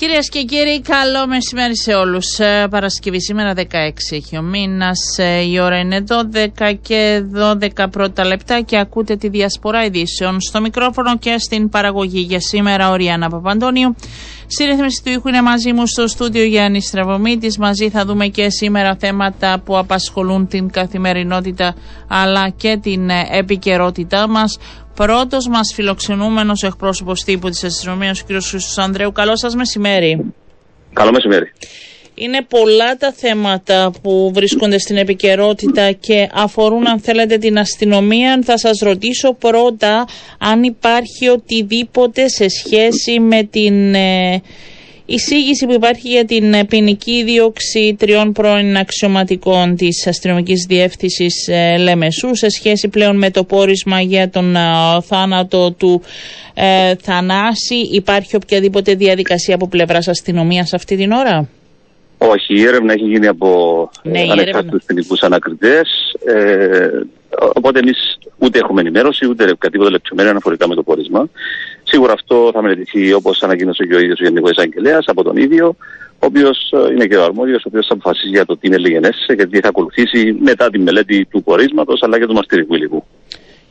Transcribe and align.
Κυρίες 0.00 0.28
και 0.28 0.42
κύριοι, 0.42 0.80
καλό 0.80 1.26
μεσημέρι 1.26 1.76
σε 1.76 1.94
όλους. 1.94 2.38
Ε, 2.38 2.66
Παρασκευή 2.70 3.20
σήμερα 3.20 3.52
16 3.54 3.62
έχει 4.10 4.36
ο 4.36 4.42
μήνας. 4.42 5.18
Ε, 5.18 5.40
η 5.40 5.60
ώρα 5.60 5.78
είναι 5.78 6.04
12 6.08 6.78
και 6.82 7.22
12 7.34 7.90
πρώτα 7.90 8.24
λεπτά 8.24 8.60
και 8.60 8.78
ακούτε 8.78 9.16
τη 9.16 9.28
διασπορά 9.28 9.84
ειδήσεων. 9.84 10.40
Στο 10.40 10.60
μικρόφωνο 10.60 11.18
και 11.18 11.38
στην 11.38 11.68
παραγωγή 11.68 12.20
για 12.20 12.40
σήμερα 12.40 12.90
ο 12.90 12.94
Ριάννα 12.94 13.28
Παπαντώνιου. 13.28 13.94
Στη 14.46 14.64
ρύθμιση 14.64 15.02
του 15.04 15.10
ήχου 15.10 15.28
είναι 15.28 15.42
μαζί 15.42 15.72
μου 15.72 15.86
στο 15.86 16.06
στούντιο 16.06 16.44
Γιάννης 16.44 16.86
Στραβωμίτης. 16.86 17.58
Μαζί 17.58 17.90
θα 17.90 18.04
δούμε 18.04 18.26
και 18.26 18.50
σήμερα 18.50 18.96
θέματα 19.00 19.62
που 19.64 19.78
απασχολούν 19.78 20.46
την 20.46 20.70
καθημερινότητα 20.70 21.74
αλλά 22.08 22.48
και 22.48 22.78
την 22.82 23.10
ε, 23.10 23.28
επικαιρότητά 23.30 24.28
μας. 24.28 24.58
Πρώτος 25.06 25.48
μας 25.48 25.72
φιλοξενούμενος 25.74 26.62
εκπρόσωπος 26.62 27.24
τύπου 27.24 27.48
της 27.48 27.64
αστυνομίας, 27.64 28.20
ο 28.20 28.24
κ. 28.24 28.26
Χρήστος 28.28 28.78
Ανδρέου. 28.78 29.12
Καλό 29.12 29.36
σας 29.36 29.54
μεσημέρι. 29.54 30.32
Καλό 30.92 31.10
μεσημέρι. 31.12 31.52
Είναι 32.14 32.42
πολλά 32.48 32.96
τα 32.96 33.12
θέματα 33.12 33.92
που 34.02 34.30
βρίσκονται 34.34 34.78
στην 34.78 34.96
επικαιρότητα 34.96 35.92
και 35.92 36.28
αφορούν 36.32 36.88
αν 36.88 37.00
θέλετε 37.00 37.36
την 37.36 37.58
αστυνομία. 37.58 38.40
Θα 38.44 38.58
σας 38.58 38.78
ρωτήσω 38.78 39.32
πρώτα 39.32 40.04
αν 40.38 40.62
υπάρχει 40.62 41.28
οτιδήποτε 41.28 42.28
σε 42.28 42.48
σχέση 42.48 43.20
με 43.20 43.42
την 43.42 43.94
ε, 43.94 44.42
εισήγηση 45.10 45.66
που 45.66 45.72
υπάρχει 45.72 46.08
για 46.08 46.24
την 46.24 46.66
ποινική 46.66 47.24
δίωξη 47.24 47.96
τριών 47.98 48.32
πρώην 48.32 48.76
αξιωματικών 48.76 49.76
της 49.76 50.06
αστυνομικής 50.06 50.66
διεύθυνσης 50.68 51.48
ε, 51.48 51.76
Λεμεσού 51.76 52.34
σε 52.34 52.48
σχέση 52.48 52.88
πλέον 52.88 53.16
με 53.16 53.30
το 53.30 53.44
πόρισμα 53.44 54.00
για 54.00 54.30
τον 54.30 54.56
ε, 54.56 54.60
θάνατο 55.02 55.72
του 55.72 56.02
ε, 56.54 56.94
Θανάση. 56.94 57.74
Υπάρχει 57.92 58.36
οποιαδήποτε 58.36 58.94
διαδικασία 58.94 59.54
από 59.54 59.68
πλευράς 59.68 60.08
αστυνομίας 60.08 60.72
αυτή 60.72 60.96
την 60.96 61.12
ώρα; 61.12 61.48
Όχι, 62.18 62.54
η 62.54 62.62
έρευνα 62.62 62.92
έχει 62.92 63.04
γίνει 63.04 63.26
από 63.26 63.90
ναι, 64.02 64.26
ανεξάρτητους 64.30 64.84
ποινικούς 64.86 65.22
ανακριτές. 65.22 65.88
Ε, 66.26 66.88
οπότε 67.54 67.78
εμείς 67.78 68.18
ούτε 68.38 68.58
έχουμε 68.58 68.80
ενημέρωση, 68.80 69.26
ούτε 69.26 69.54
κατήποτε 69.58 69.90
λεπτομέρεια 69.90 70.30
αναφορικά 70.30 70.68
με 70.68 70.74
το 70.74 70.82
πόρισμα. 70.82 71.28
Σίγουρα 71.90 72.12
αυτό 72.12 72.50
θα 72.54 72.62
μελετηθεί 72.62 73.12
όπως 73.12 73.42
ανακοίνωσε 73.42 73.84
και 73.84 73.94
ο 73.94 74.00
ίδιος 74.00 74.20
ο 74.20 74.24
Γενικός 74.24 74.50
Εισαγγελέας 74.50 75.04
από 75.06 75.22
τον 75.22 75.36
ίδιο, 75.36 75.76
ο 76.22 76.26
οποίος 76.26 76.72
ε, 76.72 76.92
είναι 76.92 77.06
και 77.06 77.16
ο 77.16 77.24
αρμόδιος, 77.24 77.64
ο 77.64 77.68
οποίος 77.68 77.86
θα 77.86 77.94
αποφασίσει 77.94 78.28
για 78.28 78.44
το 78.44 78.56
τι 78.56 78.66
είναι 78.66 78.78
λιγενές 78.78 79.16
και 79.26 79.46
τι 79.46 79.60
θα 79.60 79.68
ακολουθήσει 79.68 80.36
μετά 80.40 80.70
τη 80.70 80.78
μελέτη 80.78 81.24
του 81.24 81.42
πορίσματος 81.42 82.02
αλλά 82.02 82.18
και 82.18 82.26
του 82.26 82.34
μαστηρικού 82.34 82.74
υλικού. 82.74 83.04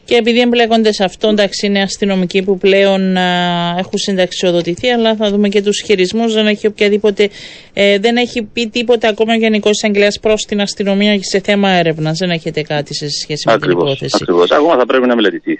Και 0.05 0.15
επειδή 0.15 0.39
εμπλέκονται 0.39 0.93
σε 0.93 1.03
αυτό, 1.03 1.27
εντάξει, 1.27 1.65
είναι 1.65 1.81
αστυνομικοί 1.81 2.43
που 2.43 2.57
πλέον 2.57 3.17
α, 3.17 3.75
έχουν 3.77 3.97
συνταξιοδοτηθεί, 3.97 4.89
αλλά 4.89 5.15
θα 5.15 5.29
δούμε 5.29 5.49
και 5.49 5.61
τους 5.61 5.81
χειρισμούς. 5.85 6.33
Δεν 6.33 6.47
έχει 6.47 6.67
οποιαδήποτε. 6.67 7.29
Ε, 7.73 7.99
δεν 7.99 8.15
έχει 8.17 8.43
πει 8.53 8.67
τίποτα 8.67 9.07
ακόμα 9.07 9.33
ο 9.33 9.37
Γενικός 9.37 9.71
Εισαγγελέας 9.71 10.19
προς 10.19 10.45
την 10.45 10.61
αστυνομία 10.61 11.19
σε 11.21 11.39
θέμα 11.39 11.69
έρευνας. 11.69 12.17
Δεν 12.17 12.29
έχετε 12.29 12.61
κάτι 12.61 12.95
σε 12.95 13.09
σχέση 13.09 13.43
με 13.47 13.53
ακριβώς, 13.53 13.83
την 13.83 13.91
υπόθεση. 13.91 14.17
Ακριβώς. 14.21 14.51
Ακόμα 14.51 14.75
θα 14.77 14.85
πρέπει 14.85 15.07
να 15.07 15.15
μελετηθεί. 15.15 15.59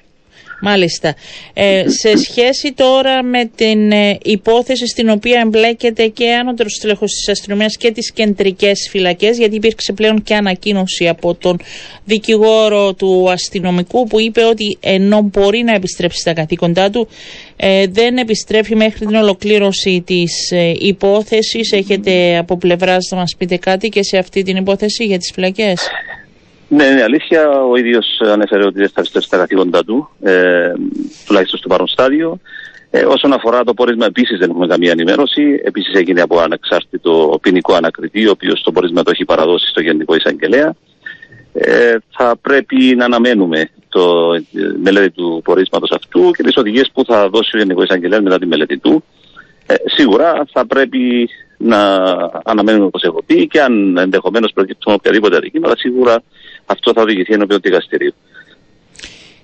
Μάλιστα. 0.61 1.15
Ε, 1.53 1.83
σε 1.87 2.17
σχέση 2.17 2.73
τώρα 2.75 3.23
με 3.23 3.49
την 3.55 3.91
ε, 3.91 4.17
υπόθεση 4.23 4.87
στην 4.87 5.09
οποία 5.09 5.41
εμπλέκεται 5.45 6.07
και 6.07 6.33
άνωτερος 6.33 6.73
στελεχός 6.73 7.11
της 7.11 7.29
αστυνομίας 7.29 7.77
και 7.77 7.91
τις 7.91 8.11
κεντρικές 8.11 8.87
φυλακές, 8.89 9.37
γιατί 9.37 9.55
υπήρξε 9.55 9.93
πλέον 9.93 10.23
και 10.23 10.35
ανακοίνωση 10.35 11.07
από 11.07 11.35
τον 11.35 11.59
δικηγόρο 12.05 12.93
του 12.93 13.31
αστυνομικού 13.31 14.07
που 14.07 14.19
είπε 14.19 14.43
ότι 14.43 14.77
ενώ 14.79 15.21
μπορεί 15.21 15.63
να 15.63 15.73
επιστρέψει 15.73 16.19
στα 16.19 16.33
καθήκοντά 16.33 16.89
του, 16.89 17.07
ε, 17.55 17.87
δεν 17.87 18.17
επιστρέφει 18.17 18.75
μέχρι 18.75 19.05
την 19.05 19.15
ολοκλήρωση 19.15 20.03
της 20.05 20.51
ε, 20.51 20.73
υπόθεσης. 20.79 21.71
Έχετε 21.71 22.37
από 22.37 22.57
πλευράς 22.57 23.07
να 23.11 23.17
μας 23.17 23.35
πείτε 23.37 23.57
κάτι 23.57 23.89
και 23.89 24.03
σε 24.03 24.17
αυτή 24.17 24.43
την 24.43 24.55
υπόθεση 24.55 25.03
για 25.03 25.17
τις 25.17 25.31
φυλακές; 25.33 25.89
Ναι, 26.69 26.83
είναι 26.83 27.03
αλήθεια. 27.03 27.61
Ο 27.61 27.75
ίδιος 27.75 28.21
ανέφερε 28.21 28.65
ότι 28.65 28.77
δεν 28.77 28.89
θα 28.89 28.99
επιστρέψει 28.99 29.27
στα 29.27 29.37
καθήκοντά 29.37 29.83
του, 29.83 30.09
ε, 30.21 30.71
τουλάχιστον 31.25 31.59
στο 31.59 31.67
παρόν 31.67 31.87
στάδιο. 31.87 32.39
Ε, 32.91 33.05
όσον 33.05 33.33
αφορά 33.33 33.63
το 33.63 33.73
πόρισμα, 33.73 34.05
επίσης 34.05 34.37
δεν 34.37 34.49
έχουμε 34.49 34.67
καμία 34.67 34.91
ενημέρωση. 34.91 35.61
Επίσης 35.63 35.93
έγινε 35.93 36.21
από 36.21 36.39
ανεξάρτητο 36.39 37.39
ποινικό 37.41 37.73
ανακριτή, 37.73 38.27
ο 38.27 38.31
οποίος 38.31 38.61
το 38.61 38.71
πόρισμα 38.71 39.03
το 39.03 39.11
έχει 39.11 39.25
παραδώσει 39.25 39.67
στο 39.67 39.81
Γενικό 39.81 40.15
Εισαγγελέα. 40.15 40.75
Ε, 41.53 41.95
θα 42.09 42.35
πρέπει 42.41 42.95
να 42.97 43.05
αναμένουμε 43.05 43.69
το 43.89 44.33
ε, 44.33 44.41
μελέτη 44.81 45.09
του 45.09 45.41
πορίσματος 45.43 45.91
αυτού 45.91 46.31
και 46.31 46.43
τις 46.43 46.57
οδηγίες 46.57 46.89
που 46.93 47.05
θα 47.05 47.29
δώσει 47.29 47.55
ο 47.55 47.59
Γενικός 47.59 47.83
Εισαγγελέας 47.83 48.21
μετά 48.21 48.39
τη 48.39 48.45
μελέτη 48.45 48.77
του. 48.77 49.03
Ε, 49.65 49.75
σίγουρα 49.85 50.45
θα 50.51 50.65
πρέπει 50.65 51.29
να 51.57 52.03
αναμένουμε 52.43 52.85
όπως 52.85 53.03
έχω 53.03 53.23
πει 53.25 53.47
και 53.47 53.61
αν 53.61 53.97
ενδεχομένως 53.97 54.51
προκύψουν 54.53 54.93
οποιαδήποτε 54.93 55.35
αδικήματα, 55.35 55.77
σίγουρα 55.77 56.23
αυτό 56.69 56.91
θα 56.93 57.01
οδηγηθεί 57.01 57.33
ενώπιον 57.33 57.59
δικαστηρίου. 57.63 58.13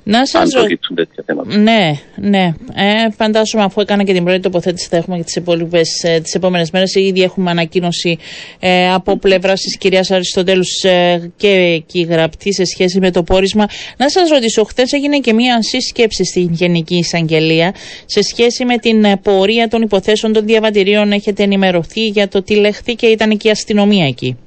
Να 0.08 0.26
σας 0.26 0.54
ρωτήσω. 0.54 0.94
τέτοια 0.96 1.24
θέματα. 1.26 1.58
Ναι, 1.58 1.92
ναι. 2.16 2.54
Ε, 2.76 3.12
φαντάζομαι 3.18 3.64
αφού 3.64 3.82
έκανα 3.82 4.04
και 4.04 4.14
την 4.14 4.24
πρώτη 4.24 4.40
τοποθέτηση 4.40 4.88
θα 4.90 4.98
έχουμε 4.98 5.18
και 5.18 5.24
τις 5.24 6.04
ε, 6.04 6.20
τις 6.20 6.34
επόμενες 6.34 6.72
μέρες. 6.72 6.96
Ήδη 6.96 7.22
έχουμε 7.22 7.52
ανακοίνωση 7.52 8.18
ε, 8.60 8.92
από 8.94 9.18
πλευράς 9.18 9.62
της 9.62 9.78
κυρίας 9.78 10.12
Αριστοτέλους 10.12 10.84
ε, 10.84 11.32
και 11.38 11.48
εκεί 11.48 12.02
γραπτή 12.02 12.54
σε 12.54 12.66
σχέση 12.66 13.00
με 13.00 13.12
το 13.12 13.24
πόρισμα. 13.24 13.66
Να 13.98 14.10
σας 14.10 14.30
ρωτήσω, 14.30 14.64
χθες 14.64 14.92
έγινε 14.92 15.18
και 15.18 15.34
μία 15.34 15.62
σύσκεψη 15.62 16.26
στην 16.26 16.50
Γενική 16.52 16.96
Εισαγγελία 16.98 17.76
σε 18.06 18.22
σχέση 18.22 18.66
με 18.66 18.78
την 18.78 19.04
ε, 19.04 19.18
πορεία 19.18 19.68
των 19.68 19.82
υποθέσεων 19.82 20.34
των 20.34 20.46
διαβατηρίων. 20.46 21.12
Έχετε 21.12 21.44
ενημερωθεί 21.44 22.08
για 22.08 22.28
το 22.28 22.44
τι 22.44 22.56
λεχθεί 22.56 22.94
και 22.96 23.06
ήταν 23.06 23.38
και 23.38 23.48
η 23.48 23.52
αστυνομία 23.52 24.06
εκεί. 24.06 24.38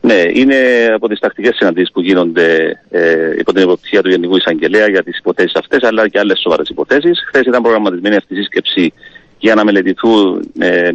Ναι, 0.00 0.22
είναι 0.32 0.56
από 0.94 1.08
τις 1.08 1.18
τακτικές 1.18 1.56
συναντήσεις 1.56 1.92
που 1.92 2.00
γίνονται 2.00 2.80
ε, 2.90 3.34
υπό 3.38 3.52
την 3.52 3.62
υποψία 3.62 4.02
του 4.02 4.10
Γενικού 4.10 4.36
Εισαγγελέα 4.36 4.88
για 4.88 5.02
τις 5.02 5.18
υποθέσεις 5.18 5.54
αυτές, 5.54 5.82
αλλά 5.82 6.08
και 6.08 6.18
άλλες 6.18 6.40
σοβαρές 6.40 6.68
υποθέσεις. 6.68 7.24
Χθες 7.26 7.42
ήταν 7.42 7.62
προγραμματισμένη 7.62 8.16
αυτή 8.16 8.34
η 8.34 8.36
σύσκεψη 8.36 8.92
για 9.38 9.54
να 9.54 9.64
μελετηθούν 9.64 10.52
ε, 10.58 10.90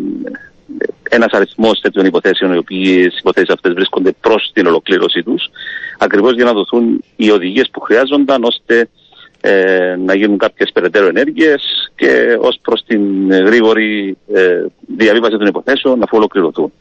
ένας 1.09 1.31
αριθμός 1.31 1.79
τέτοιων 1.79 2.05
υποθέσεων, 2.05 2.53
οι 2.53 2.57
οποίες 2.57 3.17
υποθέσεις 3.19 3.49
αυτές 3.49 3.73
βρίσκονται 3.73 4.11
προς 4.21 4.51
την 4.53 4.67
ολοκλήρωσή 4.67 5.23
τους, 5.23 5.49
ακριβώς 5.97 6.33
για 6.33 6.45
να 6.45 6.53
δοθούν 6.53 7.03
οι 7.15 7.31
οδηγίες 7.31 7.69
που 7.71 7.79
χρειάζονταν 7.79 8.43
ώστε 8.43 8.89
ε, 9.41 9.95
να 10.05 10.15
γίνουν 10.15 10.37
κάποιες 10.37 10.71
περαιτέρω 10.73 11.07
ενέργειες 11.07 11.91
και 11.95 12.37
ως 12.39 12.59
προς 12.61 12.83
την 12.87 13.31
γρήγορη 13.31 14.17
ε, 14.33 14.65
διαβίβαση 14.97 15.37
των 15.37 15.47
υποθέσεων 15.47 16.03
αφού 16.03 16.17
ολοκληρωθούν. 16.17 16.73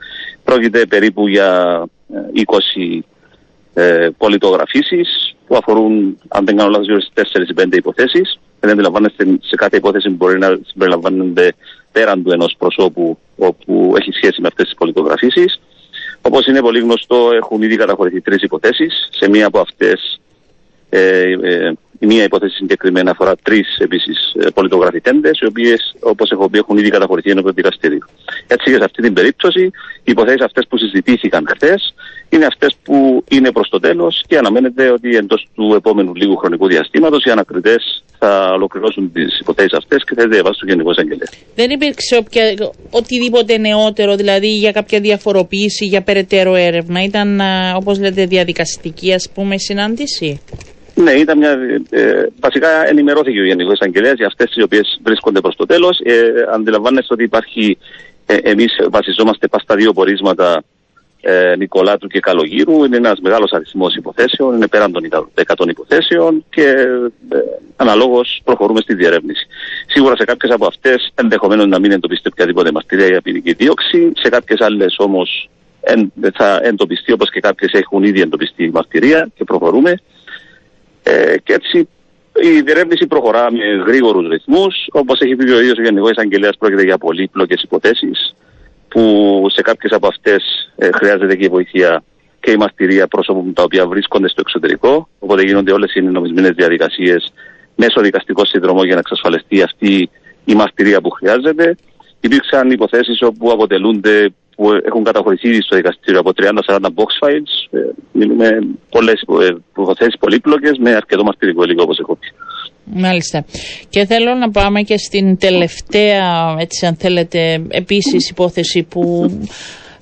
Πρόκειται 0.45 0.87
περίπου 0.87 1.29
για 1.29 1.83
20 2.95 2.99
ε, 3.75 4.09
πολιτογραφήσεις 4.19 5.35
που 5.47 5.57
αφορούν, 5.57 6.19
αν 6.29 6.45
δεν 6.45 6.57
κάνω 6.57 6.71
λάθος, 6.71 7.11
4 7.15 7.23
ή 7.49 7.55
5 7.55 7.77
υποθέσεις. 7.77 8.39
Δεν 8.61 8.71
αντιλαμβάνεστε 8.71 9.25
σε 9.41 9.57
κάθε 9.57 9.77
υπόθεση 9.77 10.09
που 10.09 10.15
μπορεί 10.15 10.39
να 10.39 10.59
συμπεριλαμβάνονται 10.67 11.53
πέραν 11.93 12.23
του 12.23 12.31
ενός 12.33 12.55
προσώπου 12.59 13.19
όπου 13.37 13.95
έχει 13.99 14.13
σχέση 14.13 14.41
με 14.41 14.47
αυτές 14.47 14.65
τις 14.65 14.75
πολιτογραφήσεις. 14.75 15.61
Όπως 16.23 16.47
είναι 16.47 16.61
πολύ 16.61 16.81
γνωστό 16.81 17.31
έχουν 17.35 17.63
ήδη 17.63 17.77
καταχωρηθεί 17.77 18.21
τρεις 18.21 18.43
υποθέσεις. 18.43 19.09
Σε 19.13 19.29
μία 19.29 19.47
από 19.47 19.59
αυτές 19.61 20.21
ε, 20.89 21.33
ε, 21.43 21.73
η 21.99 22.07
μία 22.07 22.25
υπόθεση 22.25 22.55
συγκεκριμένα 22.55 23.11
αφορά 23.11 23.37
τρεις 23.43 23.77
επίσης 23.79 24.35
ε, 24.39 24.51
πολιτογραφητέντες, 24.51 25.39
οι 25.39 25.47
οποίες, 25.47 25.95
όπως 26.01 26.31
έχω 26.31 26.49
πει, 26.49 26.59
έχουν 26.59 26.79
ήδη 26.79 26.91
καταχωρηθεί 26.91 27.31
ενώπιον 27.31 27.55
δικαστηρίου. 27.55 28.05
Έτσι 28.47 28.71
και 28.71 28.77
σε 28.77 28.85
αυτή 28.85 29.03
την 29.03 29.13
περίπτωση, 29.13 29.63
οι 29.63 29.71
υποθέσεις 30.05 30.41
αυτές 30.41 30.67
που 30.69 30.77
συζητήθηκαν 30.77 31.47
χθες 31.49 31.95
είναι 32.35 32.47
αυτές 32.47 32.77
που 32.83 33.25
είναι 33.31 33.53
προς 33.53 33.69
το 33.69 33.79
τέλος 33.81 34.25
και 34.27 34.37
αναμένεται 34.39 34.91
ότι 34.91 35.17
εντός 35.17 35.47
του 35.55 35.75
επόμενου 35.77 36.15
λίγου 36.15 36.37
χρονικού 36.37 36.67
διαστήματος 36.67 37.25
οι 37.25 37.31
ανακριτές 37.31 38.05
θα 38.19 38.53
ολοκληρώσουν 38.53 39.13
τις 39.13 39.39
υποθέσεις 39.41 39.73
αυτές 39.73 40.05
και 40.05 40.15
θα 40.15 40.29
διαβάσουν 40.29 40.55
στο 40.55 40.67
Γενικός 40.67 40.93
Εισαγγελέα. 40.97 41.29
Δεν 41.55 41.71
υπήρξε 41.71 42.17
οποια... 42.17 42.45
οτιδήποτε 42.91 43.59
νεότερο, 43.59 44.17
δηλαδή 44.17 44.47
για 44.49 44.73
κάποια 44.73 45.01
διαφοροποίηση, 45.01 45.85
για 45.85 46.03
περαιτέρω 46.03 46.55
έρευνα. 46.55 47.03
Ήταν, 47.03 47.41
όπως 47.77 47.99
λέτε, 47.99 48.25
διαδικαστική, 48.27 49.13
ας 49.13 49.31
πούμε, 49.35 49.59
συνάντηση; 49.59 50.41
Ναι, 50.95 51.11
ήταν 51.13 51.39
μια. 51.39 51.59
Ε, 51.91 52.27
βασικά 52.41 52.89
ενημερώθηκε 52.89 53.41
ο 53.41 53.45
Γενικός 53.45 53.73
Εισαγγελέα 53.73 54.13
για 54.13 54.27
αυτές 54.27 54.51
τι 54.51 54.63
οποίες 54.63 55.01
βρίσκονται 55.03 55.41
προς 55.41 55.57
το 55.57 55.67
τέλος. 55.67 56.01
Ε, 56.05 56.15
αντιλαμβάνεστε 56.55 57.15
ότι 57.15 57.23
υπάρχει. 57.25 57.79
Ε, 58.27 58.37
Εμείς 58.43 58.73
βασιζόμαστε 58.91 59.49
πα 59.49 59.59
στα 59.59 59.75
δύο 59.77 59.93
πορίσματα 59.93 60.63
ε, 61.25 61.55
Νικολάτου 61.57 62.07
και 62.07 62.21
Καλογύρου. 62.21 62.85
Είναι 62.85 62.97
ένας 62.97 63.21
μεγάλος 63.21 63.53
αριθμός 63.53 63.95
υποθέσεων, 63.95 64.55
είναι 64.55 64.67
πέραν 64.67 64.93
των 64.93 65.03
100 65.35 65.69
υποθέσεων 65.69 66.45
και 66.51 66.63
ε, 67.29 67.39
αναλόγως 67.77 68.41
προχωρούμε 68.45 68.81
στη 68.81 68.95
διερεύνηση. 68.95 69.47
Σίγουρα 69.87 70.17
σε 70.17 70.25
κάποιες 70.25 70.53
από 70.53 70.67
αυτές 70.67 71.13
ενδεχομένως 71.15 71.67
να 71.67 71.79
μην 71.79 71.93
εντοπίσετε 71.93 72.29
οποιαδήποτε 72.33 72.73
μαρτυρία 72.73 73.07
για 73.07 73.21
ποινική 73.21 73.53
δίωξη, 73.53 74.13
σε 74.15 74.29
κάποιες 74.29 74.61
άλλες 74.61 74.95
όμως 74.99 75.49
θα 76.35 76.61
εντοπιστεί 76.63 77.13
όπως 77.13 77.31
και 77.31 77.41
κάποιες 77.41 77.73
έχουν 77.73 78.03
ήδη 78.03 78.21
εντοπιστεί 78.21 78.65
η 78.65 78.71
μαρτυρία 78.71 79.29
και 79.35 79.45
προχωρούμε. 79.45 79.95
Ε, 81.03 81.35
και 81.43 81.53
έτσι 81.53 81.89
η 82.41 82.61
διερεύνηση 82.61 83.07
προχωρά 83.07 83.53
με 83.53 83.65
γρήγορους 83.87 84.29
ρυθμούς. 84.29 84.87
Όπως 84.93 85.21
έχει 85.21 85.37
πει 85.37 85.51
ο 85.51 85.61
ίδιος 85.61 85.79
ο 85.79 85.83
Γενικός 85.83 86.11
Εισαγγελέας 86.11 86.57
πρόκειται 86.59 86.83
για 86.83 86.99
πολύπλοκες 86.99 87.63
υποθέσεις 87.63 88.35
που 88.93 89.47
σε 89.51 89.63
κάποιες 89.63 89.93
από 89.93 90.07
αυτές 90.07 90.71
ε, 90.77 90.89
χρειάζεται 90.93 91.37
και 91.37 91.45
η 91.45 91.49
βοήθεια 91.49 92.03
και 92.41 92.51
η 92.51 92.57
μαρτυρία 92.57 93.07
πρόσωπων 93.07 93.53
τα 93.53 93.63
οποία 93.63 93.87
βρίσκονται 93.87 94.29
στο 94.29 94.41
εξωτερικό. 94.41 95.09
Οπότε 95.19 95.43
γίνονται 95.43 95.73
όλες 95.73 95.95
οι 95.95 96.01
νομισμένες 96.01 96.51
διαδικασίες 96.55 97.33
μέσω 97.77 98.01
δικαστικό 98.01 98.45
συνδρομό 98.45 98.85
για 98.85 98.95
να 98.95 99.01
εξασφαλιστεί 99.01 99.63
αυτή 99.63 100.11
η 100.45 100.55
μαρτυρία 100.55 101.01
που 101.01 101.11
χρειάζεται. 101.11 101.77
Υπήρξαν 102.21 102.71
υποθέσεις 102.71 103.23
όπου 103.23 103.51
αποτελούνται 103.51 104.33
που 104.57 104.73
έχουν 104.85 105.05
καταχωρηθεί 105.05 105.63
στο 105.63 105.77
δικαστήριο 105.77 106.21
από 106.21 106.31
30-40 106.37 106.79
box 106.79 107.27
files. 107.27 107.53
Ε, 107.71 107.79
μιλούμε 108.13 108.59
πολλές 108.91 109.25
υποθέσεις 109.71 110.19
πολύπλοκες 110.19 110.79
με 110.79 110.95
αρκετό 110.95 111.25
μαρτυρικό 111.25 111.65
υλικό 111.65 111.83
όπως 111.83 111.99
έχω 111.99 112.17
πει. 112.17 112.27
Μάλιστα. 112.85 113.45
Και 113.89 114.07
θέλω 114.07 114.35
να 114.35 114.51
πάμε 114.51 114.83
και 114.83 114.97
στην 114.97 115.39
τελευταία, 115.39 116.57
έτσι 116.59 116.87
αν 116.87 116.97
θέλετε, 116.97 117.63
επίσης 117.69 118.29
υπόθεση 118.29 118.83
που 118.83 119.31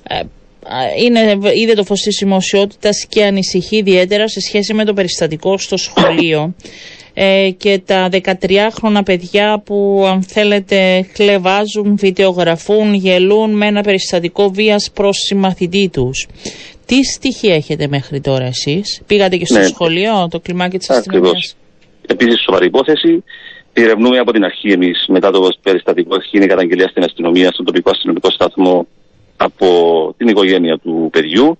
ε, 0.07 1.03
είναι, 1.03 1.37
είδε 1.55 1.73
το 1.73 1.83
φως 1.83 2.01
της 2.01 2.17
δημοσιότητας 2.19 3.05
και 3.09 3.23
ανησυχεί 3.23 3.77
ιδιαίτερα 3.77 4.27
σε 4.27 4.39
σχέση 4.39 4.73
με 4.73 4.85
το 4.85 4.93
περιστατικό 4.93 5.57
στο 5.57 5.77
σχολείο 5.77 6.53
ε, 7.13 7.49
και 7.57 7.81
τα 7.85 8.09
13χρονα 8.11 9.01
παιδιά 9.05 9.61
που 9.65 10.05
αν 10.07 10.23
θέλετε 10.23 11.07
χλεβάζουν, 11.13 11.95
βιτεογραφούν, 11.97 12.93
γελούν 12.93 13.51
με 13.51 13.67
ένα 13.67 13.81
περιστατικό 13.81 14.49
βίας 14.49 14.91
προς 14.93 15.17
συμμαθητή 15.17 15.89
τους. 15.89 16.27
Τι 16.85 17.03
στοιχεία 17.03 17.55
έχετε 17.55 17.87
μέχρι 17.87 18.21
τώρα 18.21 18.45
εσείς, 18.45 19.01
πήγατε 19.07 19.37
και 19.37 19.45
στο 19.45 19.59
ναι. 19.59 19.65
σχολείο, 19.65 20.27
το 20.29 20.39
κλιμάκι 20.39 20.77
της 20.77 20.89
αστυνομίας. 20.89 21.55
Επίσης 22.07 22.41
σοβαρή 22.41 22.65
υπόθεση. 22.65 23.23
Διερευνούμε 23.73 24.17
από 24.17 24.31
την 24.31 24.43
αρχή 24.43 24.71
εμείς 24.71 25.05
μετά 25.07 25.31
το 25.31 25.49
περιστατικό. 25.63 26.15
Έχει 26.15 26.27
γίνει 26.31 26.45
καταγγελία 26.47 26.87
στην 26.87 27.03
αστυνομία, 27.03 27.51
στον 27.51 27.65
τοπικό 27.65 27.89
αστυνομικό 27.89 28.31
σταθμό 28.31 28.87
από 29.37 29.67
την 30.17 30.27
οικογένεια 30.27 30.77
του 30.77 31.09
παιδιού. 31.11 31.57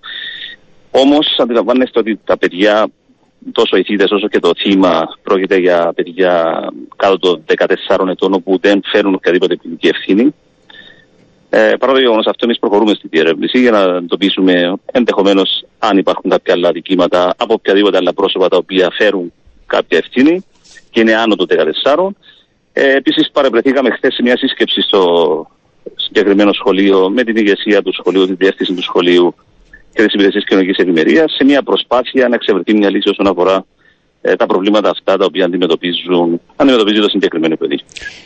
Όμως 0.90 1.36
αντιλαμβάνεστε 1.38 1.98
ότι 1.98 2.20
τα 2.24 2.38
παιδιά, 2.38 2.88
τόσο 3.52 3.76
οι 3.76 3.82
θήτε 3.82 4.04
όσο 4.10 4.28
και 4.28 4.38
το 4.38 4.50
θύμα, 4.56 5.08
πρόκειται 5.22 5.56
για 5.56 5.92
παιδιά 5.94 6.64
κάτω 6.96 7.18
των 7.18 7.44
14 7.98 8.08
ετών 8.08 8.34
όπου 8.34 8.58
δεν 8.60 8.80
φέρουν 8.84 9.14
οποιαδήποτε 9.14 9.56
ποινική 9.56 9.88
ευθύνη. 9.88 10.34
Ε, 11.50 11.72
παρά 11.78 11.92
το 11.92 12.00
γεγονός 12.00 12.26
αυτό, 12.26 12.44
εμείς 12.44 12.58
προχωρούμε 12.58 12.94
στη 12.94 13.08
διερεύνηση 13.08 13.60
για 13.60 13.70
να 13.70 13.80
εντοπίσουμε 13.80 14.74
ενδεχομένως 14.92 15.64
αν 15.78 15.98
υπάρχουν 15.98 16.30
κάποια 16.30 16.54
άλλα 16.54 16.68
αδικήματα 16.68 17.34
από 17.36 17.54
οποιαδήποτε 17.54 17.96
άλλα 17.96 18.12
πρόσωπα 18.12 18.48
τα 18.48 18.56
οποία 18.56 18.90
φέρουν 18.92 19.32
κάποια 19.76 19.98
ευθύνη 20.02 20.44
και 20.90 21.00
είναι 21.00 21.14
άνω 21.14 21.34
των 21.36 21.46
14. 21.84 22.08
Ε, 22.72 22.96
Επίσης, 22.96 23.30
παρευρεθήκαμε 23.32 23.90
χθες 23.90 24.14
σε 24.14 24.22
μια 24.22 24.36
σύσκεψη 24.36 24.80
στο 24.88 25.02
συγκεκριμένο 25.96 26.52
σχολείο 26.52 27.10
με 27.10 27.22
την 27.24 27.36
ηγεσία 27.36 27.82
του 27.82 27.92
σχολείου, 27.98 28.26
τη 28.26 28.34
διεύθυνση 28.34 28.72
του 28.74 28.82
σχολείου 28.82 29.34
και 29.94 30.02
τη 30.04 30.10
υπηρεσία 30.14 30.40
κοινωνικής 30.40 30.76
ευημερίας 30.76 31.32
σε 31.36 31.44
μια 31.44 31.62
προσπάθεια 31.62 32.28
να 32.28 32.34
εξευρεθεί 32.34 32.72
μια 32.74 32.90
λύση 32.90 33.08
όσον 33.08 33.26
αφορά 33.26 33.66
ε, 34.22 34.36
τα 34.36 34.46
προβλήματα 34.46 34.88
αυτά 34.90 35.16
τα 35.16 35.24
οποία 35.24 35.44
αντιμετωπίζουν, 35.44 36.40
αντιμετωπίζει 36.56 37.00
το 37.00 37.08
συγκεκριμένο 37.08 37.56
παιδί. 37.56 37.78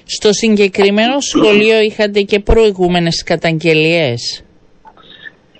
Στο 0.04 0.32
συγκεκριμένο 0.32 1.20
σχολείο 1.20 1.80
είχατε 1.80 2.20
και 2.20 2.40
προηγούμενες 2.40 3.22
καταγγελίες. 3.22 4.45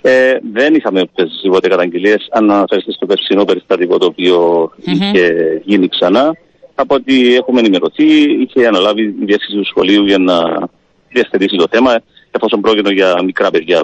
Ε, 0.09 0.37
δεν 0.53 0.75
είχαμε 0.75 1.01
οποιασδήποτε 1.01 1.67
καταγγελίε. 1.67 2.15
Αν 2.31 2.51
αναφέρεστε 2.51 2.91
στο 2.91 3.05
περσινό 3.05 3.45
περιστατικό 3.45 3.97
το 3.97 4.05
οποίο 4.05 4.63
mm-hmm. 4.63 5.13
είχε 5.13 5.61
γίνει 5.65 5.87
ξανά, 5.87 6.37
από 6.75 6.95
ό,τι 6.95 7.35
έχουμε 7.35 7.59
ενημερωθεί, 7.59 8.05
είχε 8.41 8.67
αναλάβει 8.67 9.01
η 9.01 9.25
διεύθυνση 9.25 9.57
του 9.57 9.65
σχολείου 9.65 10.05
για 10.05 10.17
να 10.17 10.67
διαστερήσει 11.09 11.55
το 11.57 11.67
θέμα, 11.69 12.01
εφόσον 12.31 12.61
πρόκειται 12.61 12.91
για 12.91 13.23
μικρά 13.23 13.51
παιδιά. 13.51 13.81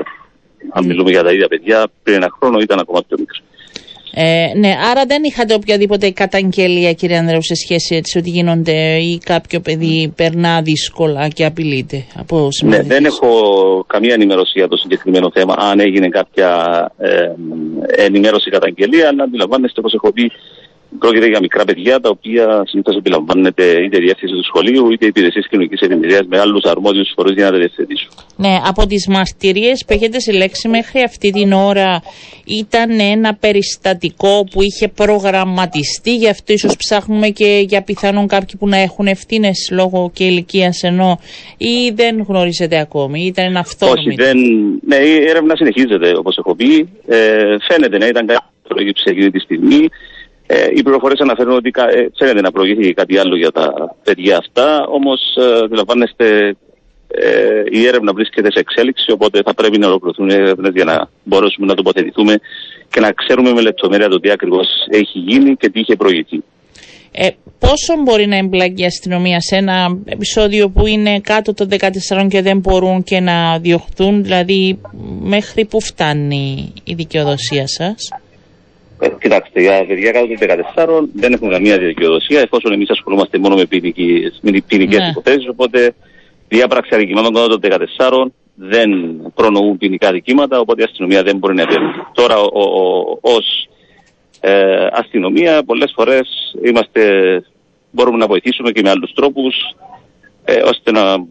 Αν 0.72 0.86
μιλούμε 0.86 1.10
για 1.10 1.24
τα 1.24 1.32
ίδια 1.32 1.48
παιδιά, 1.48 1.88
πριν 2.04 2.16
ένα 2.16 2.30
χρόνο 2.40 2.60
ήταν 2.60 2.80
ακόμα 2.80 3.02
πιο 3.08 3.18
μικρό. 3.20 3.40
Ε, 4.16 4.52
ναι, 4.56 4.76
άρα 4.92 5.06
δεν 5.06 5.24
είχατε 5.24 5.54
οποιαδήποτε 5.54 6.12
καταγγελία, 6.12 6.94
κύριε 6.94 7.18
Ανδρέου, 7.18 7.44
σε 7.44 7.56
σχέση 7.56 7.96
έτσι 7.96 8.18
ότι 8.18 8.30
γίνονται 8.30 8.98
ή 8.98 9.18
κάποιο 9.18 9.60
παιδί 9.60 10.14
περνά 10.16 10.62
δύσκολα 10.62 11.28
και 11.28 11.46
απειλείται 11.46 12.06
από 12.16 12.48
Ναι, 12.62 12.82
δεν 12.82 13.06
έχω 13.06 13.30
καμία 13.88 14.14
ενημέρωση 14.14 14.52
για 14.56 14.68
το 14.68 14.78
συγκεκριμένο 14.78 15.32
θέμα. 15.34 15.56
Αν 15.58 15.80
έγινε 15.80 16.10
κάποια 16.10 16.52
ε, 16.98 17.32
ενημέρωση 18.06 18.50
καταγγελία, 18.50 19.08
αλλά 19.08 19.24
αντιλαμβάνεστε, 19.24 19.80
όπω 19.80 19.90
έχω 19.94 20.12
πει, 20.12 20.32
Πρόκειται 21.00 21.28
για 21.28 21.40
μικρά 21.40 21.64
παιδιά 21.66 22.00
τα 22.00 22.10
οποία 22.10 22.64
συνήθως 22.68 22.96
επιλαμβάνεται 22.96 23.64
είτε 23.64 23.98
η 23.98 24.00
διεύθυνση 24.00 24.36
του 24.36 24.44
σχολείου 24.44 24.92
είτε 24.92 25.06
η 25.06 25.08
υπηρεσία 25.08 25.42
κοινωνικής 25.50 25.82
ευημερία 25.82 26.22
με 26.28 26.40
άλλους 26.40 26.64
αρμόδιους 26.64 27.12
φορείς 27.16 27.34
για 27.34 27.46
να 27.46 27.52
τα 27.52 27.58
διευθετήσουν. 27.58 28.10
Ναι, 28.36 28.60
από 28.66 28.88
τις 28.88 29.08
μαρτυρίε 29.08 29.72
που 29.88 29.94
έχετε 29.94 30.20
συλλέξει 30.20 30.68
μέχρι 30.68 31.02
αυτή 31.02 31.32
την 31.32 31.52
ώρα 31.52 32.02
ήταν 32.46 33.00
ένα 33.00 33.36
περιστατικό 33.36 34.48
που 34.52 34.62
είχε 34.62 34.88
προγραμματιστεί, 34.88 36.16
γι' 36.16 36.30
αυτό 36.30 36.54
ίσως 36.54 36.76
ψάχνουμε 36.76 37.28
και 37.30 37.64
για 37.68 37.82
πιθανόν 37.84 38.28
κάποιοι 38.28 38.56
που 38.60 38.68
να 38.68 38.78
έχουν 38.78 39.06
ευθύνες 39.06 39.70
λόγω 39.72 40.12
και 40.14 40.24
ηλικίας 40.24 40.82
ενώ 40.84 41.20
ή 41.58 41.92
δεν 41.96 42.26
γνωρίζετε 42.28 42.80
ακόμη, 42.80 43.26
ήταν 43.26 43.46
ένα 43.46 43.60
αυτόνομο. 43.60 43.98
Όχι, 44.00 44.16
δεν, 44.16 44.38
ναι, 44.88 44.96
η 44.96 45.30
έρευνα 45.30 45.56
συνεχίζεται 45.56 46.14
όπως 46.18 46.38
έχω 46.38 46.56
πει. 46.56 46.90
Ε, 47.08 47.56
φαίνεται 47.70 47.98
να 47.98 48.08
ήταν 48.08 48.26
κάτι 48.26 48.46
που 48.62 48.68
προέκυψε 48.68 49.10
εκείνη 49.10 49.32
τη 49.32 49.40
στιγμή. 49.40 49.90
Ε, 50.48 50.68
οι 50.76 50.82
πληροφορίες 50.84 51.20
αναφέρουν 51.20 51.56
ότι 51.56 51.72
ε, 51.76 52.06
φαίνεται 52.18 52.42
να 52.42 52.52
προηγηθεί 52.52 52.94
κάτι 52.94 53.18
άλλο 53.18 53.36
για 53.38 53.52
τα 53.52 53.96
παιδιά 54.04 54.38
αυτά. 54.38 54.86
Όμως, 54.86 55.20
ε, 55.36 55.64
αντιλαμβάνεστε, 55.64 56.56
ε, 57.08 57.64
η 57.70 57.88
έρευνα 57.88 58.14
βρίσκεται 58.14 58.52
σε 58.52 58.60
εξέλιξη. 58.60 59.12
Οπότε 59.12 59.42
θα 59.46 59.54
πρέπει 59.54 59.78
να 59.78 59.88
ολοκληρωθούν 59.88 60.30
οι 60.30 60.34
έρευνες 60.34 60.72
για 60.74 60.84
να 60.84 61.10
μπορέσουμε 61.24 61.66
να 61.68 61.74
τοποθετηθούμε 61.76 62.40
και 62.90 63.00
να 63.00 63.12
ξέρουμε 63.12 63.52
με 63.54 63.62
λεπτομέρεια 63.62 64.10
το 64.10 64.20
τι 64.20 64.30
ακριβώς 64.32 64.68
έχει 64.90 65.20
γίνει 65.20 65.56
και 65.56 65.70
τι 65.70 65.80
είχε 65.80 65.96
προηγηθεί. 65.96 66.44
Ε, 67.16 67.30
πόσο 67.60 68.02
μπορεί 68.04 68.28
να 68.28 68.38
εμπλακεί 68.38 68.82
η 68.82 68.86
αστυνομία 68.86 69.42
σε 69.42 69.56
ένα 69.56 69.98
επεισόδιο 70.06 70.70
που 70.70 70.88
είναι 70.88 71.20
κάτω 71.20 71.54
των 71.54 71.68
14 71.70 72.28
και 72.30 72.42
δεν 72.42 72.58
μπορούν 72.60 73.04
και 73.04 73.20
να 73.20 73.60
διωχθούν, 73.60 74.24
δηλαδή 74.24 74.82
μέχρι 75.22 75.66
που 75.66 75.82
φτάνει 75.82 76.74
η 76.84 76.94
δικαιοδοσία 76.94 77.68
σας; 77.68 77.96
Ε, 79.04 79.16
κοιτάξτε, 79.20 79.62
για 79.62 79.86
παιδιά 79.88 80.12
κάτω 80.12 80.28
των 80.28 80.38
14 81.06 81.10
δεν 81.14 81.34
έχουν 81.34 81.50
καμία 81.50 81.78
δικαιοδοσία 81.78 82.40
εφόσον 82.40 82.72
εμείς 82.72 82.90
ασχολούμαστε 82.90 83.38
μόνο 83.38 83.56
με 83.56 83.66
ποινικές 83.66 85.00
ναι. 85.00 85.08
υποθέσεις. 85.10 85.48
Οπότε 85.48 85.94
διάπραξη 86.48 86.96
αδικημάτων 86.96 87.34
κάτω 87.34 87.60
των 87.60 87.72
14 87.98 88.26
δεν 88.56 88.92
προνοούν 89.36 89.78
ποινικά 89.78 90.12
δικήματα, 90.12 90.60
οπότε 90.60 90.82
η 90.82 90.84
αστυνομία 90.84 91.24
δεν 91.24 91.38
μπορεί 91.38 91.56
να 91.56 91.62
επέμβει. 91.62 91.94
Τώρα, 92.14 92.36
ως 93.22 93.70
ε, 94.40 94.88
αστυνομία, 94.92 95.64
πολλές 95.64 95.92
φορές 95.96 96.28
μπορούμε 97.92 98.18
να 98.18 98.28
βοηθήσουμε 98.28 98.72
και 98.72 98.82
με 98.82 98.90
άλλους 98.90 99.14
τρόπους, 99.14 99.56
ε, 100.46 100.62
ώστε 100.62 100.92
να 100.92 101.26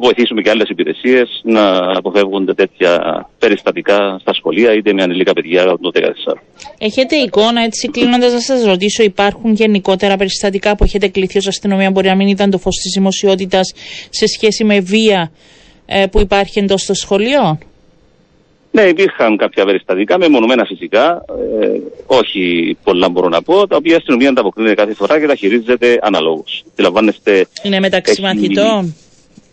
βοηθήσουμε 0.00 0.42
και 0.42 0.50
άλλες 0.50 0.68
υπηρεσίες 0.68 1.40
να 1.42 1.76
αποφεύγονται 1.96 2.54
τέτοια 2.54 2.92
περιστατικά 3.38 4.18
στα 4.20 4.34
σχολεία 4.34 4.72
είτε 4.74 4.92
με 4.92 5.02
ανηλίκα 5.02 5.32
παιδιά 5.32 5.62
από 5.62 5.82
το 5.82 5.90
14. 5.94 6.34
Έχετε 6.78 7.16
εικόνα, 7.16 7.62
έτσι 7.62 7.88
κλείνοντας, 7.88 8.32
να 8.32 8.40
σας 8.40 8.64
ρωτήσω, 8.64 9.02
υπάρχουν 9.02 9.52
γενικότερα 9.52 10.16
περιστατικά 10.16 10.76
που 10.76 10.84
έχετε 10.84 11.08
κληθεί 11.08 11.38
ως 11.38 11.46
αστυνομία, 11.46 11.90
μπορεί 11.90 12.08
να 12.08 12.14
μην 12.14 12.28
ήταν 12.28 12.50
το 12.50 12.58
φως 12.58 12.76
της 12.76 12.92
δημοσιότητας 12.94 13.72
σε 14.10 14.26
σχέση 14.26 14.64
με 14.64 14.80
βία 14.80 15.30
ε, 15.86 16.06
που 16.06 16.20
υπάρχει 16.20 16.58
εντός 16.58 16.84
των 16.84 16.94
σχολείων; 16.94 17.58
Ναι, 18.70 18.82
υπήρχαν 18.82 19.36
κάποια 19.36 19.64
περιστατικά, 19.64 20.18
μεμονωμένα 20.18 20.64
φυσικά, 20.64 21.24
ε, 21.60 21.68
όχι 22.06 22.76
πολλά 22.84 23.08
μπορώ 23.08 23.28
να 23.28 23.42
πω, 23.42 23.66
τα 23.66 23.76
οποία 23.76 23.92
η 23.92 23.96
αστυνομία 23.96 24.28
ανταποκρίνεται 24.28 24.74
κάθε 24.74 24.94
φορά 24.94 25.20
και 25.20 25.26
τα 25.26 25.34
χειρίζεται 25.34 25.98
αναλόγως. 26.02 26.64
Είναι 27.62 27.80
μεταξύ 27.80 28.10
έχει... 28.12 28.20
μαθητών; 28.20 28.94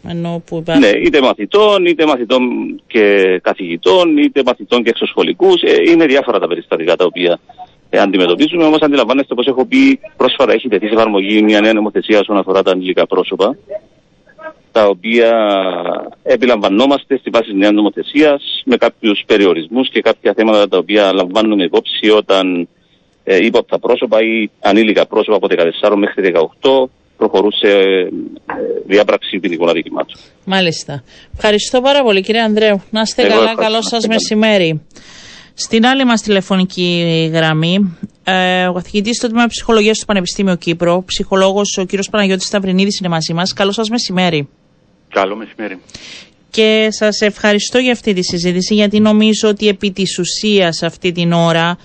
Ενώ 0.09 0.41
που 0.45 0.63
Ναι, 0.79 0.87
είτε 0.87 1.21
μαθητών, 1.21 1.85
είτε 1.85 2.05
μαθητών 2.05 2.41
και 2.87 3.39
καθηγητών, 3.43 4.17
είτε 4.17 4.41
μαθητών 4.45 4.83
και 4.83 4.89
εξωσχολικούς. 4.89 5.61
Ε, 5.61 5.91
είναι 5.91 6.05
διάφορα 6.05 6.39
τα 6.39 6.47
περιστατικά 6.47 6.95
τα 6.95 7.05
οποία 7.05 7.39
ε, 7.89 7.99
αντιμετωπίζουμε. 7.99 8.63
Όμως, 8.63 8.81
αντιλαμβάνεστε, 8.81 9.33
όπω 9.33 9.43
έχω 9.49 9.65
πει, 9.65 9.99
πρόσφατα 10.17 10.53
έχει 10.53 10.67
τεθεί 10.67 10.87
σε 10.87 10.93
εφαρμογή 10.93 11.41
μια 11.41 11.61
νέα 11.61 11.73
νομοθεσία 11.73 12.19
όσον 12.19 12.37
αφορά 12.37 12.61
τα 12.61 12.71
ανηλικά 12.71 13.07
πρόσωπα, 13.07 13.57
τα 14.71 14.87
οποία 14.87 15.31
επιλαμβανόμαστε 16.23 17.17
στη 17.17 17.29
βάση 17.29 17.49
της 17.49 17.57
νέας 17.57 17.71
νομοθεσίας 17.71 18.61
με 18.65 18.77
κάποιους 18.77 19.23
περιορισμούς 19.25 19.89
και 19.89 20.01
κάποια 20.01 20.33
θέματα 20.35 20.67
τα 20.67 20.77
οποία 20.77 21.13
λαμβάνουμε 21.13 21.63
υπόψη 21.63 22.09
όταν 22.09 22.67
ε, 23.23 23.45
ύποπτα 23.45 23.79
πρόσωπα 23.79 24.21
ή 24.21 24.49
ανήλικα 24.59 25.05
πρόσωπα 25.05 25.35
από 25.35 25.47
14 25.81 25.95
μέχρι 25.95 26.33
18 26.61 26.85
προχωρούν 27.17 27.51
σε 27.51 27.67
ε, 27.67 28.07
διάπραξη 28.85 29.39
ποινικών 29.39 29.69
αδικημάτων. 29.69 30.15
Μάλιστα. 30.45 31.03
Ευχαριστώ 31.35 31.81
πάρα 31.81 32.03
πολύ 32.03 32.21
κύριε 32.21 32.41
Ανδρέου. 32.41 32.81
Να 32.89 33.01
είστε 33.01 33.21
Εγώ 33.21 33.29
καλά, 33.31 33.41
ευχαριστώ. 33.41 33.63
καλό 33.63 33.75
Να 33.75 33.81
σας 33.81 33.91
είστε 34.03 34.07
καλά. 34.07 34.13
μεσημέρι. 34.19 34.81
Στην 35.53 35.85
άλλη 35.85 36.05
μας 36.05 36.21
τηλεφωνική 36.21 37.29
γραμμή, 37.33 37.97
ε, 38.23 38.67
ο 38.67 38.73
καθηγητής 38.73 39.15
στο 39.17 39.27
Τμήμα 39.27 39.45
Ψυχολογίας 39.47 39.99
του 39.99 40.05
Πανεπιστήμιο 40.05 40.55
Κύπρο, 40.55 41.03
ψυχολόγος 41.05 41.77
ο 41.77 41.85
κύριος 41.85 42.09
Παναγιώτης 42.09 42.45
Σταυρινίδης 42.47 42.99
είναι 42.99 43.09
μαζί 43.09 43.33
μας. 43.33 43.53
Καλό 43.53 43.71
σας 43.71 43.89
μεσημέρι. 43.89 44.47
Καλό 45.09 45.35
μεσημέρι. 45.35 45.79
Και 46.49 46.87
σας 46.89 47.21
ευχαριστώ 47.21 47.77
για 47.77 47.91
αυτή 47.91 48.13
τη 48.13 48.23
συζήτηση 48.23 48.73
γιατί 48.73 48.99
νομίζω 48.99 49.49
ότι 49.49 49.67
επί 49.67 49.91
της 49.91 50.19
ουσίας 50.19 50.83
αυτή 50.83 51.11
την 51.11 51.31
ώρα 51.31 51.77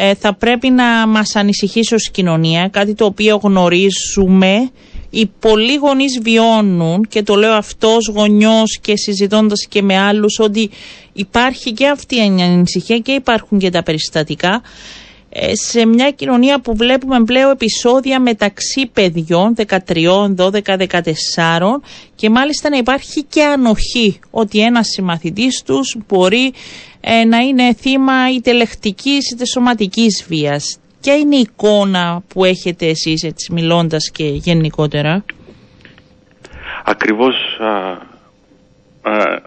ε, 0.00 0.14
θα 0.14 0.34
πρέπει 0.34 0.70
να 0.70 1.06
μας 1.06 1.36
ανησυχήσει 1.36 1.94
ως 1.94 2.10
κοινωνία 2.10 2.68
κάτι 2.68 2.94
το 2.94 3.04
οποίο 3.04 3.40
γνωρίζουμε. 3.42 4.70
Οι 5.10 5.26
πολλοί 5.38 5.74
γονείς 5.74 6.20
βιώνουν 6.22 7.06
και 7.08 7.22
το 7.22 7.34
λέω 7.34 7.52
αυτός 7.52 7.96
ως 7.96 8.14
γονιός 8.14 8.78
και 8.80 8.96
συζητώντας 8.96 9.66
και 9.68 9.82
με 9.82 9.98
άλλους 9.98 10.38
ότι 10.38 10.70
υπάρχει 11.12 11.72
και 11.72 11.88
αυτή 11.88 12.16
η 12.16 12.20
ανησυχία 12.20 12.98
και 12.98 13.12
υπάρχουν 13.12 13.58
και 13.58 13.70
τα 13.70 13.82
περιστατικά. 13.82 14.62
Ε, 15.30 15.54
σε 15.54 15.86
μια 15.86 16.10
κοινωνία 16.10 16.60
που 16.60 16.76
βλέπουμε 16.76 17.24
πλέον 17.24 17.50
επεισόδια 17.50 18.20
μεταξύ 18.20 18.90
παιδιών 18.92 19.54
13, 19.56 20.34
12, 20.36 20.76
14 20.76 21.80
και 22.14 22.30
μάλιστα 22.30 22.68
να 22.68 22.76
υπάρχει 22.76 23.24
και 23.24 23.42
ανοχή 23.42 24.18
ότι 24.30 24.60
ένας 24.60 24.86
συμμαθητής 24.88 25.62
τους 25.62 25.96
μπορεί 26.08 26.52
ε, 27.10 27.24
να 27.24 27.38
είναι 27.38 27.74
θύμα 27.74 28.30
είτε 28.34 28.52
λεκτικής 28.52 29.30
είτε 29.32 29.44
σωματικής 29.46 30.26
βίας. 30.28 30.80
Ποια 31.00 31.16
είναι 31.16 31.36
η 31.36 31.40
εικόνα 31.40 32.22
που 32.28 32.44
έχετε 32.44 32.86
εσείς 32.86 33.22
έτσι 33.22 33.52
μιλώντας 33.52 34.10
και 34.10 34.24
γενικότερα; 34.24 35.24
Ακριβώς 36.84 37.34
α, 37.58 37.70
α, 39.10 39.40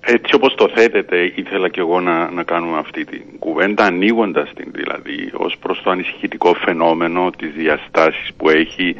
έτσι 0.00 0.34
όπως 0.34 0.54
το 0.54 0.68
θέτετε 0.74 1.16
ήθελα 1.34 1.68
και 1.68 1.80
εγώ 1.80 2.00
να, 2.00 2.30
να 2.30 2.42
κάνουμε 2.42 2.78
αυτή 2.78 3.04
την 3.04 3.22
κουβέντα 3.38 3.84
ανοίγοντας 3.84 4.50
την 4.54 4.68
δηλαδή 4.72 5.30
ως 5.32 5.56
προς 5.60 5.80
το 5.82 5.90
ανησυχητικό 5.90 6.54
φαινόμενο 6.54 7.30
τις 7.38 7.52
διαστάσεις 7.52 8.30
που 8.36 8.48
έχει 8.48 8.96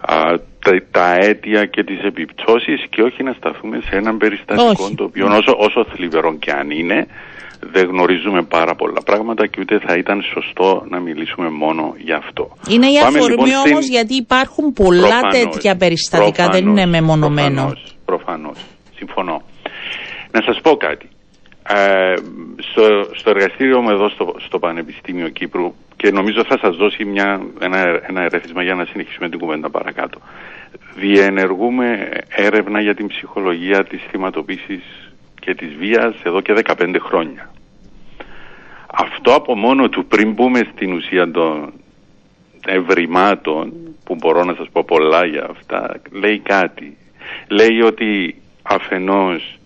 α, 0.00 0.16
τα, 0.64 0.82
τα 0.90 1.14
αίτια 1.14 1.64
και 1.64 1.84
τις 1.84 2.02
επιπτώσεις 2.02 2.86
και 2.90 3.02
όχι 3.02 3.22
να 3.22 3.32
σταθούμε 3.32 3.80
σε 3.84 3.96
έναν 3.96 4.16
περιστατικό 4.16 4.84
Όχι. 4.84 4.94
το 4.94 5.04
οποίο 5.04 5.26
όσο, 5.26 5.56
όσο 5.58 5.84
θλιβερό 5.84 6.36
και 6.38 6.52
αν 6.52 6.70
είναι 6.70 7.06
δεν 7.70 7.86
γνωρίζουμε 7.86 8.42
πάρα 8.42 8.74
πολλά 8.74 9.02
πράγματα 9.02 9.46
και 9.46 9.58
ούτε 9.60 9.78
θα 9.86 9.94
ήταν 9.96 10.22
σωστό 10.34 10.86
να 10.88 11.00
μιλήσουμε 11.00 11.48
μόνο 11.48 11.94
γι' 11.98 12.12
αυτό. 12.12 12.56
Είναι 12.68 12.86
η 12.86 12.98
Πάμε, 12.98 13.18
αφορμή 13.18 13.30
λοιπόν, 13.30 13.46
στην- 13.46 13.72
όμως 13.72 13.86
γιατί 13.86 14.14
υπάρχουν 14.14 14.72
πολλά 14.72 14.98
Προφανώς, 15.08 15.38
τέτοια 15.38 15.76
περιστατικά, 15.76 16.42
δεν 16.48 16.62
προφανώς, 16.62 16.82
είναι 16.82 16.86
μεμονωμένο. 16.90 17.62
Προφανώς, 17.62 17.96
προφανώς. 18.04 18.58
Συμφωνώ. 18.96 19.42
Να 20.32 20.40
σας 20.42 20.60
πω 20.62 20.76
κάτι. 20.76 21.08
Ε, 21.68 22.14
στο, 22.70 22.82
στο 23.14 23.30
εργαστήριο 23.30 23.80
μου 23.80 23.90
εδώ 23.90 24.08
στο, 24.08 24.34
στο 24.46 24.58
Πανεπιστήμιο 24.58 25.28
Κύπρου 25.28 25.74
και 25.96 26.10
νομίζω 26.10 26.44
θα 26.44 26.58
σας 26.58 26.76
δώσει 26.76 27.04
μια, 27.04 27.40
ένα, 27.60 27.78
ένα 28.08 28.22
ερέθισμα 28.22 28.62
για 28.62 28.74
να 28.74 28.84
συνεχίσουμε 28.84 29.28
την 29.28 29.38
κουβέντα 29.38 29.70
παρακάτω. 29.70 30.18
Διενεργούμε 30.94 32.08
έρευνα 32.28 32.80
για 32.80 32.94
την 32.94 33.06
ψυχολογία 33.06 33.84
της 33.84 34.00
θυματοποίησης 34.10 34.82
και 35.44 35.54
της 35.54 35.74
βίας 35.74 36.14
εδώ 36.22 36.40
και 36.40 36.54
15 36.64 36.96
χρόνια. 37.00 37.50
Αυτό 38.94 39.34
από 39.34 39.56
μόνο 39.56 39.88
του 39.88 40.06
πριν 40.06 40.32
μπούμε 40.32 40.60
στην 40.72 40.92
ουσία 40.92 41.30
των 41.30 41.72
ευρημάτων 42.66 43.72
που 44.04 44.14
μπορώ 44.14 44.44
να 44.44 44.54
σας 44.54 44.66
πω 44.72 44.84
πολλά 44.84 45.24
για 45.24 45.46
αυτά 45.50 46.00
λέει 46.10 46.38
κάτι. 46.38 46.96
Λέει 47.48 47.80
ότι 47.80 48.34
αφενός 48.62 49.58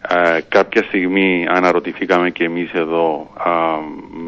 α, 0.00 0.40
κάποια 0.48 0.82
στιγμή 0.82 1.46
αναρωτηθήκαμε 1.48 2.30
και 2.30 2.44
εμείς 2.44 2.72
εδώ 2.72 3.30
α, 3.36 3.50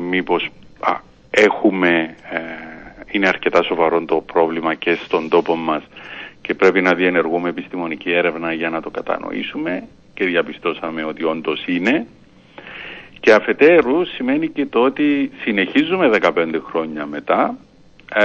μήπως 0.08 0.48
α, 0.80 0.92
έχουμε 1.30 2.14
ε, 2.30 2.38
είναι 3.10 3.28
αρκετά 3.28 3.62
σοβαρό 3.62 4.04
το 4.04 4.16
πρόβλημα 4.16 4.74
και 4.74 4.94
στον 4.94 5.28
τόπο 5.28 5.56
μας 5.56 5.82
και 6.40 6.54
πρέπει 6.54 6.80
να 6.80 6.94
διενεργούμε 6.94 7.48
επιστημονική 7.48 8.12
έρευνα 8.12 8.52
για 8.52 8.70
να 8.70 8.80
το 8.80 8.90
κατανοήσουμε 8.90 9.82
και 10.18 10.24
διαπιστώσαμε 10.24 11.04
ότι 11.04 11.24
όντως 11.24 11.64
είναι 11.66 12.06
και 13.20 13.32
αφετέρου 13.32 14.06
σημαίνει 14.06 14.48
και 14.48 14.66
το 14.66 14.80
ότι 14.80 15.30
συνεχίζουμε 15.44 16.10
15 16.22 16.30
χρόνια 16.70 17.06
μετά 17.06 17.56
ε, 18.14 18.24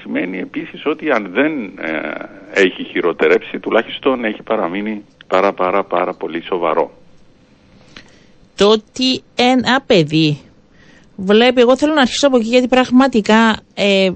σημαίνει 0.00 0.38
επίσης 0.38 0.86
ότι 0.86 1.10
αν 1.10 1.30
δεν 1.32 1.52
ε, 1.78 2.00
έχει 2.52 2.84
χειροτερέψει 2.84 3.58
τουλάχιστον 3.58 4.24
έχει 4.24 4.42
παραμείνει 4.42 5.04
πάρα 5.26 5.52
πάρα 5.52 5.84
πάρα 5.84 6.14
πολύ 6.14 6.42
σοβαρό. 6.42 6.90
το 8.56 8.68
ότι 8.70 9.22
ένα 9.34 9.82
παιδί 9.86 10.40
βλέπει, 11.16 11.60
εγώ 11.60 11.76
θέλω 11.76 11.94
να 11.94 12.00
αρχίσω 12.00 12.26
από 12.26 12.36
εκεί 12.36 12.48
γιατί 12.48 12.68
πραγματικά 12.68 13.58
ε, 13.74 14.10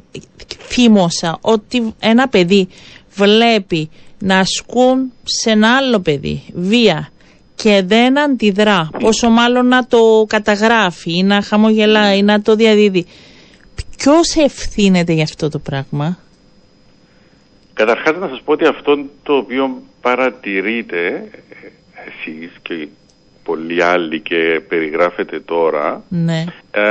θύμωσα 0.58 1.38
ότι 1.40 1.94
ένα 2.00 2.28
παιδί 2.28 2.68
βλέπει 3.14 3.90
να 4.24 4.38
ασκούν 4.38 5.12
σε 5.22 5.50
ένα 5.50 5.76
άλλο 5.76 6.00
παιδί 6.00 6.42
βία 6.54 7.08
και 7.54 7.82
δεν 7.84 8.18
αντιδρά, 8.18 8.90
πόσο 8.98 9.28
μάλλον 9.28 9.66
να 9.66 9.86
το 9.86 10.24
καταγράφει 10.28 11.18
ή 11.18 11.22
να 11.22 11.42
χαμογελάει 11.42 12.18
ή 12.18 12.22
να 12.22 12.42
το 12.42 12.54
διαδίδει. 12.54 13.06
Ποιος 13.96 14.34
ευθύνεται 14.36 15.12
για 15.12 15.22
αυτό 15.22 15.48
το 15.48 15.58
πράγμα; 15.58 16.18
Καταρχάς 17.74 18.16
να 18.18 18.28
σας 18.28 18.40
πω 18.44 18.52
ότι 18.52 18.66
αυτό 18.66 19.04
το 19.22 19.36
οποίο 19.36 19.82
παρατηρείτε 20.00 21.06
ε, 21.06 21.68
εσείς 22.08 22.50
και 22.62 22.88
πολλοί 23.44 23.82
άλλοι 23.82 24.20
και 24.20 24.60
περιγράφετε 24.68 25.40
τώρα 25.40 26.02
Ναι. 26.08 26.44
ε, 26.70 26.82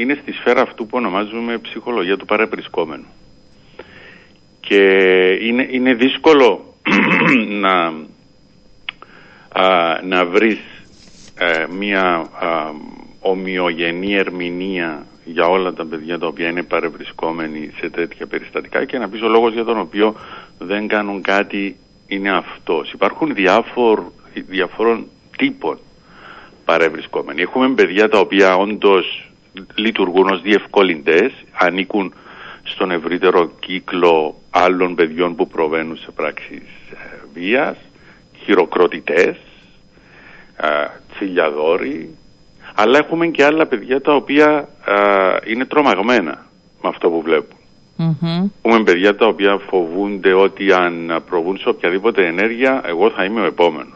είναι 0.00 0.18
στη 0.22 0.32
σφαίρα 0.32 0.60
αυτού 0.62 0.86
που 0.86 0.96
ονομάζουμε 0.96 1.58
ψυχολογία 1.58 2.16
του 2.16 2.24
παραπρισκόμενου. 2.24 3.06
Και 4.70 4.82
είναι, 5.40 5.66
είναι 5.70 5.94
δύσκολο 5.94 6.74
να, 7.62 7.92
α, 9.48 10.00
να 10.02 10.26
βρεις 10.26 10.58
ε, 11.38 11.66
μία 11.78 12.02
α, 12.02 12.70
ομοιογενή 13.20 14.14
ερμηνεία 14.14 15.06
για 15.24 15.46
όλα 15.46 15.72
τα 15.72 15.84
παιδιά 15.84 16.18
τα 16.18 16.26
οποία 16.26 16.48
είναι 16.48 16.62
παρευρισκόμενοι 16.62 17.70
σε 17.80 17.90
τέτοια 17.90 18.26
περιστατικά 18.26 18.84
και 18.84 18.98
να 18.98 19.08
πεις 19.08 19.22
ο 19.22 19.28
λόγος 19.28 19.52
για 19.52 19.64
τον 19.64 19.78
οποίο 19.78 20.14
δεν 20.58 20.88
κάνουν 20.88 21.22
κάτι 21.22 21.76
είναι 22.06 22.30
αυτός. 22.30 22.92
Υπάρχουν 22.92 23.34
διάφορ, 23.34 24.02
διαφόρων 24.34 25.06
τύπων 25.36 25.78
παρευρισκόμενοι. 26.64 27.42
Έχουμε 27.42 27.68
παιδιά 27.68 28.08
τα 28.08 28.18
οποία 28.18 28.56
όντως 28.56 29.30
λειτουργούν 29.74 30.28
ως 30.28 30.42
διευκολυντές, 30.42 31.32
ανήκουν 31.52 32.14
στον 32.62 32.90
ευρύτερο 32.90 33.50
κύκλο 33.60 34.39
άλλων 34.50 34.94
παιδιών 34.94 35.34
που 35.34 35.48
προβαίνουν 35.48 35.96
σε 35.96 36.10
πράξεις 36.10 36.62
ε, 36.90 37.18
βίας, 37.34 37.76
χειροκροτητές, 38.44 39.36
ε, 40.56 40.86
τσιλιαδόροι, 41.14 42.14
αλλά 42.74 42.98
έχουμε 42.98 43.26
και 43.26 43.44
άλλα 43.44 43.66
παιδιά 43.66 44.00
τα 44.00 44.14
οποία 44.14 44.68
ε, 44.86 45.50
είναι 45.50 45.64
τρομαγμένα 45.64 46.46
με 46.82 46.88
αυτό 46.88 47.10
που 47.10 47.22
βλέπουν. 47.22 47.58
Μμμ. 47.96 48.48
Έχουμε 48.62 48.82
παιδιά 48.84 49.16
τα 49.16 49.26
οποία 49.26 49.58
φοβούνται 49.58 50.32
ότι 50.32 50.72
αν 50.72 51.22
προβούν 51.28 51.58
σε 51.58 51.68
οποιαδήποτε 51.68 52.26
ενέργεια, 52.26 52.82
εγώ 52.86 53.10
θα 53.10 53.24
είμαι 53.24 53.40
ο 53.40 53.44
επόμενος. 53.44 53.94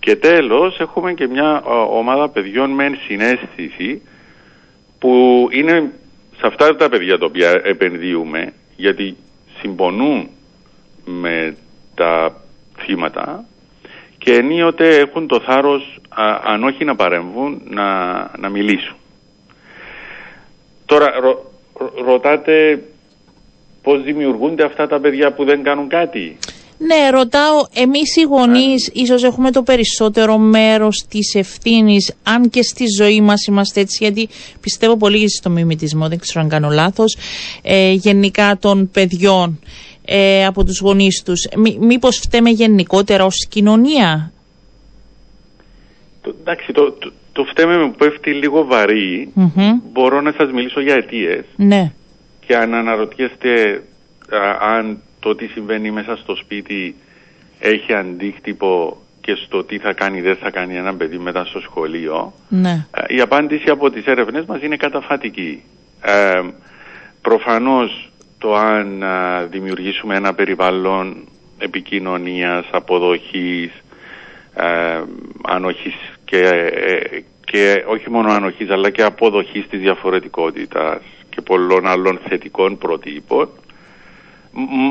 Και 0.00 0.16
τέλος, 0.16 0.80
έχουμε 0.80 1.14
και 1.14 1.26
μια 1.26 1.62
ε, 1.66 1.70
ομάδα 1.70 2.28
παιδιών 2.28 2.70
με 2.70 2.98
συνέστηση 3.06 4.02
που 4.98 5.48
είναι 5.50 5.92
σε 6.36 6.46
αυτά 6.46 6.76
τα 6.76 6.88
παιδιά 6.88 7.18
τα 7.18 7.26
οποία 7.26 7.60
επενδύουμε, 7.64 8.52
γιατί 8.80 9.16
συμπονούν 9.60 10.28
με 11.04 11.56
τα 11.94 12.40
θύματα 12.78 13.44
και 14.18 14.32
ενίοτε 14.32 14.98
έχουν 14.98 15.26
το 15.26 15.40
θάρρος, 15.40 15.98
α, 16.08 16.40
αν 16.44 16.64
όχι 16.64 16.84
να 16.84 16.94
παρεμβούν, 16.96 17.60
να, 17.64 17.86
να 18.38 18.48
μιλήσουν. 18.48 18.96
Τώρα, 20.86 21.20
ρω- 21.20 21.50
ρω- 21.74 21.94
ρωτάτε 22.04 22.82
πώς 23.82 24.02
δημιουργούνται 24.02 24.64
αυτά 24.64 24.86
τα 24.86 25.00
παιδιά 25.00 25.32
που 25.32 25.44
δεν 25.44 25.62
κάνουν 25.62 25.88
κάτι; 25.88 26.36
Ναι, 26.82 27.10
ρωτάω, 27.10 27.64
εμείς 27.74 28.16
οι 28.16 28.22
γονείς 28.22 28.90
ίσως 28.92 29.22
έχουμε 29.24 29.50
το 29.50 29.62
περισσότερο 29.62 30.38
μέρος 30.38 31.04
της 31.08 31.34
ευθύνης, 31.34 32.14
αν 32.22 32.50
και 32.50 32.62
στη 32.62 32.84
ζωή 32.98 33.20
μας 33.20 33.46
είμαστε 33.46 33.80
έτσι, 33.80 33.98
γιατί 34.00 34.28
πιστεύω 34.60 34.96
πολύ 34.96 35.30
στο 35.30 35.50
μιμητισμό, 35.50 36.08
δεν 36.08 36.18
ξέρω 36.18 36.40
αν 36.40 36.48
κάνω 36.48 36.68
λάθος, 36.68 37.16
ε, 37.62 37.92
γενικά 37.92 38.56
των 38.60 38.90
παιδιών 38.90 39.60
ε, 40.04 40.44
από 40.46 40.64
τους 40.64 40.80
γονείς 40.80 41.22
τους. 41.22 41.48
Μή, 41.56 41.78
μήπως 41.80 42.16
φταίμε 42.16 42.50
γενικότερα 42.50 43.24
ως 43.24 43.46
κοινωνία; 43.48 44.32
Το, 46.22 46.34
εντάξει, 46.40 46.72
το, 46.72 46.92
το, 46.92 47.12
το 47.32 47.44
φταίμε 47.44 47.84
μου 47.84 47.94
πέφτει 47.98 48.30
λίγο 48.34 48.64
βαρύ. 48.64 49.30
Μμμ. 49.34 49.80
Μπορώ 49.92 50.20
να 50.20 50.32
σας 50.32 50.50
μιλήσω 50.52 50.80
για 50.80 50.94
αιτίες 50.94 51.44
Ναι. 51.56 51.92
και 52.46 52.56
αν 52.56 52.74
αναρωτιέστε 52.74 53.82
αν 54.60 54.98
το 55.20 55.34
τι 55.34 55.46
συμβαίνει 55.46 55.90
μέσα 55.90 56.16
στο 56.16 56.34
σπίτι 56.34 56.94
έχει 57.58 57.94
αντίκτυπο 57.94 58.96
και 59.20 59.34
στο 59.34 59.64
τι 59.64 59.78
θα 59.78 59.92
κάνει 59.92 60.20
δεν 60.20 60.36
θα 60.36 60.50
κάνει 60.50 60.76
ένα 60.76 60.94
παιδί 60.94 61.18
μετά 61.18 61.44
στο 61.44 61.60
σχολείο. 61.60 62.32
Ναι. 62.48 62.86
Η 63.08 63.20
απάντηση 63.20 63.70
από 63.70 63.90
τις 63.90 64.04
έρευνες 64.04 64.44
μας 64.44 64.62
είναι 64.62 64.76
καταφατική. 64.76 65.62
Ε, 66.00 66.40
προφανώς 67.22 68.10
το 68.38 68.54
αν 68.54 69.04
δημιουργήσουμε 69.50 70.16
ένα 70.16 70.34
περιβάλλον 70.34 71.28
επικοινωνίας, 71.58 72.66
αποδοχής, 72.70 73.70
ε, 74.54 75.02
ανοχής 75.42 75.94
και, 76.24 76.38
ε, 76.38 77.20
και 77.44 77.84
όχι 77.86 78.10
μόνο 78.10 78.32
ανοχής 78.32 78.70
αλλά 78.70 78.90
και 78.90 79.02
αποδοχής 79.02 79.66
της 79.68 79.80
διαφορετικότητας 79.80 81.00
και 81.30 81.40
πολλών 81.40 81.86
άλλων 81.86 82.20
θετικών 82.28 82.78
προτύπων 82.78 83.48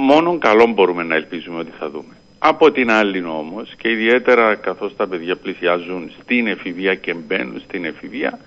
μόνο 0.07 0.37
καλό 0.37 0.65
μπορούμε 0.67 1.03
να 1.03 1.15
ελπίζουμε 1.15 1.59
ότι 1.59 1.71
θα 1.79 1.89
δούμε. 1.89 2.13
Από 2.39 2.71
την 2.71 2.91
άλλη 2.91 3.23
όμως 3.23 3.73
και 3.77 3.89
ιδιαίτερα 3.89 4.55
καθώς 4.55 4.95
τα 4.95 5.07
παιδιά 5.07 5.35
πλησιάζουν 5.35 6.11
στην 6.21 6.47
εφηβεία 6.47 6.95
και 6.95 7.13
μπαίνουν 7.13 7.61
στην 7.67 7.85
εφηβεία 7.85 8.39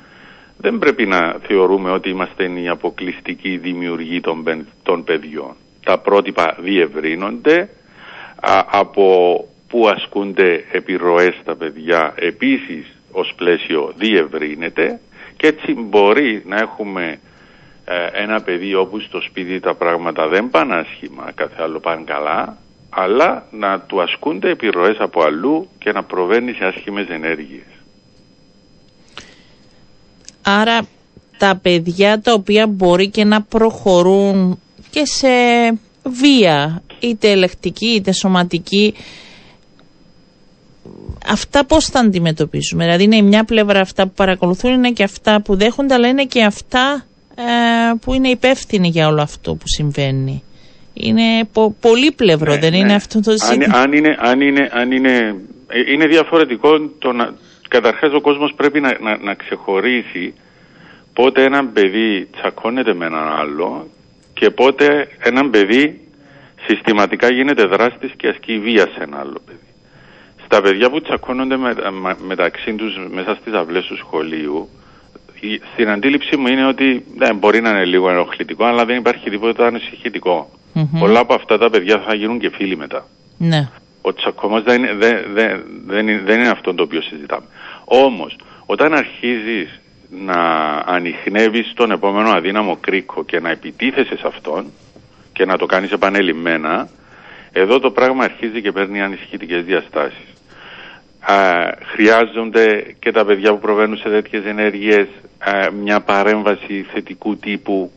δεν 0.56 0.78
πρέπει 0.78 1.06
να 1.06 1.36
θεωρούμε 1.46 1.90
ότι 1.90 2.08
είμαστε 2.08 2.50
οι 2.60 2.68
αποκλειστικοί 2.68 3.56
δημιουργοί 3.56 4.20
των, 4.20 4.66
των 4.82 5.04
παιδιών. 5.04 5.56
Τα 5.84 5.98
πρότυπα 5.98 6.56
διευρύνονται 6.60 7.68
από 8.70 9.36
που 9.68 9.88
ασκούνται 9.88 10.64
επιρροές 10.72 11.34
στα 11.42 11.56
παιδιά 11.56 12.14
επίσης 12.16 12.86
ως 13.12 13.32
πλαίσιο 13.36 13.92
διευρύνεται 13.96 15.00
και 15.36 15.46
έτσι 15.46 15.72
μπορεί 15.74 16.42
να 16.46 16.56
έχουμε 16.56 17.04
ε, 17.10 17.31
ένα 18.12 18.40
παιδί 18.42 18.74
όπου 18.74 19.00
στο 19.00 19.20
σπίτι 19.20 19.60
τα 19.60 19.74
πράγματα 19.74 20.28
δεν 20.28 20.50
πάνε 20.50 20.74
άσχημα, 20.74 21.32
κάθε 21.34 21.62
άλλο 21.62 21.80
πάνε 21.80 22.02
καλά, 22.04 22.56
αλλά 22.90 23.46
να 23.50 23.80
του 23.80 24.02
ασκούνται 24.02 24.50
επιρροές 24.50 24.96
από 24.98 25.22
αλλού 25.22 25.68
και 25.78 25.92
να 25.92 26.02
προβαίνει 26.02 26.52
σε 26.52 26.64
άσχημες 26.64 27.08
ενέργειες. 27.08 27.64
Άρα 30.42 30.80
τα 31.38 31.58
παιδιά 31.62 32.20
τα 32.20 32.32
οποία 32.32 32.66
μπορεί 32.66 33.08
και 33.10 33.24
να 33.24 33.42
προχωρούν 33.42 34.60
και 34.90 35.02
σε 35.04 35.28
βία, 36.02 36.82
είτε 37.00 37.30
ελεκτική 37.30 37.86
είτε 37.86 38.12
σωματική, 38.12 38.94
αυτά 41.26 41.64
πώς 41.64 41.84
θα 41.84 42.00
αντιμετωπίσουμε; 42.00 42.84
Δηλαδή 42.84 43.04
είναι 43.04 43.20
μια 43.20 43.44
πλευρά 43.44 43.80
αυτά 43.80 44.06
που 44.06 44.12
παρακολουθούν, 44.12 44.72
είναι 44.72 44.90
και 44.90 45.02
αυτά 45.02 45.42
που 45.42 45.56
δέχονται, 45.56 45.94
αλλά 45.94 46.08
είναι 46.08 46.24
και 46.24 46.44
αυτά 46.44 46.94
ε, 46.96 47.11
που 48.00 48.14
είναι 48.14 48.28
υπεύθυνοι 48.28 48.88
για 48.88 49.08
όλο 49.08 49.22
αυτό 49.22 49.54
που 49.54 49.64
συμβαίνει. 49.64 50.42
Είναι 50.94 51.44
πο, 51.52 51.76
πολύπλευρο, 51.80 52.52
ναι, 52.52 52.58
δεν 52.58 52.70
ναι. 52.70 52.78
είναι 52.78 52.94
αυτό 52.94 53.20
το 53.20 53.30
ζήτημα. 53.30 53.78
Αν, 53.78 53.82
αν, 53.82 53.92
είναι, 53.92 54.16
αν, 54.18 54.40
είναι, 54.40 54.68
αν 54.72 54.92
είναι, 54.92 55.36
ε, 55.66 55.92
είναι 55.92 56.06
διαφορετικό 56.06 56.78
το 56.98 57.12
να, 57.12 57.34
καταρχάς 57.68 58.12
ο 58.12 58.20
κόσμος 58.20 58.52
πρέπει 58.56 58.80
να, 58.80 58.98
να, 59.00 59.16
να 59.16 59.34
ξεχωρίσει 59.34 60.34
πότε 61.12 61.42
ένα 61.44 61.66
παιδί 61.66 62.28
τσακώνεται 62.36 62.94
με 62.94 63.06
έναν 63.06 63.28
άλλο 63.40 63.88
και 64.34 64.50
πότε 64.50 65.08
ένα 65.18 65.50
παιδί 65.50 66.00
συστηματικά 66.66 67.32
γίνεται 67.32 67.64
δράστης 67.66 68.12
και 68.16 68.28
ασκεί 68.28 68.58
βία 68.58 68.86
σε 68.94 69.02
ένα 69.02 69.18
άλλο 69.18 69.40
παιδί. 69.46 69.58
Στα 70.44 70.60
παιδιά 70.60 70.90
που 70.90 71.00
τσακώνονται 71.00 71.56
με, 71.56 71.74
με, 72.02 72.16
μεταξύ 72.26 72.74
τους 72.74 72.92
μέσα 73.10 73.34
στις 73.34 73.52
αυλές 73.52 73.84
του 73.84 73.96
σχολείου 73.96 74.68
στην 75.72 75.88
αντίληψή 75.88 76.36
μου 76.36 76.46
είναι 76.46 76.66
ότι 76.66 77.04
ναι, 77.16 77.32
μπορεί 77.32 77.60
να 77.60 77.70
είναι 77.70 77.84
λίγο 77.84 78.10
ενοχλητικό, 78.10 78.64
αλλά 78.64 78.84
δεν 78.84 78.96
υπάρχει 78.96 79.30
τίποτα 79.30 79.66
ανησυχητικό. 79.66 80.50
Mm-hmm. 80.74 80.98
Πολλά 80.98 81.20
από 81.20 81.34
αυτά 81.34 81.58
τα 81.58 81.70
παιδιά 81.70 81.98
θα 82.06 82.14
γίνουν 82.14 82.38
και 82.38 82.50
φίλοι 82.50 82.76
μετά. 82.76 83.06
Ναι. 83.38 83.68
Ο 84.02 84.14
τσακωμό 84.14 84.60
δεν, 84.60 84.82
δεν, 84.98 85.24
δεν, 85.34 85.64
δεν, 85.86 86.24
δεν 86.24 86.38
είναι 86.38 86.48
αυτό 86.48 86.74
το 86.74 86.82
οποίο 86.82 87.02
συζητάμε. 87.02 87.46
Όμως, 87.84 88.36
όταν 88.66 88.94
αρχίζεις 88.94 89.80
να 90.10 90.42
ανοιχνεύεις 90.86 91.72
τον 91.74 91.90
επόμενο 91.90 92.30
αδύναμο 92.30 92.76
κρίκο 92.76 93.24
και 93.24 93.40
να 93.40 93.50
επιτίθεσαι 93.50 94.16
σε 94.16 94.26
αυτόν 94.26 94.64
και 95.32 95.44
να 95.44 95.56
το 95.56 95.66
κάνεις 95.66 95.90
επανελειμμένα, 95.90 96.88
εδώ 97.52 97.78
το 97.78 97.90
πράγμα 97.90 98.24
αρχίζει 98.24 98.62
και 98.62 98.72
παίρνει 98.72 99.02
ανησυχητικές 99.02 99.64
διαστάσεις. 99.64 100.32
Χρειάζονται 101.94 102.94
και 102.98 103.12
τα 103.12 103.24
παιδιά 103.24 103.52
που 103.52 103.58
προβαίνουν 103.58 103.96
σε 103.96 104.08
τέτοιες 104.08 104.44
ενέργειες 104.44 105.06
μια 105.82 106.00
παρέμβαση 106.00 106.86
θετικού 106.92 107.36
τύπου 107.36 107.92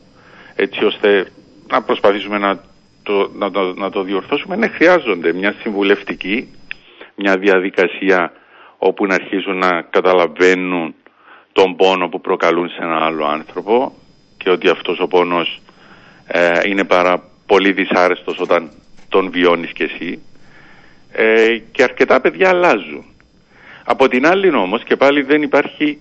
έτσι 0.56 0.84
ώστε 0.86 1.28
να 1.68 1.82
προσπαθήσουμε 1.82 2.38
να 2.38 2.60
το, 3.04 3.32
να, 3.36 3.52
το, 3.52 3.74
να 3.74 3.90
το 3.90 4.02
διορθώσουμε. 4.02 4.56
Ναι, 4.56 4.68
χρειάζονται 4.68 5.34
μια 5.34 5.56
συμβουλευτική, 5.62 6.54
μια 7.16 7.38
διαδικασία 7.38 8.32
όπου 8.78 9.06
να 9.06 9.14
αρχίζουν 9.14 9.58
να 9.58 9.82
καταλαβαίνουν 9.82 10.96
τον 11.52 11.76
πόνο 11.76 12.08
που 12.10 12.22
προκαλούν 12.22 12.70
σε 12.70 12.78
ένα 12.82 13.06
άλλο 13.06 13.26
άνθρωπο 13.26 13.96
και 14.38 14.50
ότι 14.50 14.70
αυτός 14.70 15.00
ο 15.00 15.08
πόνος 15.08 15.62
ε, 16.28 16.60
είναι 16.66 16.84
πάρα 16.84 17.24
πολύ 17.46 17.72
δυσάρεστος 17.72 18.40
όταν 18.40 18.72
τον 19.10 19.32
βιώνεις 19.32 19.72
κι 19.72 19.84
εσύ 19.84 20.20
ε, 21.12 21.58
και 21.72 21.84
αρκετά 21.84 22.22
παιδιά 22.22 22.50
αλλάζουν. 22.50 23.06
Από 23.86 24.08
την 24.08 24.28
άλλη 24.28 24.56
όμως 24.56 24.84
και 24.84 24.96
πάλι 24.96 25.22
δεν 25.22 25.42
υπάρχει 25.42 26.00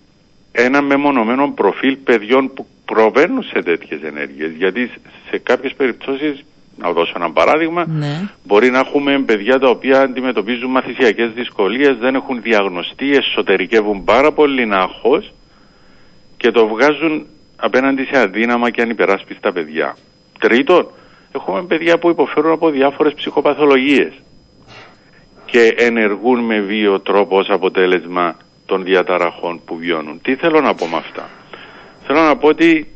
ένα 0.52 0.82
μεμονωμένο 0.82 1.52
προφίλ 1.54 1.96
παιδιών 1.96 2.52
που 2.54 2.66
προβαίνουν 2.84 3.42
σε 3.42 3.62
τέτοιες 3.62 4.02
ενέργειες 4.02 4.50
γιατί 4.50 4.90
σε 5.30 5.38
κάποιες 5.38 5.74
περιπτώσεις 5.74 6.44
να 6.78 6.92
δώσω 6.92 7.12
ένα 7.16 7.30
παράδειγμα 7.30 7.86
ναι. 7.86 8.28
μπορεί 8.44 8.70
να 8.70 8.78
έχουμε 8.78 9.18
παιδιά 9.18 9.58
τα 9.58 9.68
οποία 9.68 10.00
αντιμετωπίζουν 10.00 10.70
μαθησιακές 10.70 11.30
δυσκολίες 11.30 11.96
δεν 11.96 12.14
έχουν 12.14 12.42
διαγνωστεί, 12.42 13.10
εσωτερικεύουν 13.10 14.04
πάρα 14.04 14.32
πολύ 14.32 14.66
νάχος 14.66 15.32
και 16.36 16.50
το 16.50 16.66
βγάζουν 16.66 17.26
απέναντι 17.56 18.04
σε 18.04 18.18
αδύναμα 18.18 18.70
και 18.70 18.82
ανυπεράσπιστα 18.82 19.52
παιδιά. 19.52 19.96
Τρίτον, 20.38 20.86
έχουμε 21.32 21.62
παιδιά 21.62 21.98
που 21.98 22.10
υποφέρουν 22.10 22.52
από 22.52 22.70
διάφορες 22.70 23.14
ψυχοπαθολογίες 23.14 24.12
και 25.54 25.74
ενεργούν 25.76 26.40
με 26.40 26.60
βίο 26.60 27.00
τρόπο 27.00 27.38
ως 27.38 27.48
αποτέλεσμα 27.50 28.36
των 28.66 28.84
διαταραχών 28.84 29.60
που 29.64 29.76
βιώνουν. 29.76 30.20
Τι 30.22 30.34
θέλω 30.34 30.60
να 30.60 30.74
πω 30.74 30.86
με 30.86 30.96
αυτά; 30.96 31.28
Θέλω 32.06 32.20
να 32.20 32.36
πω 32.36 32.48
ότι 32.48 32.86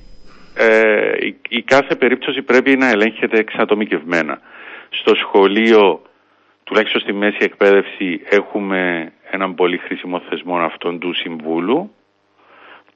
ε, 0.54 1.10
η, 1.48 1.62
κάθε 1.62 1.94
περίπτωση 1.94 2.42
πρέπει 2.42 2.76
να 2.76 2.88
ελέγχεται 2.88 3.38
εξατομικευμένα. 3.38 4.40
Στο 4.90 5.14
σχολείο, 5.14 6.02
τουλάχιστον 6.64 7.00
στη 7.00 7.12
μέση 7.12 7.36
εκπαίδευση, 7.40 8.20
έχουμε 8.24 9.12
έναν 9.30 9.54
πολύ 9.54 9.76
χρήσιμο 9.76 10.20
θεσμό 10.28 10.56
αυτόν 10.56 10.98
του 10.98 11.14
Συμβούλου 11.14 11.94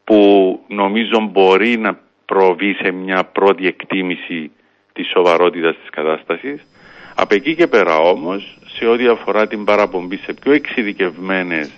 που 0.04 0.60
νομίζω 0.68 1.28
μπορεί 1.30 1.76
να 1.78 1.98
προβεί 2.24 2.74
σε 2.74 2.90
μια 2.90 3.24
πρώτη 3.24 3.66
εκτίμηση 3.66 4.50
της 4.92 5.08
σοβαρότητας 5.08 5.76
της 5.80 5.90
κατάστασης. 5.90 6.66
Από 7.14 7.34
εκεί 7.34 7.54
και 7.54 7.66
πέρα 7.66 7.96
όμως, 7.96 8.58
σε 8.66 8.86
ό,τι 8.86 9.06
αφορά 9.06 9.46
την 9.46 9.64
παραπομπή 9.64 10.16
σε 10.16 10.32
πιο 10.32 10.52
εξειδικευμένες 10.52 11.70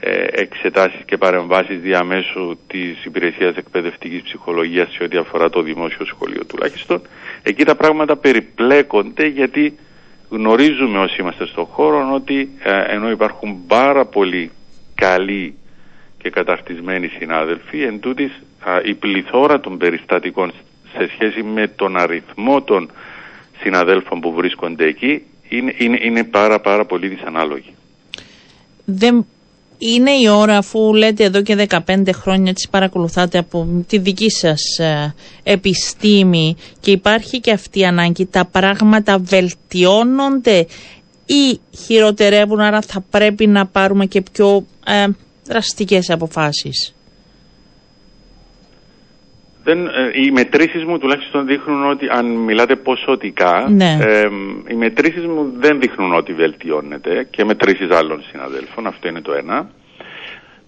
ε, 0.00 0.26
εξετάσεις 0.30 1.00
και 1.04 1.16
παρεμβάσεις 1.16 1.80
διαμέσου 1.80 2.58
της 2.66 3.04
υπηρεσίας 3.04 3.56
εκπαιδευτικής 3.56 4.22
ψυχολογίας 4.22 4.92
σε 4.92 5.02
ό,τι 5.02 5.16
αφορά 5.16 5.50
το 5.50 5.62
δημόσιο 5.62 6.04
σχολείο 6.04 6.44
τουλάχιστον. 6.44 7.02
Εκεί 7.42 7.64
τα 7.64 7.74
πράγματα 7.74 8.16
περιπλέκονται 8.16 9.26
γιατί 9.26 9.78
γνωρίζουμε 10.28 10.98
όσοι 10.98 11.20
είμαστε 11.20 11.46
στον 11.46 11.64
χώρο 11.64 12.10
ότι 12.14 12.48
ε, 12.62 12.94
ενώ 12.94 13.10
υπάρχουν 13.10 13.66
πάρα 13.66 14.04
πολύ 14.04 14.50
καλοί 14.94 15.54
και 16.18 16.30
καταρτισμένοι 16.30 17.06
συνάδελφοι, 17.06 17.82
εν 17.82 18.00
τούτης, 18.00 18.42
η 18.84 18.94
πληθώρα 18.94 19.60
των 19.60 19.78
περιστατικών 19.78 20.52
σε 20.96 21.08
σχέση 21.12 21.42
με 21.42 21.68
τον 21.68 21.96
αριθμό 21.96 22.62
των 22.62 22.90
συναδέλφων 23.64 24.20
που 24.20 24.32
βρίσκονται 24.32 24.84
εκεί 24.86 25.22
είναι, 25.48 25.74
είναι, 25.78 25.98
είναι 26.02 26.24
πάρα 26.24 26.60
πάρα 26.60 26.84
πολύ 26.86 27.08
δυσανάλογη. 27.08 27.72
Δεν 28.84 29.26
είναι 29.78 30.10
η 30.10 30.28
ώρα 30.28 30.56
αφού 30.56 30.94
λέτε 30.94 31.24
εδώ 31.24 31.42
και 31.42 31.66
15 31.86 32.08
χρόνια 32.12 32.52
τις 32.52 32.68
παρακολουθάτε 32.68 33.38
από 33.38 33.84
τη 33.86 33.98
δική 33.98 34.30
σας 34.30 34.78
ε, 34.78 35.14
επιστήμη 35.42 36.56
και 36.80 36.90
υπάρχει 36.90 37.40
και 37.40 37.50
αυτή 37.50 37.78
η 37.78 37.84
ανάγκη 37.84 38.26
τα 38.26 38.44
πράγματα 38.44 39.18
βελτιώνονται 39.18 40.66
ή 41.26 41.60
χειροτερεύουν 41.84 42.60
άρα 42.60 42.80
θα 42.80 43.00
πρέπει 43.10 43.46
να 43.46 43.66
πάρουμε 43.66 44.06
και 44.06 44.22
πιο 44.32 44.66
ε, 44.86 45.06
δραστικές 45.44 46.10
αποφάσεις; 46.10 46.93
Δεν, 49.64 49.86
ε, 49.86 50.10
οι 50.22 50.30
μετρήσεις 50.30 50.84
μου 50.84 50.98
τουλάχιστον 50.98 51.46
δείχνουν 51.46 51.90
ότι 51.90 52.08
αν 52.10 52.26
μιλάτε 52.26 52.76
ποσοτικά, 52.76 53.68
ναι. 53.70 53.98
ε, 54.00 54.28
οι 54.68 54.74
μετρήσεις 54.74 55.26
μου 55.26 55.52
δεν 55.56 55.80
δείχνουν 55.80 56.14
ότι 56.14 56.32
βελτιώνεται 56.32 57.26
και 57.30 57.44
μετρήσεις 57.44 57.90
άλλων 57.90 58.22
συναδέλφων, 58.30 58.86
αυτό 58.86 59.08
είναι 59.08 59.20
το 59.20 59.32
ένα. 59.32 59.70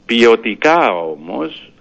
Ποιοτικά 0.07 0.91
όμως, 0.91 1.73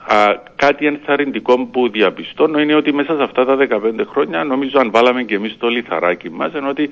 κάτι 0.56 0.86
ενθαρρυντικό 0.86 1.66
που 1.66 1.90
διαπιστώνω 1.90 2.60
είναι 2.60 2.76
ότι 2.76 2.94
μέσα 2.94 3.16
σε 3.16 3.24
αυτά 3.24 3.46
τα 3.46 3.58
15 3.58 4.06
χρόνια 4.06 4.44
νομίζω 4.44 4.80
αν 4.80 4.92
βάλαμε 4.92 5.24
και 5.24 5.36
εμείς 5.36 5.58
το 5.58 5.68
λιθαράκι 5.68 6.30
μας 6.30 6.54
είναι 6.54 6.68
ότι 6.68 6.90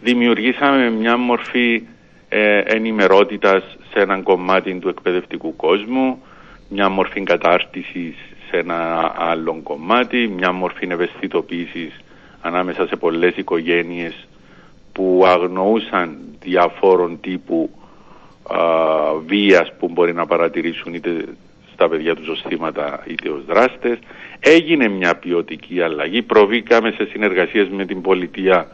δημιουργήσαμε 0.00 0.90
μια 0.90 1.16
μορφή 1.16 1.82
ε, 2.28 2.58
ενημερότητας 2.58 3.62
σε 3.92 4.00
έναν 4.00 4.22
κομμάτι 4.22 4.74
του 4.74 4.88
εκπαιδευτικού 4.88 5.56
κόσμου, 5.56 6.22
μια 6.68 6.88
μορφή 6.88 7.22
κατάρτισης 7.22 8.14
σε 8.52 8.58
ένα 8.58 9.12
άλλο 9.16 9.60
κομμάτι, 9.62 10.28
μια 10.36 10.52
μορφή 10.52 10.86
ευαισθητοποίησης 10.90 12.00
ανάμεσα 12.40 12.86
σε 12.86 12.96
πολλές 12.96 13.36
οικογένειες 13.36 14.28
που 14.92 15.22
αγνοούσαν 15.26 16.18
διαφόρων 16.40 17.20
τύπου 17.20 17.70
α, 18.42 18.58
βίας 19.26 19.72
που 19.78 19.88
μπορεί 19.88 20.12
να 20.12 20.26
παρατηρήσουν 20.26 20.94
είτε 20.94 21.24
στα 21.72 21.88
παιδιά 21.88 22.14
τους 22.14 22.28
ως 22.28 22.44
θύματα 22.48 23.02
είτε 23.06 23.28
ως 23.28 23.44
δράστες. 23.44 23.98
Έγινε 24.40 24.88
μια 24.88 25.16
ποιοτική 25.16 25.80
αλλαγή, 25.80 26.22
προβήκαμε 26.22 26.90
σε 26.90 27.04
συνεργασίες 27.04 27.68
με 27.68 27.84
την 27.84 28.00
πολιτεία 28.00 28.66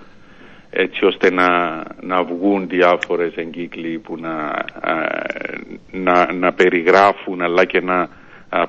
έτσι 0.71 1.05
ώστε 1.05 1.31
να, 1.31 1.83
να 2.01 2.23
βγουν 2.23 2.69
διάφορες 2.69 3.35
εγκύκλοι 3.35 3.99
που 3.99 4.17
να, 4.17 4.64
να, 5.91 6.33
να 6.33 6.53
περιγράφουν 6.53 7.43
αλλά 7.43 7.64
και 7.64 7.81
να 7.81 8.09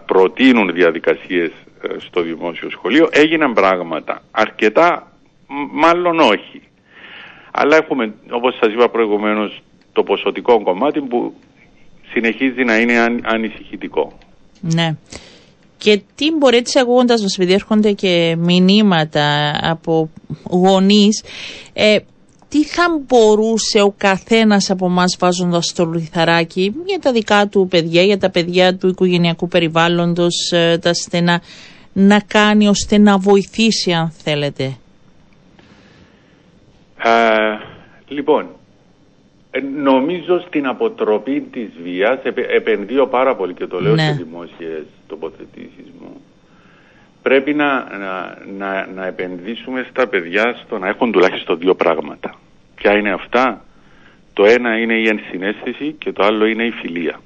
προτείνουν 0.06 0.74
διαδικασίες 0.74 1.52
ε, 1.82 1.88
στο 2.00 2.22
δημόσιο 2.22 2.70
σχολείο. 2.70 3.08
Έγιναν 3.12 3.54
πράγματα. 3.54 4.22
Αρκετά 4.32 5.12
μάλλον 5.72 6.20
όχι. 6.20 6.62
Αλλά 7.52 7.76
έχουμε, 7.76 8.14
όπως 8.30 8.58
σας 8.62 8.74
είπα 8.74 8.90
προηγουμένως, 8.90 9.62
το 9.94 10.04
ποσοτικό 10.04 10.64
κομμάτι 10.64 11.02
που 11.02 11.34
συνεχίζει 12.12 12.64
να 12.64 12.78
είναι 12.78 12.98
ανησυχητικό. 13.24 14.18
Ναι. 14.62 14.96
Και 15.78 16.02
τι 16.16 16.32
μπορεί 16.32 16.58
έτσι 16.58 16.80
ακούγοντας 16.80 17.22
μας, 17.22 17.36
επειδή 17.38 17.54
έρχονται 17.54 17.92
και 17.92 18.36
μηνύματα 18.38 19.52
από 19.62 20.10
γονείς, 20.50 21.24
ε, 21.74 21.98
τι 22.50 22.64
θα 22.64 23.02
μπορούσε 23.08 23.82
ο 23.82 23.94
καθένας 23.98 24.70
από 24.70 24.86
εμάς 24.86 25.18
βάζοντας 25.20 25.74
το 25.74 25.86
λιθαράκι 25.86 26.76
για 26.86 27.00
τα 27.00 27.12
δικά 27.12 27.48
του 27.48 27.68
παιδιά, 27.70 28.02
για 28.02 28.18
τα 28.18 28.30
παιδιά 28.30 28.76
του 28.76 28.88
οικογενειακού 28.88 29.48
περιβάλλοντος, 29.48 30.52
ε, 30.52 30.78
τα 30.78 30.94
στενά, 30.94 31.42
να 31.94 32.20
κάνει 32.20 32.68
ώστε 32.68 32.98
να 32.98 33.18
βοηθήσει, 33.18 33.92
αν 33.92 34.10
θέλετε. 34.10 34.78
λοιπόν, 38.08 38.48
ε, 39.52 39.60
νομίζω 39.60 40.40
στην 40.48 40.68
αποτροπή 40.68 41.42
της 41.42 41.70
βίας 41.84 42.20
επενδύω 42.56 43.08
πάρα 43.08 43.36
πολύ 43.36 43.54
και 43.54 43.66
το 43.66 43.82
λέω 43.82 43.94
ναι. 43.94 44.04
σε 44.04 44.24
δημόσιες 44.24 44.86
τοποθετήσεις 45.08 45.86
μου. 46.00 46.22
Πρέπει 47.22 47.54
να, 47.54 47.98
να, 47.98 48.38
να, 48.58 48.88
να 48.88 49.06
επενδύσουμε 49.06 49.88
στα 49.90 50.08
παιδιά 50.08 50.62
στο 50.66 50.78
να 50.78 50.88
έχουν 50.88 51.12
τουλάχιστον 51.12 51.58
δύο 51.60 51.76
πράγματα. 51.76 52.36
Ποια 52.76 52.98
είναι 52.98 53.12
αυτά; 53.14 53.64
Το 54.34 54.46
ένα 54.46 54.78
είναι 54.78 54.94
η 54.94 55.08
ενσυναίσθηση 55.08 55.96
και 55.98 56.12
το 56.12 56.24
άλλο 56.26 56.46
είναι 56.46 56.66
η 56.66 56.72
φιλία. 56.72 57.20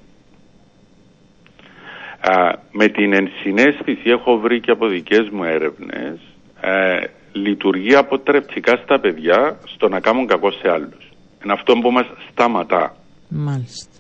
με 2.72 2.88
την 2.88 3.14
ενσυναίσθηση 3.14 4.10
έχω 4.10 4.38
βρει 4.38 4.60
και 4.60 4.72
από 4.72 4.88
δικές 4.88 5.30
μου 5.30 5.44
έρευνες 5.44 6.20
ε, 6.62 7.00
λειτουργεί 7.32 7.96
αποτρεπτικά 7.96 8.76
στα 8.84 9.00
παιδιά 9.00 9.60
στο 9.66 9.90
να 9.90 10.00
κάνουν 10.00 10.28
κακό 10.28 10.52
σε 10.52 10.70
άλλους. 10.70 11.12
Είναι 11.44 11.54
αυτό 11.54 11.74
που 11.74 11.92
μας 11.92 12.06
σταματά. 12.32 12.96
Μάλιστα. 13.30 13.93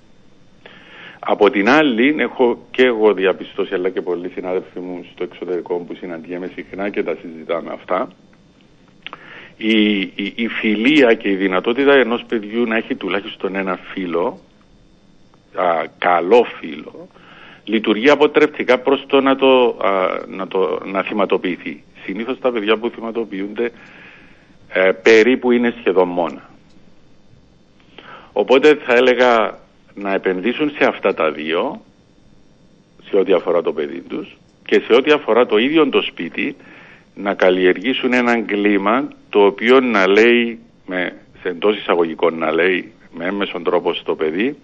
Από 1.25 1.49
την 1.49 1.69
άλλη, 1.69 2.15
έχω 2.17 2.65
και 2.71 2.83
εγώ 2.85 3.13
διαπιστώσει, 3.13 3.73
αλλά 3.73 3.89
και 3.89 4.01
πολλοί 4.01 4.29
συνάδελφοι 4.29 4.79
μου 4.79 5.05
στο 5.13 5.23
εξωτερικό 5.23 5.75
που 5.75 5.95
συναντιέμαι 5.95 6.51
συχνά 6.55 6.89
και 6.89 7.03
τα 7.03 7.17
συζητάμε 7.21 7.71
αυτά, 7.73 8.07
η, 9.57 9.99
η, 9.99 10.33
η 10.35 10.47
φιλία 10.47 11.13
και 11.13 11.29
η 11.29 11.35
δυνατότητα 11.35 11.93
ενός 11.93 12.23
παιδιού 12.27 12.65
να 12.65 12.75
έχει 12.75 12.95
τουλάχιστον 12.95 13.55
ένα 13.55 13.79
φίλο, 13.93 14.39
α, 15.55 15.65
καλό 15.97 16.45
φίλο, 16.59 17.07
λειτουργεί 17.63 18.09
αποτρεπτικά 18.09 18.79
προς 18.79 19.05
το 19.07 19.21
να, 19.21 19.35
το, 19.35 19.77
να, 20.27 20.47
το, 20.47 20.79
να 20.85 21.03
θυματοποιηθεί. 21.03 21.83
Συνήθως 22.05 22.39
τα 22.39 22.51
παιδιά 22.51 22.77
που 22.77 22.89
θυματοποιούνται 22.89 23.71
ε, 24.69 24.91
περίπου 24.91 25.51
είναι 25.51 25.73
σχεδόν 25.79 26.07
μόνα. 26.07 26.49
Οπότε 28.33 28.75
θα 28.75 28.93
έλεγα 28.93 29.61
να 29.95 30.13
επενδύσουν 30.13 30.71
σε 30.77 30.85
αυτά 30.85 31.13
τα 31.13 31.31
δύο, 31.31 31.81
σε 33.09 33.17
ό,τι 33.17 33.33
αφορά 33.33 33.61
το 33.61 33.73
παιδί 33.73 33.99
τους 33.99 34.37
και 34.65 34.81
σε 34.87 34.93
ό,τι 34.93 35.11
αφορά 35.11 35.45
το 35.45 35.57
ίδιο 35.57 35.89
το 35.89 36.01
σπίτι, 36.01 36.55
να 37.15 37.33
καλλιεργήσουν 37.33 38.13
έναν 38.13 38.45
κλίμα 38.45 39.07
το 39.29 39.45
οποίο 39.45 39.79
να 39.79 40.07
λέει, 40.07 40.59
με, 40.85 41.15
σε 41.41 41.49
εντός 41.49 41.77
εισαγωγικών 41.77 42.37
να 42.37 42.51
λέει 42.51 42.91
με 43.11 43.25
έμεσον 43.25 43.63
τρόπο 43.63 43.93
στο 43.93 44.15
παιδί, 44.15 44.57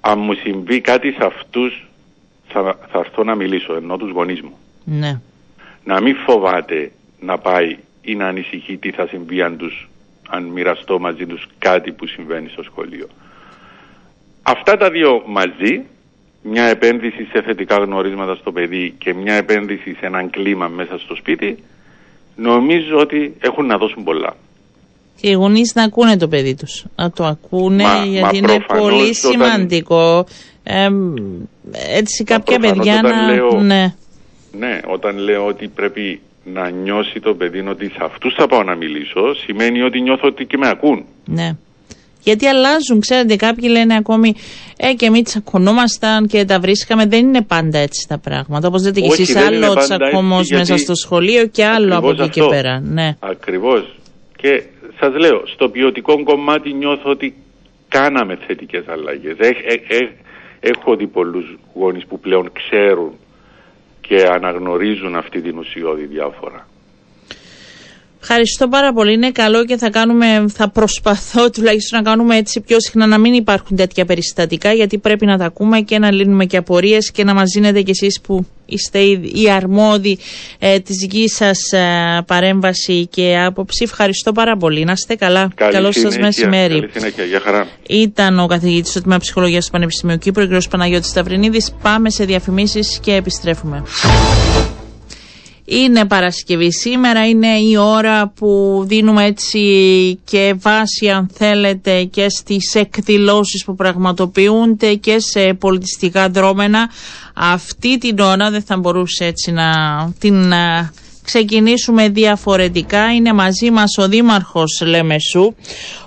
αν 0.00 0.18
μου 0.18 0.34
συμβεί 0.34 0.80
κάτι 0.80 1.12
σε 1.12 1.24
αυτούς 1.24 1.88
θα, 2.48 2.78
θα 2.90 2.98
έρθω 2.98 3.24
να 3.24 3.34
μιλήσω, 3.34 3.74
ενώ 3.74 3.96
τους 3.96 4.10
γονείς 4.10 4.40
μου. 4.40 4.58
Ναι. 4.84 5.20
Να 5.84 6.00
μην 6.00 6.16
φοβάται 6.16 6.92
να 7.20 7.38
πάει 7.38 7.76
ή 8.02 8.14
να 8.14 8.26
ανησυχεί 8.26 8.76
τι 8.76 8.90
θα 8.90 9.06
συμβεί 9.06 9.42
αν 9.42 9.56
τους 9.56 9.88
αν 10.28 10.44
μοιραστώ 10.44 10.98
μαζί 10.98 11.26
τους 11.26 11.46
κάτι 11.58 11.92
που 11.92 12.06
συμβαίνει 12.06 12.48
στο 12.48 12.62
σχολείο. 12.62 13.06
Αυτά 14.46 14.76
τα 14.76 14.90
δύο 14.90 15.22
μαζί, 15.26 15.82
μια 16.42 16.64
επένδυση 16.64 17.24
σε 17.32 17.42
θετικά 17.42 17.76
γνωρίσματα 17.76 18.34
στο 18.34 18.52
παιδί 18.52 18.94
και 18.98 19.14
μια 19.14 19.34
επένδυση 19.34 19.90
σε 19.98 20.06
έναν 20.06 20.30
κλίμα 20.30 20.68
μέσα 20.68 20.98
στο 20.98 21.14
σπίτι, 21.14 21.62
νομίζω 22.36 22.98
ότι 22.98 23.34
έχουν 23.40 23.66
να 23.66 23.76
δώσουν 23.78 24.04
πολλά. 24.04 24.36
Και 25.20 25.28
οι 25.28 25.32
γονείς 25.32 25.74
να 25.74 25.82
ακούνε 25.82 26.16
το 26.16 26.28
παιδί 26.28 26.54
τους, 26.54 26.84
να 26.96 27.10
το 27.10 27.24
ακούνε 27.24 27.84
γιατί 28.06 28.36
είναι 28.36 28.60
πολύ 28.66 29.14
σημαντικό. 29.14 30.26
έτσι 31.96 32.24
κάποια 32.24 32.58
παιδιά 32.58 33.02
να... 33.02 33.60
ναι. 33.60 33.94
ναι, 34.58 34.80
όταν 34.86 35.18
λέω 35.18 35.46
ότι 35.46 35.68
πρέπει 35.68 36.20
να 36.44 36.70
νιώσει 36.70 37.20
το 37.20 37.34
παιδί 37.34 37.68
ότι 37.68 37.86
σε 37.86 37.98
αυτούς 38.00 38.34
θα 38.34 38.46
πάω 38.46 38.62
να 38.62 38.74
μιλήσω, 38.74 39.34
σημαίνει 39.34 39.82
ότι 39.82 40.00
νιώθω 40.00 40.28
ότι 40.28 40.44
και 40.44 40.56
με 40.56 40.68
ακούν. 40.68 41.04
Ναι. 41.24 41.56
Γιατί 42.24 42.46
αλλάζουν, 42.46 43.00
ξέρετε, 43.00 43.36
κάποιοι 43.36 43.68
λένε 43.72 43.96
ακόμη, 43.96 44.34
Ε, 44.76 44.94
και 44.94 45.06
εμείς 45.06 45.22
τσακωνόμασταν 45.22 46.26
και 46.26 46.44
τα 46.44 46.58
βρίσκαμε. 46.60 47.06
Δεν 47.06 47.26
είναι 47.26 47.42
πάντα 47.42 47.78
έτσι 47.78 48.08
τα 48.08 48.18
πράγματα. 48.18 48.68
Όπως 48.68 48.84
λέτε 48.84 49.00
και 49.00 49.06
εσείς, 49.12 49.36
άλλο 49.36 49.74
τσακωμός 49.74 50.50
μέσα 50.50 50.76
στο 50.76 50.94
σχολείο 50.94 51.46
και 51.46 51.64
άλλο 51.64 51.96
από 51.96 52.10
εκεί 52.10 52.28
και 52.28 52.42
πέρα. 52.48 52.80
Ναι. 52.80 53.16
Ακριβώς. 53.20 53.94
Και 54.36 54.62
σας 55.00 55.14
λέω, 55.18 55.42
στο 55.54 55.68
ποιοτικό 55.68 56.22
κομμάτι 56.22 56.72
νιώθω 56.72 57.10
ότι 57.10 57.34
κάναμε 57.88 58.38
θετικές 58.46 58.84
αλλαγές. 58.88 59.36
έχω 60.60 60.96
δει 60.96 61.06
πολλούς 61.06 61.56
γονείς 61.74 62.06
που 62.06 62.20
πλέον 62.20 62.52
ξέρουν 62.52 63.12
και 64.00 64.26
αναγνωρίζουν 64.30 65.14
αυτή 65.16 65.40
την 65.42 65.58
ουσιώδη 65.58 66.06
διάφορα. 66.06 66.66
Ευχαριστώ 68.26 68.68
πάρα 68.68 68.92
πολύ. 68.92 69.12
Είναι 69.12 69.30
καλό 69.30 69.64
και 69.64 69.76
θα 69.76 69.90
κάνουμε, 69.90 70.44
θα 70.54 70.68
προσπαθώ 70.68 71.50
τουλάχιστον 71.54 72.02
να 72.02 72.10
κάνουμε 72.10 72.36
έτσι 72.36 72.60
πιο 72.60 72.80
συχνά 72.80 73.06
να 73.06 73.18
μην 73.18 73.34
υπάρχουν 73.34 73.76
τέτοια 73.76 74.04
περιστατικά 74.04 74.72
γιατί 74.72 74.98
πρέπει 74.98 75.26
να 75.26 75.38
τα 75.38 75.44
ακούμε 75.44 75.80
και 75.80 75.98
να 75.98 76.10
λύνουμε 76.12 76.44
και 76.44 76.56
απορίες 76.56 77.10
και 77.10 77.24
να 77.24 77.34
μας 77.34 77.50
δίνετε 77.54 77.82
κι 77.82 77.90
εσείς 77.90 78.20
που 78.20 78.46
είστε 78.66 78.98
οι 79.22 79.50
αρμόδιοι 79.56 80.18
ε, 80.58 80.78
της 80.78 80.96
δική 81.00 81.28
σας 81.28 81.58
ε, 81.72 82.22
παρέμβαση 82.26 83.06
και 83.06 83.38
άποψη. 83.46 83.84
Ευχαριστώ 83.84 84.32
πάρα 84.32 84.56
πολύ. 84.56 84.84
Να 84.84 84.92
είστε 84.92 85.14
καλά. 85.14 85.50
Καλή 85.54 85.72
Καλό 85.72 85.92
σας 85.92 86.18
μεσημέρι. 86.18 86.74
Καλή 86.74 86.90
συνέχεια. 86.92 87.24
Γεια 87.24 87.40
χαρά. 87.40 87.66
Ήταν 87.88 88.38
ο 88.38 88.46
καθηγητής 88.46 88.92
του 88.92 89.00
Τμήμα 89.00 89.18
Ψυχολογίας 89.18 89.64
του 89.64 89.70
Πανεπιστημίου 89.70 90.18
Κύπρου, 90.18 90.48
κ. 90.48 90.62
Παναγιώτης 90.70 91.10
Σταυρινίδης. 91.10 91.74
Πάμε 91.82 92.10
σε 92.10 92.24
διαφημίσεις 92.24 92.98
και 93.02 93.14
επιστρέφουμε. 93.14 93.82
Είναι 95.64 96.04
Παρασκευή 96.04 96.72
σήμερα, 96.72 97.28
είναι 97.28 97.58
η 97.58 97.76
ώρα 97.76 98.28
που 98.28 98.82
δίνουμε 98.86 99.24
έτσι 99.24 99.60
και 100.24 100.54
βάση 100.60 101.08
αν 101.08 101.30
θέλετε 101.32 102.04
και 102.04 102.26
στις 102.28 102.74
εκδηλώσεις 102.74 103.64
που 103.64 103.74
πραγματοποιούνται 103.74 104.94
και 104.94 105.16
σε 105.18 105.54
πολιτιστικά 105.54 106.28
δρόμενα. 106.28 106.90
Αυτή 107.34 107.98
την 107.98 108.18
ώρα 108.18 108.50
δεν 108.50 108.62
θα 108.62 108.76
μπορούσε 108.76 109.24
έτσι 109.24 109.52
να 109.52 109.64
την 110.18 110.52
ξεκινήσουμε 111.24 112.08
διαφορετικά. 112.08 113.14
Είναι 113.14 113.32
μαζί 113.32 113.70
μας 113.70 113.98
ο 113.98 114.08
Δήμαρχος 114.08 114.82
Λεμεσού, 114.84 115.54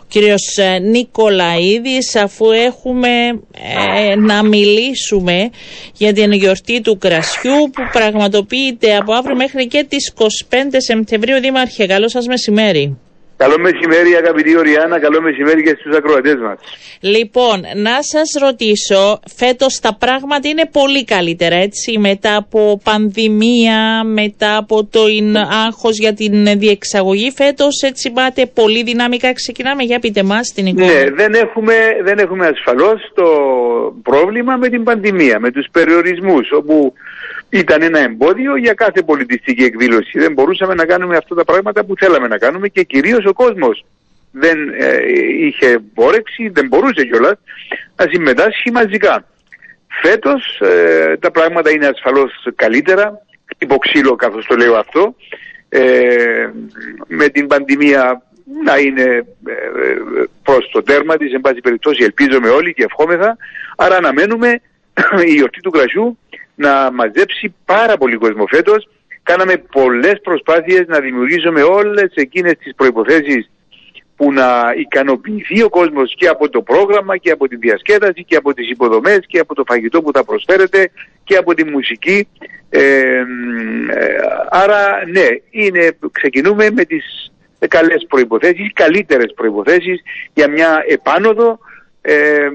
κύριος 0.07 0.57
ε, 0.57 0.79
Νικολαίδης 0.79 2.15
αφού 2.15 2.51
έχουμε 2.51 3.09
ε, 4.09 4.15
να 4.15 4.43
μιλήσουμε 4.43 5.49
για 5.97 6.13
την 6.13 6.31
γιορτή 6.31 6.81
του 6.81 6.97
κρασιού 6.97 7.69
που 7.73 7.81
πραγματοποιείται 7.91 8.95
από 8.95 9.13
αύριο 9.13 9.35
μέχρι 9.35 9.67
και 9.67 9.85
τις 9.89 10.13
25 10.17 10.23
Σεπτεμβρίου. 10.77 11.39
Δήμαρχε, 11.39 11.85
καλό 11.85 12.09
σας 12.09 12.25
μεσημέρι. 12.27 12.97
Καλό 13.37 13.55
μεσημέρι 13.59 14.15
αγαπητή 14.15 14.57
Οριάννα, 14.57 14.99
καλό 14.99 15.21
μεσημέρι 15.21 15.63
και 15.63 15.75
στους 15.79 15.97
ακροατές 15.97 16.35
μας. 16.35 16.57
Λοιπόν, 17.01 17.57
να 17.75 17.97
σας 18.01 18.29
ρωτήσω, 18.41 19.19
φέτος 19.35 19.79
τα 19.81 19.95
πράγματα 19.99 20.47
είναι 20.47 20.69
πολύ 20.71 21.05
καλύτερα 21.05 21.55
έτσι, 21.55 21.97
μετά 21.97 22.35
από 22.35 22.81
πανδημία, 22.83 24.03
μετά 24.03 24.57
από 24.57 24.85
το 24.85 25.01
άγχος 25.65 25.97
για 25.99 26.13
την 26.13 26.59
διεξαγωγή, 26.59 27.31
φέτος 27.31 27.81
έτσι 27.81 28.11
πάτε 28.11 28.45
πολύ 28.45 28.83
δυναμικά, 28.83 29.33
ξεκινάμε, 29.33 29.83
για 29.83 29.99
πείτε 29.99 30.23
μας 30.23 30.51
την 30.55 30.65
εικόνα. 30.65 30.93
Ναι, 30.93 31.09
δεν 31.09 31.33
έχουμε, 31.33 31.73
δεν 32.03 32.17
έχουμε 32.19 32.45
ασφαλώς 32.47 33.11
το 33.13 33.27
πρόβλημα 34.03 34.55
με 34.55 34.67
την 34.69 34.83
πανδημία, 34.83 35.39
με 35.39 35.51
τους 35.51 35.67
περιορισμούς, 35.71 36.51
όπου 36.51 36.93
ήταν 37.49 37.81
ένα 37.81 37.99
εμπόδιο 37.99 38.55
για 38.55 38.73
κάθε 38.73 39.01
πολιτιστική 39.01 39.63
εκδήλωση. 39.63 40.19
Δεν 40.19 40.33
μπορούσαμε 40.33 40.73
να 40.73 40.85
κάνουμε 40.85 41.17
αυτά 41.17 41.35
τα 41.35 41.43
πράγματα 41.43 41.85
που 41.85 41.93
θέλαμε 41.97 42.27
να 42.27 42.37
κάνουμε 42.37 42.67
και 42.67 42.83
κυρίως 42.83 43.25
ο 43.25 43.33
κόσμος 43.33 43.85
δεν 44.31 44.57
ε, 44.77 44.97
είχε 45.39 45.79
μπόρεξη, 45.93 46.49
δεν 46.49 46.67
μπορούσε 46.67 47.05
κιόλας 47.05 47.37
να 47.95 48.05
συμμετάσχει 48.09 48.71
μαζικά. 48.71 49.25
Φέτος 50.01 50.59
ε, 50.61 51.17
τα 51.17 51.31
πράγματα 51.31 51.71
είναι 51.71 51.87
ασφαλώς 51.87 52.47
καλύτερα, 52.55 53.21
υποξύλω 53.57 54.15
καθώς 54.15 54.45
το 54.45 54.55
λέω 54.55 54.75
αυτό, 54.75 55.15
ε, 55.69 56.49
με 57.07 57.29
την 57.29 57.47
πανδημία 57.47 58.21
να 58.63 58.77
είναι 58.77 59.25
ε, 59.47 60.23
προς 60.43 60.69
το 60.71 60.83
τέρμα 60.83 61.17
της, 61.17 61.33
εν 61.33 61.41
πάση 61.41 61.59
περιπτώσει 61.59 62.03
ελπίζουμε 62.03 62.49
όλοι 62.49 62.73
και 62.73 62.83
ευχόμεθα, 62.83 63.37
άρα 63.77 63.95
αναμένουμε 63.95 64.61
η 65.27 65.31
γιορτή 65.33 65.61
του 65.61 65.69
κρασιού 65.69 66.17
να 66.57 66.91
μαζέψει 66.91 67.55
πάρα 67.65 67.97
πολύ 67.97 68.15
κόσμο 68.15 68.45
φέτος. 68.47 68.89
Κάναμε 69.23 69.57
πολλές 69.71 70.19
προσπάθειες 70.23 70.87
να 70.87 70.99
δημιουργήσουμε 70.99 71.61
όλες 71.61 72.11
εκείνες 72.13 72.53
τις 72.57 72.75
προϋποθέσεις 72.75 73.49
που 74.15 74.33
να 74.33 74.73
ικανοποιηθεί 74.77 75.63
ο 75.63 75.69
κόσμος 75.69 76.15
και 76.17 76.27
από 76.27 76.49
το 76.49 76.61
πρόγραμμα 76.61 77.17
και 77.17 77.31
από 77.31 77.47
τη 77.47 77.55
διασκέδαση 77.55 78.23
και 78.23 78.35
από 78.35 78.53
τις 78.53 78.69
υποδομές 78.69 79.19
και 79.27 79.39
από 79.39 79.55
το 79.55 79.63
φαγητό 79.67 80.01
που 80.01 80.11
θα 80.13 80.23
προσφέρεται 80.23 80.91
και 81.23 81.35
από 81.35 81.53
τη 81.53 81.63
μουσική. 81.63 82.27
Ε, 82.69 82.81
ε, 82.81 83.23
άρα 84.49 85.03
ναι, 85.11 85.27
είναι, 85.49 85.97
ξεκινούμε 86.11 86.69
με 86.71 86.85
τις 86.85 87.31
καλές 87.67 88.05
προϋποθέσεις, 88.09 88.73
καλύτερες 88.73 89.33
προϋποθέσεις 89.35 90.01
για 90.33 90.47
μια 90.49 90.83
επάνωδο 90.87 91.59
ε, 92.01 92.47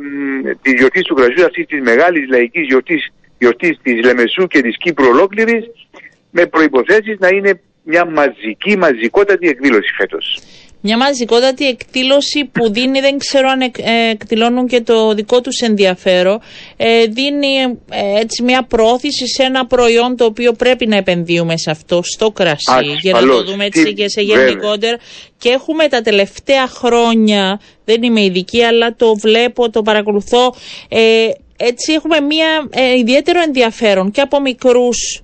της 0.63 0.73
γιορτής 0.73 1.03
του 1.03 1.15
Κρασιού, 1.15 1.45
αυτής 1.45 1.67
της 1.67 1.81
μεγάλης 1.81 2.29
λαϊκής 2.29 2.67
γιορτής 3.43 3.79
γιορτή 3.79 3.79
της 3.83 4.05
Λεμεσού 4.05 4.47
και 4.47 4.61
της 4.61 4.77
Κύπρου 4.79 5.07
ολόκληρης, 5.07 5.65
με 6.31 6.47
προποθέσει 6.47 7.17
να 7.19 7.29
είναι 7.29 7.61
μια 7.83 8.05
μαζική, 8.05 8.77
μαζικότατη 8.79 9.49
εκδήλωση 9.49 9.93
φέτος. 9.97 10.39
Μια 10.85 10.97
μαζικότατη 10.97 11.67
εκδήλωση 11.67 12.51
που 12.53 12.73
δίνει, 12.73 13.01
δεν 13.01 13.19
ξέρω 13.19 13.49
αν 13.49 13.61
ε, 13.61 13.71
εκδηλώνουν 14.11 14.67
και 14.67 14.81
το 14.81 15.15
δικό 15.15 15.41
τους 15.41 15.59
ενδιαφέρον, 15.61 16.41
ε, 16.77 17.05
δίνει 17.05 17.79
ε, 17.91 18.21
έτσι 18.21 18.43
μια 18.43 18.63
πρόθεση 18.63 19.27
σε 19.27 19.43
ένα 19.43 19.67
προϊόν 19.67 20.17
το 20.17 20.25
οποίο 20.25 20.53
πρέπει 20.53 20.87
να 20.87 20.97
επενδύουμε 20.97 21.57
σε 21.57 21.71
αυτό, 21.71 22.01
στο 22.03 22.31
κρασί, 22.31 22.99
για 23.01 23.13
να 23.13 23.27
το 23.27 23.45
δούμε 23.45 23.65
έτσι 23.65 23.95
και 23.95 24.09
σε 24.09 24.21
γενικότερα. 24.21 24.99
Και 25.39 25.49
έχουμε 25.49 25.89
τα 25.89 26.01
τελευταία 26.01 26.67
χρόνια, 26.67 27.61
δεν 27.85 28.03
είμαι 28.03 28.23
ειδική, 28.25 28.63
αλλά 28.63 28.95
το 28.95 29.15
βλέπω, 29.15 29.71
το 29.71 29.83
παρακολουθώ, 29.83 30.55
έτσι 31.65 31.93
έχουμε 31.93 32.21
μια 32.21 32.69
ε, 32.71 32.99
ιδιαίτερο 32.99 33.41
ενδιαφέρον 33.41 34.11
και 34.11 34.21
από 34.21 34.41
μικρούς 34.41 35.23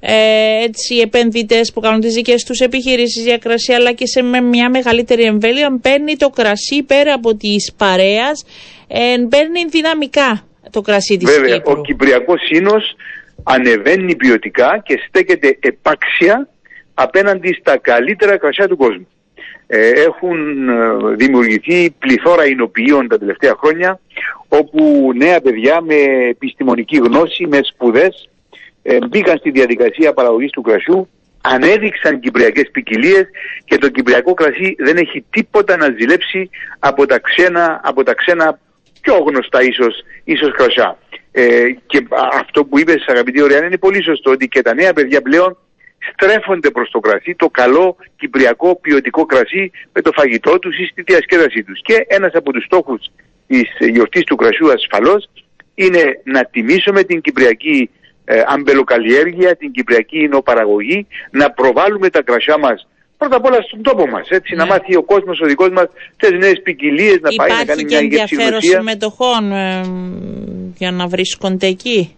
ε, 0.00 0.64
έτσι, 0.64 0.96
επενδυτές 0.96 1.72
που 1.72 1.80
κάνουν 1.80 2.00
τις 2.00 2.14
δικές 2.14 2.44
τους 2.44 2.58
επιχειρήσεις 2.58 3.24
για 3.24 3.38
κρασί 3.38 3.72
αλλά 3.72 3.92
και 3.92 4.06
σε 4.06 4.22
με 4.22 4.40
μια 4.40 4.70
μεγαλύτερη 4.70 5.22
εμβέλεια 5.22 5.78
παίρνει 5.82 6.16
το 6.16 6.28
κρασί 6.28 6.82
πέρα 6.86 7.14
από 7.14 7.36
της 7.36 7.74
παρέας 7.76 8.44
ε, 8.88 9.14
παίρνει 9.28 9.64
δυναμικά 9.70 10.46
το 10.70 10.80
κρασί 10.80 11.16
της 11.16 11.30
Βέβαια, 11.30 11.62
ο 11.64 11.80
Κυπριακός 11.80 12.40
Σύνος 12.46 12.96
ανεβαίνει 13.42 14.16
ποιοτικά 14.16 14.82
και 14.84 14.94
στέκεται 15.08 15.58
επάξια 15.60 16.48
απέναντι 16.94 17.56
στα 17.60 17.78
καλύτερα 17.78 18.38
κρασιά 18.38 18.68
του 18.68 18.76
κόσμου. 18.76 19.08
Ε, 19.66 19.90
έχουν 19.90 20.68
ε, 20.68 21.14
δημιουργηθεί 21.16 21.90
πληθώρα 21.98 22.46
εινοποιείων 22.46 23.08
τα 23.08 23.18
τελευταία 23.18 23.54
χρόνια 23.56 24.00
όπου 24.48 25.10
νέα 25.14 25.40
παιδιά 25.40 25.80
με 25.80 25.94
επιστημονική 26.28 26.96
γνώση, 26.96 27.46
με 27.46 27.60
σπουδές 27.62 28.28
ε, 28.82 28.98
μπήκαν 29.06 29.38
στη 29.38 29.50
διαδικασία 29.50 30.12
παραγωγής 30.12 30.50
του 30.50 30.62
κρασιού 30.62 31.08
ανέδειξαν 31.40 32.20
κυπριακές 32.20 32.70
ποικιλίε 32.72 33.26
και 33.64 33.78
το 33.78 33.88
κυπριακό 33.88 34.34
κρασί 34.34 34.74
δεν 34.78 34.96
έχει 34.96 35.24
τίποτα 35.30 35.76
να 35.76 35.94
ζηλέψει 35.98 36.50
από 36.78 37.06
τα 37.06 37.18
ξένα, 37.18 37.80
από 37.84 38.02
τα 38.02 38.14
ξένα 38.14 38.58
πιο 39.00 39.16
γνωστά 39.16 39.62
ίσως, 39.62 40.02
ίσως 40.24 40.52
κρασιά. 40.52 40.98
Ε, 41.32 41.70
και 41.86 42.06
αυτό 42.32 42.64
που 42.64 42.78
είπες 42.78 43.04
αγαπητή 43.06 43.42
Ωριάννα 43.42 43.66
είναι 43.66 43.78
πολύ 43.78 44.02
σωστό 44.02 44.30
ότι 44.30 44.48
και 44.48 44.62
τα 44.62 44.74
νέα 44.74 44.92
παιδιά 44.92 45.22
πλέον 45.22 45.56
στρέφονται 46.12 46.70
προς 46.70 46.90
το 46.90 47.00
κρασί, 47.00 47.34
το 47.34 47.48
καλό 47.48 47.96
κυπριακό 48.16 48.76
ποιοτικό 48.76 49.26
κρασί 49.26 49.70
με 49.92 50.00
το 50.00 50.12
φαγητό 50.12 50.58
τους 50.58 50.78
ή 50.78 50.86
στη 50.86 51.02
διασκέδασή 51.02 51.62
τους. 51.62 51.80
Και 51.82 52.04
ένας 52.08 52.34
από 52.34 52.52
τους 52.52 52.64
στόχους 52.64 53.10
της 53.46 53.88
γιορτής 53.90 54.24
του 54.24 54.36
κρασιού 54.36 54.72
ασφαλώς 54.72 55.28
είναι 55.74 56.02
να 56.24 56.44
τιμήσουμε 56.44 57.02
την 57.02 57.20
κυπριακή 57.20 57.90
ε, 58.24 58.42
αμπελοκαλλιέργεια, 58.46 59.56
την 59.56 59.70
κυπριακή 59.72 60.18
εινοπαραγωγή, 60.18 61.06
να 61.30 61.50
προβάλλουμε 61.50 62.10
τα 62.10 62.22
κρασιά 62.22 62.58
μας 62.58 62.86
πρώτα 63.18 63.36
απ' 63.36 63.44
όλα 63.44 63.62
στον 63.62 63.82
τόπο 63.82 64.06
μας, 64.06 64.28
έτσι, 64.28 64.54
να 64.54 64.64
ναι. 64.64 64.70
μάθει 64.70 64.96
ο 64.96 65.02
κόσμος, 65.02 65.40
ο 65.40 65.46
δικός 65.46 65.68
μας, 65.70 65.86
τις 66.16 66.30
νέες 66.30 66.60
ποικιλίες 66.62 67.18
να 67.20 67.30
πάει 67.36 67.50
να 67.50 67.64
κάνει 67.64 67.84
μια 67.84 68.00
ηγεσία. 68.00 68.24
Υπάρχει 68.24 68.36
και 68.36 68.42
ενδιαφέρον 68.42 68.60
συμμετοχών 68.60 69.52
ε, 69.52 69.80
για 70.76 70.90
να 70.90 71.06
βρίσκονται 71.06 71.66
εκεί; 71.66 72.15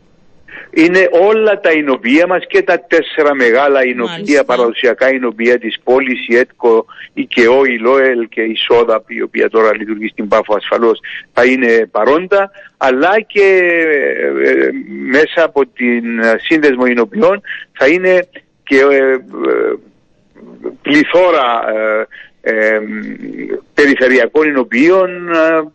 Είναι 0.85 1.09
όλα 1.13 1.61
τα 1.61 1.71
εινοποιία 1.73 2.27
μας 2.27 2.45
και 2.49 2.63
τα 2.63 2.81
τέσσερα 2.81 3.35
μεγάλα 3.35 3.85
εινοποιία, 3.85 4.45
παραδοσιακά 4.45 5.13
εινοποιία 5.13 5.59
της 5.59 5.77
πόλης, 5.85 6.29
η 6.29 6.37
ΕΤΚΟ, 6.37 6.87
η 7.13 7.27
ΚΕΟ, 7.27 7.65
η 7.65 7.79
ΛΟΕΛ 7.79 8.29
και 8.29 8.41
η 8.41 8.55
ΣΟΔΑ, 8.57 9.03
η 9.07 9.23
οποία 9.23 9.49
τώρα 9.49 9.75
λειτουργεί 9.75 10.09
στην 10.09 10.29
Πάφο 10.29 10.55
ασφαλώς, 10.57 11.01
θα 11.33 11.45
είναι 11.45 11.89
παρόντα, 11.91 12.51
αλλά 12.77 13.21
και 13.21 13.61
ε, 14.23 14.51
ε, 14.51 14.71
μέσα 15.11 15.45
από 15.45 15.67
την 15.67 16.05
σύνδεσμο 16.41 16.87
εινοποιών 16.87 17.41
θα 17.73 17.87
είναι 17.87 18.29
και 18.63 18.79
ε, 18.79 19.17
πληθώρα 20.83 21.65
περιφερειακών 23.75 24.49
εινοποιείων 24.49 25.31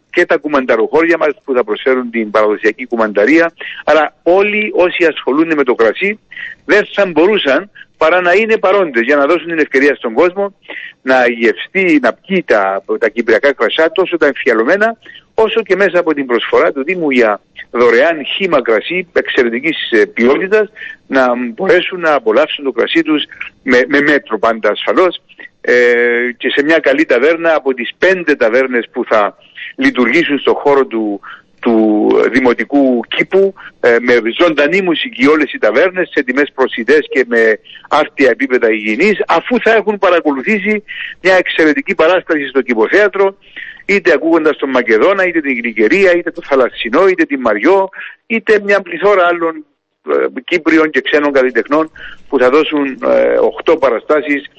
και 0.09 0.25
τα 0.25 0.37
κουμανταροχώρια 0.37 1.17
μας 1.17 1.29
που 1.43 1.53
θα 1.53 1.63
προσφέρουν 1.63 2.09
την 2.09 2.31
παραδοσιακή 2.31 2.85
κουμανταρία. 2.85 3.53
Αλλά 3.85 4.15
όλοι 4.23 4.71
όσοι 4.75 5.05
ασχολούνται 5.05 5.55
με 5.55 5.63
το 5.63 5.75
κρασί 5.75 6.19
δεν 6.65 6.87
θα 6.93 7.05
μπορούσαν 7.05 7.69
παρά 7.97 8.21
να 8.21 8.33
είναι 8.33 8.57
παρόντες 8.57 9.03
για 9.03 9.15
να 9.15 9.25
δώσουν 9.25 9.47
την 9.47 9.59
ευκαιρία 9.59 9.95
στον 9.95 10.13
κόσμο 10.13 10.55
να 11.01 11.27
γευστεί, 11.27 11.99
να 12.01 12.13
πιει 12.13 12.43
τα, 12.43 12.83
τα 12.99 13.09
κυπριακά 13.09 13.53
κρασιά 13.53 13.91
τόσο 13.91 14.17
τα 14.17 14.25
εμφιαλωμένα 14.25 14.97
όσο 15.33 15.61
και 15.61 15.75
μέσα 15.75 15.99
από 15.99 16.13
την 16.13 16.25
προσφορά 16.25 16.71
του 16.71 16.83
Δήμου 16.83 17.09
για 17.09 17.41
δωρεάν 17.71 18.25
χήμα 18.25 18.61
κρασί 18.61 19.07
εξαιρετικής 19.13 19.91
ε, 19.91 20.05
ποιότητας 20.05 20.71
να 21.07 21.25
μπορέσουν 21.53 21.99
να 21.99 22.13
απολαύσουν 22.13 22.63
το 22.63 22.71
κρασί 22.71 23.01
τους 23.01 23.23
με, 23.63 23.83
με 23.87 24.01
μέτρο 24.01 24.39
πάντα 24.39 24.69
ασφαλώς 24.69 25.21
ε, 25.65 26.31
και 26.37 26.49
σε 26.49 26.63
μια 26.63 26.79
καλή 26.79 27.05
ταβέρνα 27.05 27.55
από 27.55 27.73
τις 27.73 27.91
πέντε 27.97 28.35
ταβέρνες 28.35 28.89
που 28.91 29.05
θα 29.05 29.37
λειτουργήσουν 29.75 30.39
στον 30.39 30.53
χώρο 30.53 30.85
του, 30.85 31.21
του 31.59 32.09
δημοτικού 32.31 32.99
κήπου 33.07 33.53
ε, 33.79 33.97
με 34.01 34.21
ζωντανή 34.39 34.81
μουσική 34.81 35.27
όλες 35.27 35.53
οι 35.53 35.57
ταβέρνες 35.57 36.09
σε 36.13 36.23
τιμές 36.23 36.51
προσιτές 36.53 36.99
και 37.09 37.25
με 37.27 37.59
άρτια 37.89 38.29
επίπεδα 38.29 38.71
υγιεινής 38.71 39.23
αφού 39.27 39.59
θα 39.59 39.71
έχουν 39.75 39.97
παρακολουθήσει 39.97 40.83
μια 41.21 41.35
εξαιρετική 41.35 41.95
παράσταση 41.95 42.47
στο 42.47 42.61
κηποθέατρο 42.61 43.37
είτε 43.85 44.13
ακούγοντας 44.13 44.57
τον 44.57 44.69
Μακεδόνα, 44.69 45.25
είτε 45.27 45.41
την 45.41 45.53
Γλυκερία, 45.53 46.11
είτε 46.15 46.31
το 46.31 46.41
Θαλασσινό, 46.45 47.07
είτε 47.07 47.23
την 47.23 47.39
Μαριό, 47.39 47.89
είτε 48.25 48.59
μια 48.63 48.81
πληθώρα 48.81 49.27
άλλων 49.27 49.65
ε, 50.09 50.41
Κύπριων 50.45 50.89
και 50.89 51.01
ξένων 51.01 51.31
καλλιτεχνών 51.31 51.91
που 52.29 52.39
θα 52.39 52.49
δώσουν 52.49 52.85
ε, 52.85 53.35
8 53.65 53.79
παραστάσεις 53.79 54.49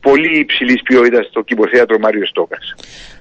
πολύ 0.00 0.38
υψηλής 0.38 0.82
ποιότητας 0.82 1.26
στο 1.26 1.42
κηποθέατρο 1.42 1.98
Μάριο 1.98 2.26
Στόκας. 2.26 2.74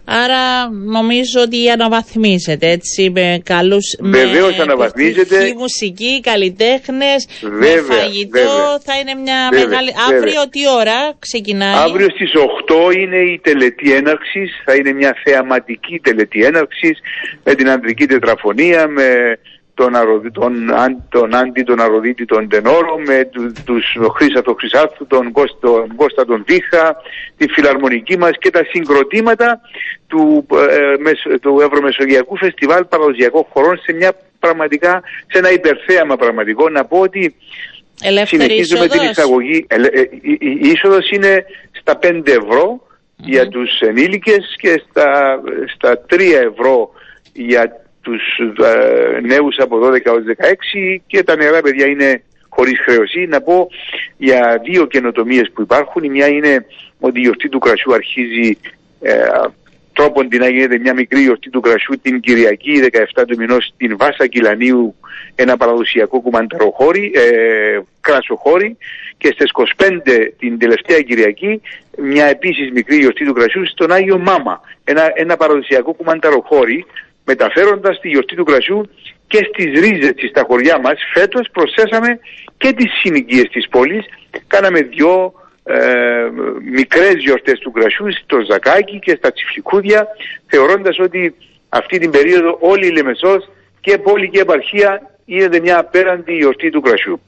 Άρα 0.06 0.70
νομίζω 0.70 1.42
ότι 1.42 1.70
αναβαθμίζεται 1.70 2.70
έτσι 2.70 3.10
με 3.10 3.42
καλούς. 3.44 3.86
Βεβαίως 4.00 4.60
αναβαθμίζεται. 4.60 5.38
Με 5.38 5.54
μουσική, 5.58 6.22
καλλιτέχνες, 6.22 7.28
με 7.42 7.68
φαγητό. 7.68 8.80
Θα 8.84 8.94
είναι 9.00 9.14
μια 9.22 9.50
μεγάλη. 9.52 9.92
Αύριο 10.12 10.50
τι 10.50 10.70
ώρα 10.80 11.16
ξεκινάει; 11.20 11.76
Αύριο 11.76 12.08
στις 12.10 12.32
8 12.36 12.92
είναι 12.92 13.18
η 13.18 13.40
τελετή 13.44 13.94
έναρξης. 13.94 14.52
Θα 14.66 14.76
είναι 14.76 14.94
μια 14.94 15.16
θεαματική 15.24 16.00
τελετή 16.00 16.44
έναρξης 16.44 17.00
με 17.44 17.56
την 17.56 17.70
ανδρική 17.70 18.06
τετραφωνία, 18.06 18.88
με 18.88 19.38
τον, 19.80 19.96
αρροδι, 19.96 20.32
τον, 20.32 20.74
αν, 20.74 21.04
τον 21.10 21.36
Άντι 21.36 21.64
τον 21.64 21.82
Αρροδίτη 21.82 22.26
τον 22.26 22.50
Τενόρο, 22.50 22.98
με 23.06 23.26
του, 23.32 23.54
τους 23.66 23.96
Χρήσα 24.16 24.42
τον 24.42 24.56
Χρυσάθου, 24.58 25.08
τον 25.08 25.32
Κώστα, 25.32 25.58
τον 25.62 25.96
Κώστα 25.96 26.26
τον 26.26 26.44
Δίχα, 26.48 26.96
τη 27.38 27.48
φιλαρμονική 27.48 28.18
μας 28.18 28.32
και 28.40 28.50
τα 28.50 28.64
συγκροτήματα 28.70 29.62
του, 30.08 30.48
ε, 31.28 31.38
του 31.38 31.60
Ευρωμεσογειακού 31.62 32.38
Φεστιβάλ 32.38 32.86
Παραδοσιακών 32.86 33.46
Χωρών 33.50 33.78
σε 33.78 33.94
μια 33.94 34.12
πραγματικά, 34.40 35.02
σε 35.28 35.38
ένα 35.38 35.52
υπερθέαμα 35.52 36.16
πραγματικό. 36.16 36.70
Να 36.70 36.86
πω 36.86 37.00
ότι 37.00 37.36
Ελεύθερη 38.02 38.42
συνεχίζουμε 38.42 38.86
είσοδος. 38.86 39.02
την 39.02 39.10
εισαγωγή. 39.10 39.66
Ε, 39.68 39.76
ε, 39.76 40.02
η, 40.22 40.38
η, 40.40 40.60
η 40.62 40.70
είσοδος 40.70 41.10
είναι 41.10 41.46
στα 41.72 42.00
5 42.02 42.22
ευρώ 42.26 42.88
για 43.16 43.48
τους 43.48 43.80
ενήλικες 43.80 44.56
και 44.62 44.82
στα, 44.90 45.40
στα 45.76 46.06
3 46.10 46.20
ευρώ 46.52 46.92
για 47.34 47.88
τους 48.02 48.22
ε, 48.66 49.20
νέους 49.20 49.58
από 49.58 49.80
12 49.80 50.06
έως 50.06 50.24
16 50.38 51.02
και 51.08 51.24
τα 51.24 51.36
νεαρά 51.36 51.62
παιδιά 51.62 51.86
είναι 51.86 52.24
χωρίς 52.50 52.80
χρέωση. 52.80 53.26
Να 53.26 53.42
πω 53.42 53.68
για 54.18 54.62
δύο 54.64 54.86
καινοτομίες 54.86 55.52
που 55.54 55.62
υπάρχουν. 55.62 56.04
Η 56.04 56.10
μια 56.10 56.28
είναι 56.28 56.66
ότι 57.00 57.20
η 57.20 57.22
γιορτή 57.22 57.50
του 57.50 57.60
κρασιού 57.60 57.94
αρχίζει 57.94 58.58
ε, 59.02 59.14
τρόπον 59.94 60.30
την 60.30 60.40
να 60.40 60.50
γίνεται 60.50 60.78
μια 60.78 60.94
μικρή 60.94 61.22
γιορτή 61.22 61.50
του 61.50 61.60
κρασιού 61.60 62.00
την 62.02 62.20
Κυριακή 62.20 62.90
17 63.16 63.24
του 63.28 63.38
μηνός 63.38 63.72
στην 63.74 63.98
Βάσα 63.98 64.28
Κυλανίου 64.28 64.96
ένα 65.36 65.58
παραδοσιακό 65.58 66.22
κουμανταροχώρι, 66.22 67.12
ε, 67.16 67.80
κρασοχώρι 68.02 68.78
και 69.18 69.32
στις 69.34 69.52
25 69.52 70.32
την 70.40 70.60
τελευταία 70.60 71.02
Κυριακή 71.02 71.62
μια 71.98 72.26
επίσης 72.26 72.72
μικρή 72.72 72.98
γιορτή 72.98 73.26
του 73.26 73.34
κρασιού 73.34 73.68
στον 73.68 73.92
Άγιο 73.92 74.18
Μάμα 74.18 74.62
ένα, 74.84 75.12
ένα 75.16 75.38
παραδοσιακό 75.38 75.94
κουμανταροχώρι 75.94 76.86
μεταφέροντας 77.32 78.00
τη 78.00 78.08
γιορτή 78.10 78.36
του 78.36 78.44
κρασιού 78.44 78.90
και 79.28 79.42
στις 79.50 79.80
ρίζες 79.82 80.14
της 80.16 80.30
στα 80.30 80.44
χωριά 80.48 80.80
μας 80.80 80.98
φέτος 81.14 81.46
προσθέσαμε 81.52 82.20
και 82.58 82.72
τις 82.74 82.92
συνοικίες 83.02 83.48
της 83.52 83.68
πόλης 83.70 84.06
κάναμε 84.48 84.80
δυο 84.82 85.34
ε, 85.64 85.78
μικρές 86.72 87.16
γιορτές 87.26 87.60
του 87.60 87.72
κρασιού 87.72 88.08
στο 88.24 88.38
Ζακάκι 88.50 89.00
και 89.00 89.16
στα 89.18 89.32
Τσιφλικούδια 89.32 90.08
θεωρώντας 90.48 91.00
ότι 91.00 91.36
αυτή 91.70 92.00
την 92.00 92.12
περίοδο 92.12 92.58
όλη 92.62 92.88
η 92.88 92.92
Λεμεσός 92.92 93.50
και 93.80 93.98
πόλη 93.98 94.30
και 94.30 94.40
επαρχία 94.40 94.92
είναι 95.26 95.60
μια 95.60 95.78
απέραντη 95.80 96.34
γιορτή 96.36 96.70
του 96.70 96.82
κρασιού. 96.82 97.20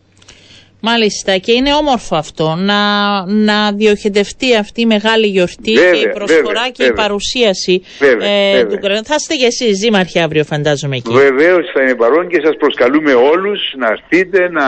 Μάλιστα 0.83 1.37
και 1.37 1.51
είναι 1.51 1.73
όμορφο 1.73 2.15
αυτό 2.15 2.55
να, 2.57 2.79
να 3.25 3.71
διοχετευτεί 3.73 4.55
αυτή 4.55 4.81
η 4.81 4.85
μεγάλη 4.85 5.27
γιορτή 5.27 5.73
Βέβαια, 5.73 5.91
και 5.91 5.99
η 5.99 6.09
προσφορά 6.09 6.41
βέβαια, 6.43 6.69
και 6.69 6.83
η 6.83 6.85
βέβαια. 6.87 7.03
παρουσίαση 7.03 7.83
Βέβαια, 7.99 8.27
ε, 8.29 8.51
βέβαια. 8.51 8.67
του 8.67 8.79
κράτους. 8.81 9.07
Θα 9.07 9.15
είστε 9.17 9.35
και 9.35 9.45
εσείς 9.45 9.79
δήμαρχοι 9.79 10.19
αύριο 10.19 10.43
φαντάζομαι 10.43 10.95
εκεί. 10.95 11.11
Βεβαίως 11.13 11.65
θα 11.73 11.81
είναι 11.81 11.95
παρόν 11.95 12.27
και 12.27 12.39
σας 12.43 12.55
προσκαλούμε 12.59 13.13
όλους 13.13 13.59
να 13.77 13.87
έρθετε 13.87 14.49
να 14.49 14.67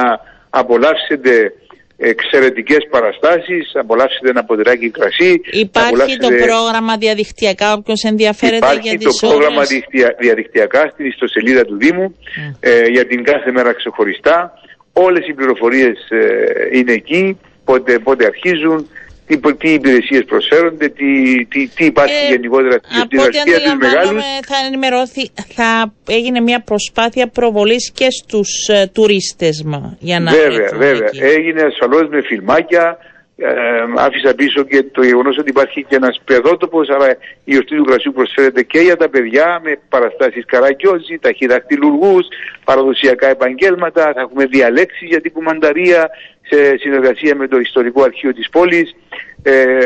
απολαύσετε 0.49 1.53
εξαιρετικές 1.97 2.77
παραστάσεις, 2.89 3.71
απολαύσετε 3.73 4.29
ένα 4.29 4.43
ποτηράκι 4.43 4.89
κρασί. 4.89 5.29
να 5.53 5.59
Υπάρχει 5.59 5.91
το 5.91 6.03
απολαύσετε- 6.03 6.45
πρόγραμμα 6.47 6.97
διαδικτυακά 6.97 7.73
όποιος 7.73 8.01
ενδιαφέρεται 8.03 8.55
Υπάρχει 8.65 8.89
για 8.89 8.99
το 8.99 9.09
τις 9.09 9.19
πρόγραμμα 9.19 9.55
ώρες. 9.57 9.69
δικτυα- 9.69 10.15
διαδικτυακά 10.19 10.89
στην 10.93 11.05
ιστοσελίδα 11.05 11.63
του 11.65 11.77
Δήμου 11.77 12.15
ε, 12.59 12.81
για 12.95 13.05
την 13.07 13.23
κάθε 13.23 13.51
μέρα 13.51 13.73
ξεχωριστά. 13.73 14.53
Όλες 14.93 15.27
οι 15.27 15.33
πληροφορίες 15.33 16.09
ε, 16.09 16.77
είναι 16.77 16.91
εκεί, 16.91 17.37
πότε, 17.65 17.99
πότε 17.99 18.25
αρχίζουν, 18.25 18.87
τι, 19.27 19.39
τι 19.53 19.69
υπηρεσίες 19.73 20.23
προσφέρονται, 20.25 20.87
τι, 20.87 21.45
τι, 21.45 21.67
τι 21.67 21.85
υπάρχει 21.85 22.25
Ε, 22.25 22.29
γενικότερα 22.29 22.71
στην 22.83 23.01
από 23.01 23.23
ό,τι 23.23 23.37
αστεία 23.37 23.43
τους 23.43 23.53
αντιλαμβάνομαι 23.55 24.13
μεγάλους. 24.13 24.23
θα 24.45 24.55
ενημερώθη, 24.67 25.31
θα 25.55 25.93
έγινε 26.07 26.39
μια 26.39 26.61
προσπάθεια 26.61 27.27
προβολής 27.27 27.91
και 27.93 28.07
στους 28.09 28.67
ε, 28.67 28.87
τουρίστες 28.93 29.63
μα, 29.65 29.97
για 29.99 30.19
να 30.19 30.31
Βέβαια, 30.31 30.63
έρθουν 30.63 30.77
βέβαια. 30.77 31.07
εκεί. 31.07 31.19
Έγινε 31.19 31.61
ασφαλώς 31.61 32.09
με 32.09 32.21
φιλμάκια. 32.21 32.97
Ε, 33.37 33.49
άφησα 33.95 34.33
πίσω 34.35 34.63
και 34.63 34.83
το 34.83 35.03
γεγονός 35.03 35.37
ότι 35.37 35.49
υπάρχει 35.49 35.83
και 35.83 35.95
ένας 35.95 36.21
παιδότοπος, 36.25 36.89
αλλά 36.89 37.09
η 37.43 37.51
γιορτή 37.51 37.75
του 37.75 37.83
κρασιού 37.83 38.11
προσφέρεται 38.13 38.63
και 38.63 38.79
για 38.79 38.97
τα 38.97 39.09
παιδιά 39.09 39.61
με 39.63 39.79
παραστάσεις 39.89 40.45
καρακιόζη, 40.45 41.17
ταχυδακτηλουργού, 41.21 42.19
παραδοσιακά 42.63 43.27
επαγγέλματα. 43.27 44.11
Θα 44.13 44.21
έχουμε 44.21 44.45
διαλέξει 44.45 45.05
για 45.05 45.21
την 45.21 45.31
κουμανταρία 45.31 46.09
σε 46.41 46.77
συνεργασία 46.77 47.35
με 47.35 47.47
το 47.47 47.57
ιστορικό 47.57 48.03
αρχείο 48.03 48.33
της 48.33 48.49
πόλης. 48.49 48.95
Ε, 49.43 49.79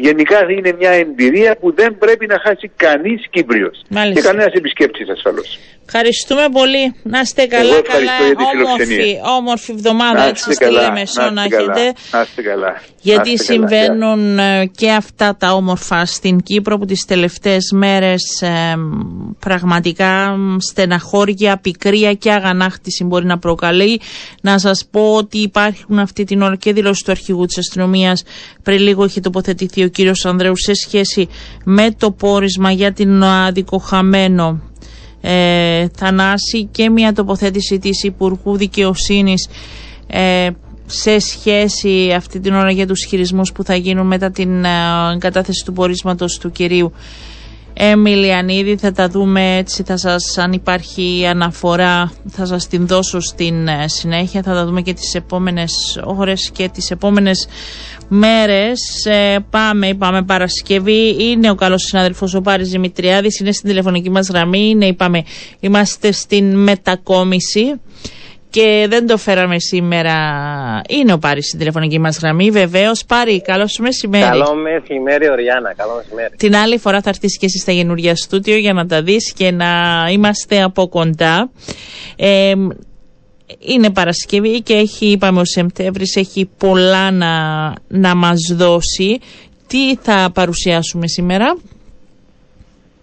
γενικά 0.00 0.50
είναι 0.50 0.72
μια 0.78 0.90
εμπειρία 0.90 1.56
που 1.56 1.74
δεν 1.74 1.98
πρέπει 1.98 2.26
να 2.26 2.38
χάσει 2.38 2.70
κανείς 2.76 3.26
Κύπριος 3.30 3.82
Μάλιστα. 3.88 4.20
και 4.20 4.26
κανένας 4.26 4.52
επισκέπτης 4.52 5.08
ασφαλώς. 5.08 5.58
Ευχαριστούμε 5.90 6.44
πολύ. 6.52 6.94
Να 7.02 7.20
είστε 7.20 7.46
καλά, 7.46 7.74
Εγώ 7.74 7.82
καλά, 7.82 8.12
ευχαριστώ 8.12 8.24
για 8.24 8.34
τη 8.36 8.62
όμορφη, 8.62 8.84
φιλοξενία. 8.84 9.22
όμορφη 9.38 9.72
εβδομάδα 9.72 10.12
Να 10.18 10.24
έτσι 10.24 10.42
είστε 10.50 10.52
στη 10.52 10.64
καλά, 10.64 10.80
Λεμεσό 10.82 11.30
να 11.30 11.42
είστε 11.44 11.56
καλά, 11.56 11.72
έχετε. 11.72 12.00
να 12.12 12.20
είστε 12.22 12.42
καλά. 12.42 12.66
Να 12.66 12.82
Γιατί 13.00 13.30
είστε 13.30 13.54
καλά. 13.54 13.68
συμβαίνουν 13.68 14.38
ε, 14.38 14.66
και 14.76 14.90
αυτά 14.90 15.36
τα 15.36 15.52
όμορφα 15.52 16.04
στην 16.04 16.40
Κύπρο 16.40 16.78
που 16.78 16.84
τις 16.84 17.04
τελευταίες 17.04 17.70
μέρες 17.74 18.22
ε, 18.40 18.74
πραγματικά 19.38 20.36
μ, 20.36 20.56
στεναχώρια, 20.58 21.58
πικρία 21.58 22.12
και 22.14 22.32
αγανάκτηση 22.32 23.04
μπορεί 23.04 23.26
να 23.26 23.38
προκαλεί. 23.38 24.00
Να 24.42 24.58
σας 24.58 24.86
πω 24.90 25.14
ότι 25.14 25.38
υπάρχουν 25.38 25.98
αυτή 25.98 26.24
την 26.24 26.42
ώρα 26.42 26.56
και 26.56 26.72
δήλωση 26.72 27.04
του 27.04 27.10
αρχηγού 27.10 27.44
της 27.44 27.58
αστυνομίας 27.58 28.22
πριν 28.62 28.78
λίγο 28.80 29.04
έχει 29.04 29.20
τοποθετηθεί 29.20 29.84
ο 29.84 29.88
κύριος 29.88 30.24
Ανδρέου 30.24 30.56
σε 30.56 30.74
σχέση 30.74 31.28
με 31.64 31.90
το 31.98 32.10
πόρισμα 32.12 32.70
για 32.70 32.92
την 32.92 33.22
αδικοχαμένο 33.22 34.60
ε, 35.20 35.86
Θανάση 35.96 36.68
και 36.70 36.90
μια 36.90 37.12
τοποθέτηση 37.12 37.78
της 37.78 38.02
Υπουργού 38.02 38.56
Δικαιοσύνης 38.56 39.48
ε, 40.06 40.48
σε 40.86 41.18
σχέση 41.18 42.12
αυτή 42.16 42.40
την 42.40 42.54
ώρα 42.54 42.70
για 42.70 42.86
τους 42.86 43.04
χειρισμούς 43.04 43.52
που 43.52 43.64
θα 43.64 43.74
γίνουν 43.74 44.06
μετά 44.06 44.30
την 44.30 44.64
ε, 44.64 44.68
κατάθεση 45.18 45.64
του 45.64 45.72
πορίσματος 45.72 46.38
του 46.38 46.50
κυρίου 46.50 46.92
Εμιλιανίδη 47.80 48.76
θα 48.76 48.92
τα 48.92 49.08
δούμε 49.08 49.56
έτσι 49.56 49.82
θα 49.82 49.96
σας 49.96 50.38
αν 50.38 50.52
υπάρχει 50.52 51.26
αναφορά 51.26 52.12
θα 52.28 52.46
σας 52.46 52.66
την 52.66 52.86
δώσω 52.86 53.20
στην 53.20 53.68
ε, 53.68 53.88
συνέχεια. 53.88 54.42
Θα 54.42 54.54
τα 54.54 54.66
δούμε 54.66 54.82
και 54.82 54.92
τις 54.92 55.14
επόμενες 55.14 55.72
ώρες 56.04 56.50
και 56.50 56.68
τις 56.68 56.90
επόμενες 56.90 57.48
μέρες. 58.08 59.04
Ε, 59.04 59.36
πάμε 59.50 59.86
είπαμε 59.88 60.22
Παρασκευή. 60.22 61.16
Είναι 61.18 61.50
ο 61.50 61.54
καλός 61.54 61.82
συνάδελφος 61.82 62.34
ο 62.34 62.40
Πάρης 62.40 62.68
Δημητριάδης. 62.68 63.40
Είναι 63.40 63.52
στην 63.52 63.68
τηλεφωνική 63.68 64.10
μας 64.10 64.28
γραμμή. 64.28 64.68
Είναι 64.68 64.86
είπαμε 64.86 65.22
είμαστε 65.60 66.12
στην 66.12 66.56
μετακόμιση 66.56 67.80
και 68.50 68.86
δεν 68.88 69.06
το 69.06 69.16
φέραμε 69.16 69.58
σήμερα. 69.58 70.14
Είναι 70.88 71.12
ο 71.12 71.18
Πάρης 71.18 71.46
στην 71.46 71.58
τηλεφωνική 71.58 71.98
μας 71.98 72.18
γραμμή, 72.18 72.50
βεβαίως. 72.50 73.04
Πάρη, 73.04 73.42
καλό 73.42 73.66
σου 73.66 73.82
μεσημέρι. 73.82 74.24
Καλό 74.24 74.54
μεσημέρι, 74.54 75.30
Οριάννα. 75.30 75.74
Καλό 75.74 75.94
μεσημέρι. 75.96 76.36
Την 76.36 76.56
άλλη 76.56 76.78
φορά 76.78 77.00
θα 77.00 77.08
έρθεις 77.08 77.38
και 77.38 77.46
εσύ 77.46 77.58
στα 77.58 77.72
καινούργια 77.72 78.16
στούντιο 78.16 78.56
για 78.56 78.72
να 78.72 78.86
τα 78.86 79.02
δεις 79.02 79.32
και 79.32 79.50
να 79.50 79.66
είμαστε 80.12 80.62
από 80.62 80.88
κοντά. 80.88 81.50
Ε, 82.16 82.52
είναι 83.58 83.90
Παρασκευή 83.90 84.62
και 84.62 84.74
έχει, 84.74 85.06
είπαμε 85.06 85.40
ο 85.40 85.44
Σεπτέμβρης, 85.44 86.16
έχει 86.16 86.50
πολλά 86.58 87.10
να, 87.10 87.32
να 87.88 88.14
μας 88.14 88.52
δώσει. 88.52 89.20
Τι 89.66 89.96
θα 89.96 90.30
παρουσιάσουμε 90.34 91.06
σήμερα; 91.06 91.56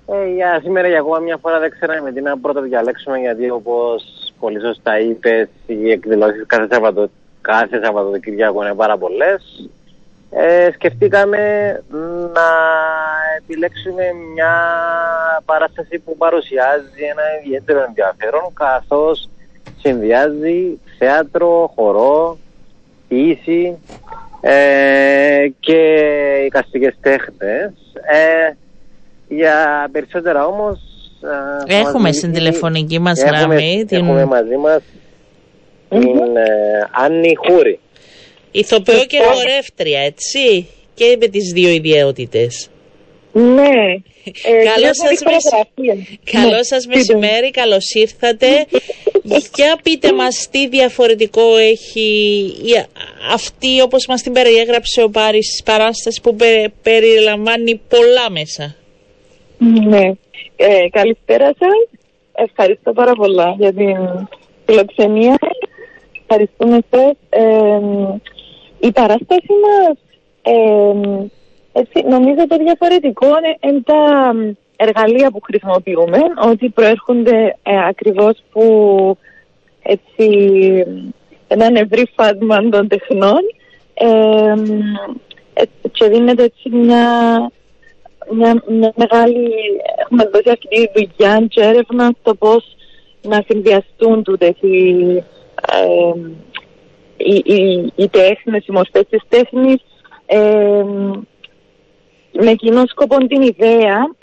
Ε, 0.08 0.34
για 0.36 0.60
σήμερα 0.63 0.88
για 0.88 0.99
ακόμα 0.99 1.19
μια 1.19 1.38
φορά 1.41 1.60
δεν 1.60 1.69
ξέραμε 1.69 2.01
με 2.01 2.12
τι 2.12 2.21
να 2.21 2.38
πρώτα 2.38 2.62
διαλέξουμε 2.62 3.17
γιατί 3.17 3.49
όπως 3.49 4.14
πολύ 4.39 4.60
σωστά 4.60 5.00
είπες 5.00 5.48
οι 5.65 5.91
εκδηλώσεις 5.91 6.43
κάθε, 6.48 6.67
Σαββατο, 6.71 7.10
κάθε 7.41 7.80
Σαββατοκύριακο 7.84 8.62
είναι 8.63 8.74
πάρα 8.74 8.98
πολλές. 8.98 9.69
Ε, 10.30 10.69
σκεφτήκαμε 10.74 11.39
να 12.34 12.48
επιλέξουμε 13.38 14.04
μια 14.34 14.54
παράσταση 15.45 16.00
που 16.00 16.17
παρουσιάζει 16.17 17.04
ένα 17.12 17.24
ιδιαίτερο 17.43 17.84
ενδιαφέρον 17.88 18.54
καθώς 18.54 19.30
συνδυάζει 19.80 20.80
θέατρο, 20.98 21.71
χορό, 21.76 22.38
ποιήση 23.08 23.78
ε, 24.41 25.48
και 25.60 25.80
εικαστικές 26.45 26.95
τέχνες. 27.02 27.71
Ε, 27.93 28.56
για 29.28 29.89
περισσότερα 29.91 30.45
όμως... 30.45 30.85
ε, 31.67 31.73
θα 31.73 31.77
Έχουμε 31.79 31.99
μας 32.07 32.15
στην 32.15 32.29
μιλήσει- 32.29 32.47
τηλεφωνική 32.49 32.99
μας 32.99 33.21
έχουμε, 33.21 33.38
γραμμή 33.38 33.85
την 33.88 33.97
Έχουμε 33.97 34.25
μαζί 34.25 34.55
μας 34.55 34.81
την 35.89 36.35
ε, 36.35 36.43
Άννη 36.91 37.33
Χούρη. 37.35 37.79
ηθοποιό 38.51 39.05
και 39.05 39.17
χορεύτρια, 39.33 39.99
έτσι. 39.99 40.67
Και 40.93 41.17
με 41.19 41.27
τις 41.27 41.51
δύο 41.53 41.69
ιδιαιότητες. 41.69 42.67
Ναι. 43.31 43.61
Ε, 44.43 44.63
Καλό 44.69 44.76
κυρίως 44.76 44.97
σας, 44.97 45.21
με 45.23 45.32
μεσ... 45.32 45.43
χορογραφία. 45.49 46.17
Καλό 46.32 46.55
Ναι, 46.55 46.63
σας 46.63 46.86
πείτε 46.86 47.13
μου. 47.13 47.19
μεσημέρι, 47.19 47.51
καλώς 47.51 47.93
ήρθατε. 47.93 48.47
Για 49.55 49.80
πείτε 49.84 50.13
μας 50.13 50.47
τι 50.51 50.67
διαφορετικό 50.67 51.57
έχει 51.57 52.01
η- 52.63 52.86
αυτή 53.34 53.82
όπως 53.82 54.05
μας 54.07 54.21
την 54.21 54.32
περιέγραψε 54.34 55.03
ο 55.03 55.09
Πάρης 55.09 55.61
παράσταση 55.65 56.21
που 56.21 56.36
πε- 56.36 56.69
περιλαμβάνει 56.84 57.82
πολλά 57.89 58.30
μέσα. 58.32 58.76
Ναι. 59.57 60.11
Ε, 60.56 60.89
καλησπέρα 60.89 61.45
σας. 61.45 61.99
ευχαριστώ 62.34 62.93
πάρα 62.93 63.14
πολλά 63.14 63.56
για 63.58 63.74
την 63.74 63.97
φιλοξενία. 64.66 65.38
Ευχαριστούμε 66.22 66.80
εσάς. 66.91 67.16
Ε, 67.30 67.80
η 68.80 68.91
παράσταση 68.91 69.51
μας 69.64 69.97
ε, 70.41 71.28
έτσι, 71.74 72.08
νομίζω 72.10 72.47
το 72.47 72.58
διαφορετικό 72.58 73.28
είναι 73.62 73.82
τα 73.82 74.34
εργαλεία 74.76 75.32
που 75.32 75.41
χρησιμοποιούμε, 75.41 76.18
ότι 76.49 76.70
προέρχονται 76.70 77.58
ε, 77.64 77.86
ακριβώς 77.88 78.43
που 78.51 78.64
έτσι, 79.82 80.28
έναν 81.47 81.76
ευρύ 81.76 82.08
φάσμα 82.16 82.70
των 82.70 82.88
τεχνών 82.88 83.41
ε, 83.93 84.53
και 85.91 86.08
δίνεται 86.08 86.43
έτσι 86.43 86.70
μια, 86.70 87.06
μια, 88.32 88.63
μια 88.67 88.93
μεγάλη, 88.95 89.51
έχουμε 89.97 90.23
δώσει 90.23 90.49
αυτή 90.49 90.67
τη 90.67 90.91
δουλειά 90.93 91.45
και 91.49 91.61
έρευνα 91.61 92.11
στο 92.19 92.36
πώς 92.36 92.76
να 93.21 93.43
συνδυαστούν 93.47 94.23
τούτες 94.23 94.55
οι, 94.59 95.15
ε, 95.71 96.13
οι, 97.17 97.41
οι, 97.45 97.91
οι 97.95 98.09
τέχνες, 98.09 98.67
οι 98.67 98.71
μορφές 98.71 99.03
της 99.09 99.21
τέχνης 99.30 99.82
ε, 100.26 100.84
με 102.32 102.53
κοινό 102.53 102.84
σκοπό 102.86 103.17
την 103.17 103.41
ιδέα 103.41 104.15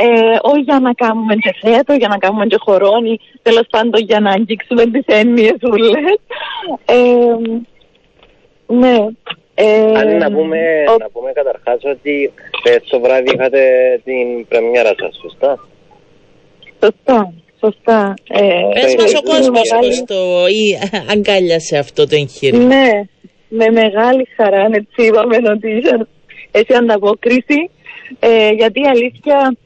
ε, 0.00 0.38
όχι 0.42 0.60
για 0.60 0.80
να 0.80 0.92
κάνουμε 0.92 1.34
και 1.34 1.54
θέατρο, 1.60 1.94
για 1.94 2.08
να 2.08 2.18
κάνουμε 2.18 2.46
και 2.46 2.56
χορόνι, 2.58 3.18
τέλος 3.42 3.66
πάντων 3.70 4.00
για 4.02 4.20
να 4.20 4.30
αγγίξουμε 4.30 4.86
τις 4.86 5.04
έννοιες 5.06 5.56
ούλες. 5.62 6.18
Ε, 6.84 7.36
ναι. 8.66 9.06
Ε, 9.60 9.98
Αν 9.98 10.16
να 10.16 10.30
πούμε, 10.32 10.58
ο... 10.88 10.96
να 10.98 11.10
πούμε 11.10 11.32
καταρχάς 11.32 11.80
ότι 11.84 12.32
χθες 12.58 12.82
το 12.90 13.00
βράδυ 13.00 13.30
είχατε 13.34 13.60
την 14.04 14.46
πρεμιέρα 14.48 14.94
σας, 14.98 15.18
σωστά; 15.22 15.68
Σωστά, 16.82 17.32
σωστά. 17.60 18.14
Ε, 18.28 18.80
Πες 18.80 18.94
μας 18.96 19.14
ο 19.14 19.22
κόσμος 19.22 19.68
πώς 19.80 20.04
το 20.06 20.46
ή 20.46 20.78
αγκάλιασε 21.12 21.78
αυτό 21.78 22.06
το 22.06 22.14
εγχείρημα. 22.16 22.64
Ναι, 22.64 22.90
με 23.48 23.66
μεγάλη 23.70 24.28
χαρά, 24.36 24.68
έτσι 24.70 25.06
είπαμε 25.06 25.36
ότι 25.50 25.82
έχει 26.50 26.74
ανταπόκριση, 26.74 27.70
ε, 28.18 28.50
γιατί 28.50 28.80
η 28.80 28.86
αλήθεια 28.86 29.56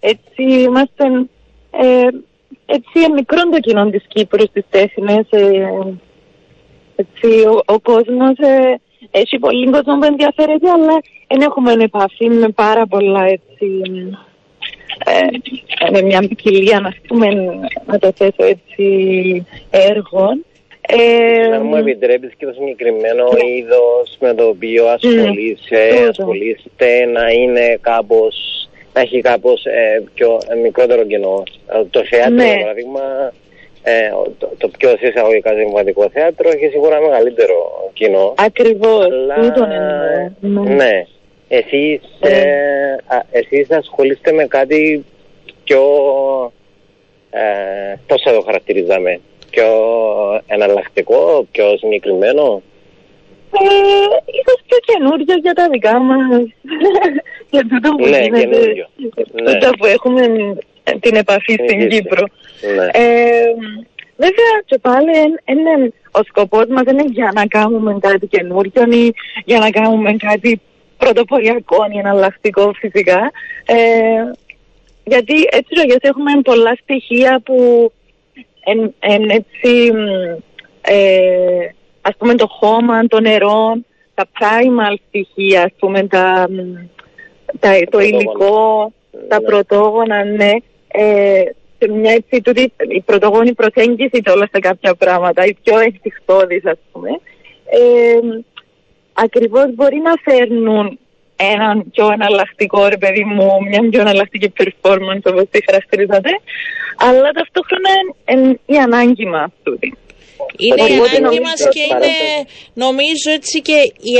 έτσι 0.00 0.42
είμαστε 0.42 1.04
ε, 1.70 2.06
έτσι 2.66 3.12
μικρό 3.14 3.42
το 3.50 3.60
κοινό 3.60 3.90
της 3.90 4.04
Κύπρου 4.08 4.46
στις 4.46 4.64
τέχνες. 4.70 5.26
Ε, 5.30 5.68
έτσι, 6.96 7.46
ο, 7.46 7.62
ο 7.74 7.80
κόσμος 7.80 8.38
ε, 8.38 8.80
έχει 9.10 9.38
πολύ 9.38 9.70
κόσμο 9.70 9.98
που 9.98 10.04
ενδιαφέρεται, 10.04 10.70
αλλά 10.70 11.00
δεν 11.28 11.40
έχουμε 11.40 11.72
επαφή 11.72 12.28
με 12.28 12.48
πάρα 12.48 12.86
πολλά 12.86 13.24
έτσι, 13.24 13.82
ε, 15.04 15.90
με 15.90 16.02
μια 16.02 16.20
ποικιλία 16.28 16.80
να, 16.80 16.94
πούμε, 17.06 17.28
να 17.86 17.98
το 17.98 18.12
θέσω 18.16 18.44
έτσι 18.44 19.46
έργων. 19.70 20.44
Ε, 20.80 21.54
Αν 21.54 21.66
μου 21.66 21.76
επιτρέπεις 21.76 22.32
και 22.36 22.46
το 22.46 22.52
συγκεκριμένο 22.52 23.24
είδος 23.56 24.16
με 24.20 24.34
το 24.34 24.44
οποίο 24.44 24.86
ασχολείσαι, 24.86 26.06
ασχολείστε 26.08 27.04
να 27.04 27.28
είναι 27.28 27.78
κάπως 27.80 28.54
να 28.94 29.00
έχει 29.00 29.20
κάπως 29.20 29.64
ε, 29.64 30.02
πιο 30.14 30.38
ε, 30.48 30.54
μικρότερο 30.54 31.04
κοινό. 31.04 31.42
Ε, 31.66 31.84
το 31.90 32.04
θέατρο, 32.04 32.34
ναι. 32.34 32.44
για 32.44 32.58
παράδειγμα, 32.58 33.32
ε, 33.86 34.10
το, 34.38 34.50
το 34.58 34.68
πιο 34.68 34.96
εισαγωγικά 35.00 35.54
συμβατικό 35.54 36.08
θέατρο 36.12 36.48
έχει 36.48 36.68
σίγουρα 36.68 37.00
μεγαλύτερο 37.00 37.90
κοινό. 37.92 38.34
Ακριβώς. 38.36 39.04
Αλλά... 39.04 39.36
Ναι. 40.40 40.74
ναι. 40.74 41.06
Εσείς, 41.48 42.00
ε, 42.20 42.96
εσείς 43.30 43.70
ασχολείστε 43.70 44.32
με 44.32 44.46
κάτι 44.46 45.04
πιο... 45.64 45.82
Ε, 47.30 47.94
πώς 48.06 48.22
θα 48.22 48.32
το 48.32 48.40
χαρακτηρίζαμε 48.40 49.20
πιο 49.50 49.66
εναλλακτικό, 50.46 51.46
πιο 51.50 51.76
συγκεκριμένο; 51.78 52.62
Ε, 53.52 53.64
ίσως 54.24 54.60
πιο 54.66 54.78
καινούριο 54.84 55.36
για 55.42 55.52
τα 55.52 55.68
δικά 55.68 55.98
μας. 55.98 56.26
για 57.50 57.66
τούτο 57.68 57.90
που 57.90 58.08
ναι, 58.08 58.20
γίνεται. 58.20 58.88
Ναι. 59.32 59.58
που 59.78 59.86
έχουμε 59.86 60.22
την 61.00 61.16
επαφή 61.16 61.52
στην 61.52 61.88
Κύπρο. 61.88 62.26
Ναι. 62.76 62.86
Ε, 62.92 63.54
βέβαια 64.16 64.54
και 64.64 64.78
πάλι 64.78 65.10
είναι, 65.44 65.92
ο 66.10 66.22
σκοπός 66.22 66.66
μας 66.66 66.82
δεν 66.82 66.98
είναι 66.98 67.10
για 67.12 67.30
να 67.34 67.46
κάνουμε 67.46 67.96
κάτι 68.00 68.26
καινούριο 68.26 68.82
ή 68.90 69.14
για 69.44 69.58
να 69.58 69.70
κάνουμε 69.70 70.12
κάτι 70.12 70.60
πρωτοποριακό 70.96 71.76
ή 71.94 71.98
εναλλακτικό 71.98 72.72
φυσικά. 72.72 73.30
Ε, 73.66 73.76
γιατί 75.04 75.34
έτσι 75.50 75.98
έχουμε 76.00 76.30
πολλά 76.42 76.76
στοιχεία 76.82 77.40
που 77.44 77.92
εν, 78.64 78.94
εν 78.98 79.30
έτσι, 79.30 79.92
ε, 80.80 81.68
ας 82.00 82.16
πούμε 82.18 82.34
το 82.34 82.46
χώμα, 82.46 83.06
το 83.06 83.20
νερό, 83.20 83.76
τα 84.14 84.26
primal 84.38 84.94
στοιχεία, 85.08 85.62
ας 85.62 85.72
πούμε 85.78 86.06
τα, 86.06 86.48
τα 87.60 87.70
το 87.90 88.00
υλικό, 88.00 88.92
τα 89.28 89.40
ναι. 89.40 89.46
πρωτόγωνα, 89.46 90.24
ναι. 90.24 90.50
Ε, 90.96 91.42
σε 91.78 91.92
μια 91.92 92.12
έτσι, 92.12 92.40
τούτη, 92.40 92.72
η 92.88 93.00
πρωτογόνη 93.00 93.54
προσέγγιση 93.54 94.22
όλα 94.26 94.48
σε 94.52 94.58
κάποια 94.58 94.94
πράγματα, 94.94 95.44
η 95.44 95.56
πιο 95.62 95.78
ευτυχτώδης 95.78 96.64
ας 96.66 96.78
πούμε, 96.92 97.10
ε, 97.64 98.42
ακριβώς 99.12 99.74
μπορεί 99.74 99.96
να 99.96 100.12
φέρνουν 100.24 100.98
έναν 101.36 101.90
πιο 101.90 102.10
εναλλακτικό 102.12 102.86
ρε 102.88 102.96
παιδί 102.96 103.24
μου, 103.24 103.48
μια 103.68 103.88
πιο 103.90 104.00
εναλλακτική 104.00 104.52
performance 104.58 105.24
όπως 105.24 105.44
τη 105.50 105.58
χαρακτηρίζατε, 105.64 106.30
αλλά 106.96 107.30
ταυτόχρονα 107.30 107.90
είναι 108.30 108.58
η 108.66 108.76
ανάγκη 108.76 109.26
μας 109.26 109.50
τούτη. 109.62 109.94
Είναι 110.56 110.82
η 110.82 111.16
ανάγκη 111.16 111.40
μας 111.40 111.68
και 111.68 111.80
είναι 111.90 112.14
νομίζω 112.74 113.30
έτσι 113.30 113.60
και 113.60 113.92
η 114.10 114.14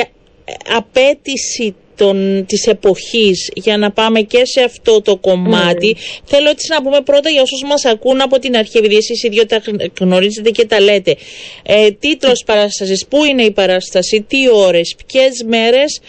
απέτηση 0.77 1.77
των, 1.97 2.45
της 2.47 2.67
εποχής 2.67 3.51
για 3.55 3.77
να 3.77 3.91
πάμε 3.91 4.21
και 4.21 4.45
σε 4.45 4.61
αυτό 4.63 5.01
το 5.03 5.17
κομμάτι. 5.17 5.97
Θέλω 6.25 6.49
έτσι 6.51 6.73
να 6.73 6.83
πούμε 6.83 7.01
πρώτα 7.01 7.31
για 7.31 7.43
όσους 7.43 7.63
μας 7.63 7.85
ακούν 7.85 8.21
από 8.21 8.39
την 8.39 8.57
αρχή, 8.57 8.79
επειδή 8.79 8.97
εσείς 8.97 9.23
οι 9.23 9.29
δύο 9.29 9.47
τα 9.47 9.63
γνωρίζετε 10.01 10.51
και 10.51 10.67
τα 10.67 10.81
λέτε. 10.81 11.17
Ε, 11.63 11.91
τίτλος 11.91 12.43
παράστασης, 12.47 13.07
πού 13.07 13.25
είναι 13.25 13.43
η 13.43 13.51
παράσταση, 13.51 14.25
τι 14.29 14.39
ώρες, 14.53 14.97
ποιες 15.07 15.45
μέρες, 15.47 16.01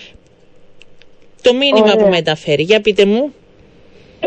το 1.41 1.53
μήνυμα 1.53 1.91
Ωραία. 1.91 1.95
που 1.95 2.09
μεταφέρει. 2.09 2.63
Για 2.63 2.81
πείτε 2.81 3.05
μου. 3.05 3.33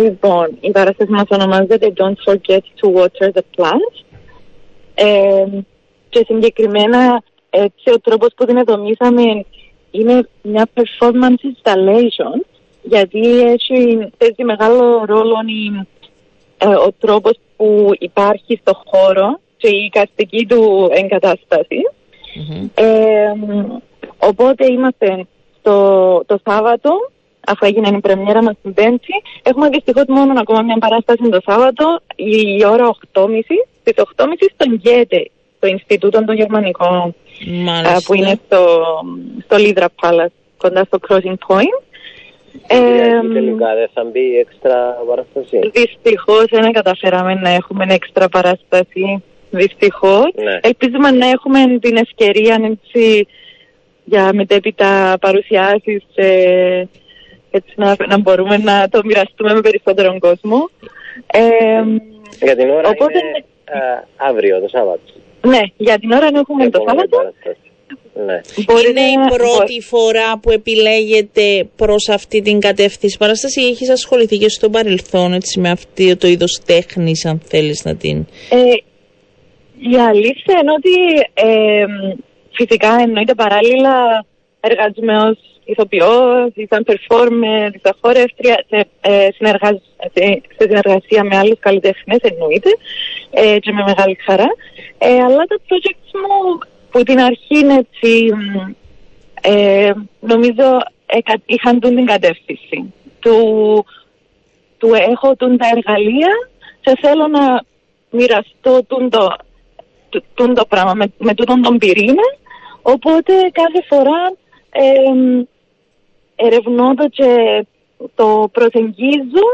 Λοιπόν, 0.00 0.56
η 0.60 0.70
παράσταση 0.70 1.10
μας 1.10 1.26
ονομάζεται 1.28 1.92
Don't 1.96 2.32
Forget 2.32 2.62
to 2.80 2.92
Water 2.96 3.28
the 3.32 3.42
Plants. 3.56 4.04
Ε, 4.94 5.44
και 6.08 6.24
συγκεκριμένα 6.26 7.22
έτσι 7.50 7.90
ο 7.94 8.00
τρόπος 8.00 8.28
που 8.36 8.44
την 8.44 8.64
δομήσαμε 8.64 9.22
είναι 9.90 10.28
μια 10.42 10.68
performance 10.74 11.42
installation 11.52 12.40
γιατί 12.82 13.40
έχει, 13.40 14.08
παίζει 14.18 14.44
μεγάλο 14.44 15.04
ρόλο 15.04 15.34
ε, 16.58 16.66
ο 16.66 16.92
τρόπος 16.98 17.38
που 17.56 17.90
υπάρχει 17.98 18.58
στο 18.60 18.82
χώρο 18.86 19.38
και 19.56 19.68
η 19.68 19.88
καστική 19.92 20.46
του 20.46 20.88
εγκατάσταση. 20.92 21.80
Ε, 22.74 23.32
οπότε 24.18 24.66
είμαστε 24.66 25.26
το, 25.62 26.24
το 26.24 26.38
Σάββατο, 26.44 26.90
αφού 27.46 27.66
έγινε 27.66 27.88
η 27.88 28.00
πρεμιέρα 28.00 28.42
μας 28.42 28.54
την 28.62 28.74
Πέμπτη, 28.74 29.12
έχουμε 29.42 29.68
δυστυχώς 29.68 30.04
μόνο 30.08 30.40
ακόμα 30.40 30.62
μια 30.62 30.78
παράσταση 30.78 31.28
το 31.28 31.40
Σάββατο, 31.44 32.00
η 32.14 32.64
ώρα 32.66 32.96
8.30, 33.12 33.26
στις 33.80 33.94
8.30 34.16 34.26
στον 34.54 34.74
Γκέτε, 34.74 35.30
στο 35.58 35.66
Ινστιτούτο 35.66 36.24
των 36.24 36.34
Γερμανικών, 36.34 37.14
που 38.04 38.14
είναι 38.14 38.38
στο, 38.46 38.84
στο 39.44 39.56
Lidra 39.58 39.86
Palace, 40.00 40.34
κοντά 40.56 40.84
στο 40.84 40.98
Crossing 41.08 41.36
Point. 41.46 41.82
Ε, 42.66 43.32
τελικά 43.32 43.74
δεν 43.74 43.88
θα 43.94 44.04
μπει 44.04 44.38
έξτρα 44.38 45.02
παράσταση. 45.06 45.70
Δυστυχώς 45.72 46.44
δεν 46.50 46.72
καταφέραμε 46.72 47.34
να 47.34 47.48
έχουμε 47.48 47.86
έξτρα 47.88 48.28
παράσταση. 48.28 49.22
Δυστυχώς. 49.50 50.30
Ναι. 50.34 50.58
Ελπίζουμε 50.62 51.10
να 51.10 51.28
έχουμε 51.28 51.78
την 51.80 51.96
ευκαιρία 51.96 52.60
έτσι, 52.62 53.26
για 54.04 54.30
μετέπειτα 54.34 55.16
παρουσιάσεις 55.20 56.02
και 56.14 56.28
έτσι 57.50 57.72
να, 57.76 57.96
να 58.08 58.18
μπορούμε 58.18 58.56
να 58.56 58.88
το 58.88 59.00
μοιραστούμε 59.04 59.54
με 59.54 59.60
περισσότερο 59.60 60.18
κόσμο. 60.18 60.68
Ε, 61.26 61.40
για 62.40 62.56
την 62.56 62.70
ώρα 62.70 62.88
οπότε, 62.88 63.18
είναι 63.18 63.44
α, 63.64 64.04
αύριο 64.16 64.60
το 64.60 64.68
Σάββατο. 64.68 65.00
Ναι, 65.46 65.60
για 65.76 65.98
την 65.98 66.10
ώρα 66.12 66.26
έχουμε 66.34 66.70
το 66.70 66.84
Σάββατο. 66.86 67.32
Ναι. 68.26 68.40
Είναι 68.88 69.00
η 69.00 69.36
πρώτη 69.36 69.80
φορά 69.80 70.38
που 70.38 70.50
επιλέγετε 70.50 71.68
προς 71.76 72.08
αυτή 72.08 72.40
την 72.40 72.60
κατεύθυνση 72.60 73.16
παράσταση 73.18 73.60
ή 73.60 73.66
έχεις 73.66 73.90
ασχοληθεί 73.90 74.36
και 74.36 74.48
στο 74.48 74.70
παρελθόν 74.70 75.32
έτσι, 75.32 75.60
με 75.60 75.70
αυτή 75.70 76.16
το 76.16 76.26
είδος 76.26 76.60
τέχνης 76.66 77.24
αν 77.24 77.40
θέλεις 77.44 77.84
να 77.84 77.96
την... 77.96 78.26
Ε, 78.50 78.72
η 79.90 79.96
αλήθεια 79.96 80.58
είναι 80.62 80.72
ότι 80.72 80.94
ε, 81.34 81.84
Φυσικά 82.58 82.96
εννοείται 83.00 83.34
παράλληλα 83.34 84.24
εργάζομαι 84.60 85.16
ως 85.28 85.38
ηθοποιός, 85.70 86.52
σαν 86.68 86.84
performer, 86.86 87.70
σαν 87.82 87.96
χορεύτρια, 88.00 88.64
σε, 88.68 88.88
ε, 89.00 89.28
συνεργαζ, 89.34 89.76
σε, 90.14 90.42
σε 90.56 90.66
συνεργασία 90.68 91.24
με 91.24 91.36
άλλους 91.36 91.58
καλλιτέχνες 91.58 92.18
εννοείται 92.20 92.70
ε, 93.30 93.58
και 93.58 93.72
με 93.72 93.82
μεγάλη 93.86 94.16
χαρά. 94.24 94.48
Ε, 94.98 95.22
αλλά 95.22 95.44
τα 95.44 95.56
projects 95.68 96.10
μου 96.12 96.58
που 96.90 97.02
την 97.02 97.20
αρχή 97.20 97.58
είναι 97.58 97.74
έτσι, 97.74 98.32
μ, 98.34 98.70
ε, 99.42 99.92
νομίζω 100.20 100.78
εκα- 101.06 101.42
είχαν 101.46 101.80
τούν 101.80 101.94
την 101.96 102.06
κατεύθυνση 102.06 102.92
του, 103.20 103.36
του 104.78 104.90
έχω 104.94 105.36
τούν 105.36 105.56
τα 105.56 105.66
εργαλεία 105.76 106.28
και 106.80 106.96
θέλω 107.00 107.26
να 107.26 107.62
μοιραστώ 108.10 108.84
τούν 108.88 109.10
το, 109.10 109.34
του- 110.08 110.24
τούν 110.34 110.54
το 110.54 110.64
πράγμα 110.68 110.94
με, 110.94 111.12
με 111.18 111.34
τούτον 111.34 111.62
τον 111.62 111.78
πυρήνα 111.78 112.22
οπότε 112.82 113.32
κάθε 113.52 113.84
φορά 113.88 114.32
ε, 114.70 115.10
ερευνώ 116.38 116.94
το 116.94 117.08
και 117.08 117.64
το 118.14 118.48
προσεγγίζω 118.52 119.46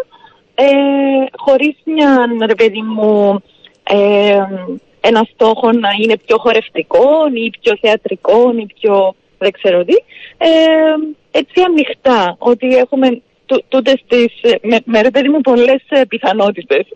ε, 0.54 0.64
χωρίς 1.36 1.74
μια 1.84 2.26
ρε 2.46 2.54
παιδί 2.54 2.82
μου 2.82 3.42
ε, 3.90 4.42
ένα 5.00 5.26
στόχο 5.32 5.72
να 5.72 5.88
είναι 6.02 6.16
πιο 6.26 6.38
χορευτικό 6.38 7.08
ή 7.34 7.50
πιο 7.60 7.76
θεατρικό 7.80 8.52
ή 8.58 8.66
πιο 8.80 9.14
δεν 9.38 9.50
ξέρω 9.52 9.84
τι 9.84 9.94
ε, 10.38 10.48
έτσι 11.30 11.62
ανοιχτά 11.66 12.36
ότι 12.38 12.76
έχουμε 12.76 13.22
τού- 13.46 13.64
τούτες 13.68 14.04
τις 14.08 14.26
ε, 14.42 14.50
με, 14.62 14.78
με 14.84 15.00
ρε 15.02 15.10
παιδί 15.10 15.28
μου 15.28 15.40
πολλές 15.40 15.82
ε, 15.88 16.04
πιθανότητες 16.08 16.86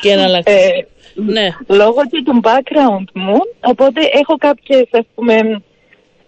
Και 0.00 0.10
εναλλακτικές. 0.10 0.64
Ε, 0.70 0.86
Ναι. 1.14 1.48
λόγω 1.68 2.00
και 2.10 2.22
του 2.24 2.40
background 2.44 3.04
μου, 3.14 3.38
οπότε 3.60 4.00
έχω 4.12 4.36
κάποιες, 4.36 4.84
ας 4.90 5.04
πούμε, 5.14 5.62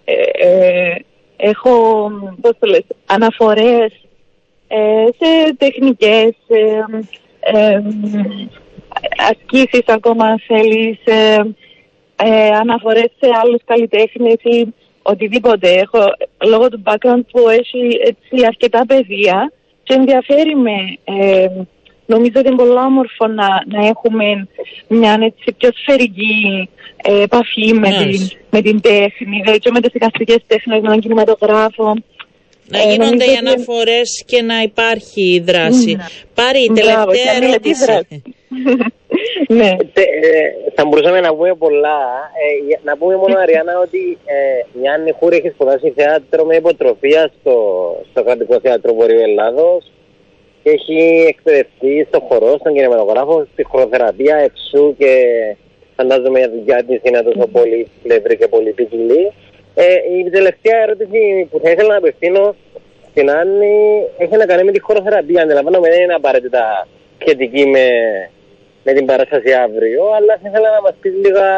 ε, 0.04 0.48
ε, 0.48 0.94
έχω, 1.36 2.10
πώς 2.40 2.52
το 2.58 2.66
λες, 2.66 2.84
αναφορές 3.06 3.92
ε, 4.68 5.06
σε 5.18 5.54
τεχνικές, 5.56 6.34
ε, 6.48 6.84
ε, 7.40 7.82
ασκήσεις 9.30 9.84
ακόμα 9.86 10.26
αν 10.26 10.42
θέλεις, 10.46 10.98
ε, 11.04 11.36
ε, 12.16 12.46
αναφορές 12.46 13.10
σε 13.20 13.30
άλλους 13.42 13.60
καλλιτέχνες 13.64 14.36
ή 14.42 14.74
οτιδήποτε. 15.02 15.68
Έχω, 15.72 15.98
λόγω 16.46 16.68
του 16.68 16.82
background 16.84 17.22
που 17.30 17.48
έχει 17.48 18.00
έτσι 18.04 18.46
αρκετά 18.46 18.86
παιδεία 18.86 19.52
και 19.82 19.94
ενδιαφέρει 19.94 20.56
με, 20.56 20.98
ε, 21.04 21.48
νομίζω 22.06 22.32
ότι 22.40 22.48
είναι 22.48 22.56
πολύ 22.56 22.70
όμορφο 22.78 23.26
να, 23.26 23.48
να 23.66 23.86
έχουμε 23.86 24.48
μια 24.88 25.18
έτσι 25.20 25.52
πιο 25.58 25.70
σφαιρική 25.74 26.68
ε, 27.02 27.22
επαφή 27.22 27.72
με 27.74 27.88
την, 27.88 27.96
Μάλιστα. 27.96 28.36
με 28.50 28.60
την 28.62 28.80
τέχνη, 28.80 29.40
δηλαδή 29.42 29.58
και 29.58 29.70
με 29.70 29.80
τις 29.80 29.90
δικαστικές 29.92 30.38
τέχνες, 30.46 30.80
με 30.80 30.88
τον 30.88 31.00
κινηματογράφο. 31.00 31.94
Να 32.68 32.78
Ε, 32.78 32.82
γίνονται 32.82 33.04
νομίζω 33.04 33.30
οι 33.30 33.36
ότι- 33.36 33.46
αναφορές 33.46 34.22
και 34.26 34.42
να 34.42 34.60
υπάρχει 34.62 35.42
δράση. 35.46 35.96
Πάρη, 36.34 36.58
η 36.62 36.70
Μπράβο, 36.72 37.10
τελευταία 37.10 37.24
και 37.24 37.28
να 37.30 37.34
μιλάει 37.34 37.50
ερώτηση. 37.50 37.84
δράση. 37.84 38.22
ναι. 39.58 39.70
Τε- 39.92 40.12
ε, 40.22 40.72
θα 40.74 40.84
μπορούσαμε 40.84 41.20
να 41.20 41.34
πούμε 41.34 41.54
πολλά. 41.54 41.98
Ε, 42.42 42.66
για- 42.66 42.80
να 42.84 42.96
πούμε 42.96 43.16
μόνο, 43.16 43.34
Αριάννα, 43.38 43.72
ότι 43.86 44.18
ε, 44.24 44.82
η 44.82 44.88
Άννη 44.94 45.12
Χούρη 45.18 45.36
έχει 45.36 45.48
σπουδάσει 45.48 45.92
θέατρο 45.96 46.44
με 46.44 46.56
υποτροφία 46.56 47.30
στο, 47.40 47.54
στο 48.10 48.22
κρατικό 48.24 48.60
θέατρο 48.60 48.94
Βορείου 48.94 49.20
Ελλάδος 49.28 49.90
και 50.64 50.70
έχει 50.70 51.24
εκπαιδευτεί 51.28 52.06
στο 52.08 52.20
χορό, 52.28 52.56
στον 52.58 52.74
κινηματογράφο, 52.74 53.46
στη 53.52 53.62
χοροθεραπεία 53.62 54.36
εξού 54.36 54.96
και 54.98 55.12
φαντάζομαι 55.96 56.40
η 56.40 56.48
δουλειά 56.54 56.84
τη 56.84 56.98
είναι 57.02 57.22
τόσο 57.22 57.46
πολύ 57.46 57.88
πλευρή 58.02 58.36
και 58.36 58.48
πολύ 58.48 58.70
ποικιλή. 58.70 59.32
Ε, 59.74 59.84
η 60.18 60.30
τελευταία 60.30 60.82
ερώτηση 60.82 61.48
που 61.50 61.60
θα 61.62 61.70
ήθελα 61.70 61.88
να 61.88 61.96
απευθύνω 61.96 62.54
στην 63.10 63.30
Άννη 63.30 64.04
έχει 64.18 64.36
να 64.36 64.46
κάνει 64.46 64.64
με 64.64 64.72
τη 64.72 64.80
χοροθεραπεία. 64.80 65.42
Αντιλαμβάνομαι 65.42 65.88
δεν 65.88 66.02
είναι 66.02 66.14
απαραίτητα 66.14 66.88
σχετική 67.20 67.66
με, 67.66 67.86
με 68.84 68.92
την 68.92 69.06
παράσταση 69.06 69.52
αύριο, 69.52 70.02
αλλά 70.16 70.38
θα 70.42 70.48
ήθελα 70.48 70.70
να 70.70 70.80
μας 70.80 70.94
πεις 71.00 71.12
λίγα 71.24 71.48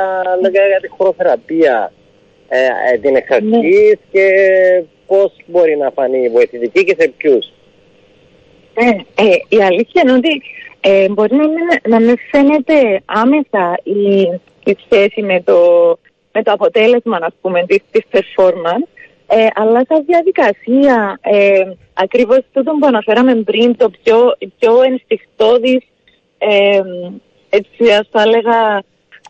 λόγια 0.43 0.67
για 0.67 0.81
τη 0.81 0.89
χοροθεραπεία 0.89 1.93
ε, 2.49 2.59
ε, 2.93 2.99
την 2.99 3.17
εξ 3.17 3.31
αρχής 3.31 3.97
και 4.13 4.27
πώς 5.07 5.33
μπορεί 5.47 5.77
να 5.77 5.91
φανεί 5.91 6.29
βοηθητική 6.29 6.85
και 6.85 6.97
σε 6.99 7.13
ποιους. 7.17 7.51
Ε, 8.79 8.89
ε, 9.25 9.37
η 9.49 9.63
αλήθεια 9.63 10.03
είναι 10.05 10.13
ότι 10.13 10.43
ε, 10.81 11.09
μπορεί 11.09 11.37
να, 11.37 11.49
μην- 11.49 11.81
να 11.89 12.01
μην 12.01 12.17
φαίνεται 12.31 13.03
άμεσα 13.05 13.81
η, 13.83 14.21
η 14.65 14.77
σχέση 14.85 15.23
με 15.23 15.41
το, 15.43 15.59
με 16.33 16.43
το 16.43 16.53
αποτέλεσμα, 16.53 17.19
ας 17.23 17.35
πούμε, 17.41 17.65
της, 17.67 17.81
της 17.91 18.03
performance, 18.13 18.89
ε, 19.27 19.47
αλλά 19.55 19.83
σαν 19.89 20.05
διαδικασία, 20.07 21.19
ε, 21.23 21.63
ακριβώς 21.95 22.39
τούτο 22.53 22.73
που 22.81 22.87
αναφέραμε 22.87 23.35
πριν, 23.35 23.77
το 23.77 23.91
πιο, 24.03 24.35
η 24.39 24.53
πιο 24.59 24.83
ενστιχτόδης, 24.83 25.83
ε, 26.39 26.81
έτσι 27.49 27.93
ας 27.93 28.09
το 28.11 28.21
έλεγα, 28.27 28.83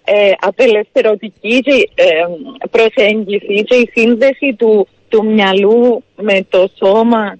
ε, 0.04 0.32
απελευθερωτική 0.40 1.60
και, 1.60 1.88
ε, 1.94 2.24
προσέγγιση 2.70 3.64
και 3.64 3.74
η 3.74 3.90
σύνδεση 3.94 4.54
του, 4.58 4.88
του 5.08 5.24
μυαλού 5.26 6.02
με 6.16 6.46
το 6.48 6.68
σώμα 6.76 7.36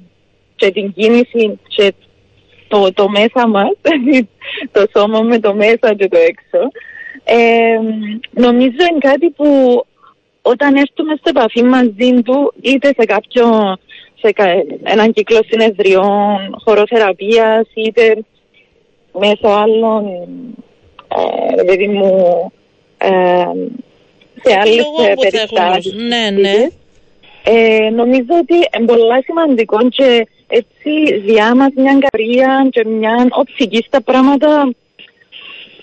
και 0.57 0.70
την 0.70 0.92
κίνηση 0.92 1.59
και 1.68 1.92
το, 2.68 2.92
το 2.92 3.09
μέσα 3.09 3.48
μας, 3.48 3.70
το 4.72 4.86
σώμα 4.96 5.20
με 5.20 5.38
το 5.38 5.54
μέσα 5.54 5.94
και 5.96 6.09
το 6.09 6.16
έξω. 6.18 6.70
Ε, 7.24 7.78
νομίζω 8.30 8.76
είναι 8.90 8.98
κάτι 8.98 9.30
που 9.30 9.46
όταν 10.42 10.74
έρθουμε 10.74 11.14
σε 11.14 11.22
επαφή 11.24 11.62
μαζί 11.62 12.22
του, 12.24 12.52
είτε 12.61 12.86
σε 12.98 13.04
κάποιο, 13.04 13.76
σε 14.20 14.32
κα- 14.32 14.64
έναν 14.82 15.12
κύκλο 15.12 15.40
συνεδριών, 15.48 16.57
χωροθεραπείας, 16.64 17.66
είτε 17.74 18.16
μέσω 19.18 19.48
άλλων, 19.48 20.07
ε, 21.59 21.62
παιδί 21.62 21.86
μου, 21.88 22.12
ε, 22.98 23.09
σε 24.42 24.59
άλλες 24.61 24.76
Λόγω 24.76 25.02
ε, 25.11 25.14
που 25.14 25.20
θα 25.22 25.28
έχουν- 25.32 25.48
περιστάσεις. 25.59 25.94
Ναι, 25.94 26.30
ναι. 26.40 26.66
Ε, 27.49 27.90
νομίζω 27.90 28.32
ότι 28.40 28.55
είναι 28.55 28.86
πολύ 28.86 29.22
σημαντικό 29.24 29.88
και 29.88 30.26
έτσι 30.47 31.18
διά 31.18 31.55
μας 31.55 31.72
μια 31.74 31.99
καρία 32.09 32.68
και 32.70 32.84
μια 32.84 33.26
οπτική 33.30 33.84
στα 33.86 34.03
πράγματα 34.03 34.74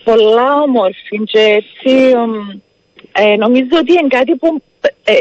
πολλά 0.03 0.61
όμορφη 0.61 1.24
και 1.24 1.39
έτσι 1.39 2.16
ομ, 2.16 2.32
ε, 3.11 3.36
νομίζω 3.36 3.78
ότι 3.80 3.91
είναι 3.91 4.07
κάτι 4.07 4.36
που 4.36 4.47
ε, 4.47 4.72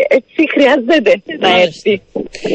έτσι 0.08 0.42
χρειάζεται 0.52 1.22
να 1.38 1.48
Μάλιστα. 1.48 1.60
έρθει 1.66 2.00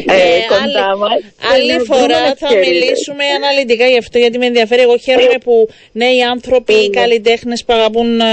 ε, 0.06 0.12
Ε, 0.14 0.40
κοντά 0.48 0.84
άλλη- 0.84 0.98
μας. 0.98 1.10
Άλλη 1.54 1.70
Ε, 1.72 1.78
φορά 1.78 2.00
βρούμε 2.00 2.34
θα 2.38 2.46
ευκαιρίες. 2.48 2.68
μιλήσουμε 2.68 3.24
αναλυτικά 3.36 3.86
γι' 3.86 3.98
αυτό 3.98 4.18
γιατί 4.18 4.38
με 4.38 4.46
ενδιαφέρει. 4.46 4.82
Εγώ 4.82 4.96
χαίρομαι 4.96 5.38
που 5.44 5.68
νέοι 5.92 6.22
άνθρωποι, 6.22 6.72
οι 6.72 6.90
καλλιτέχνες 6.90 7.64
που 7.64 7.72
αγαπούν 7.72 8.20
ε, 8.20 8.24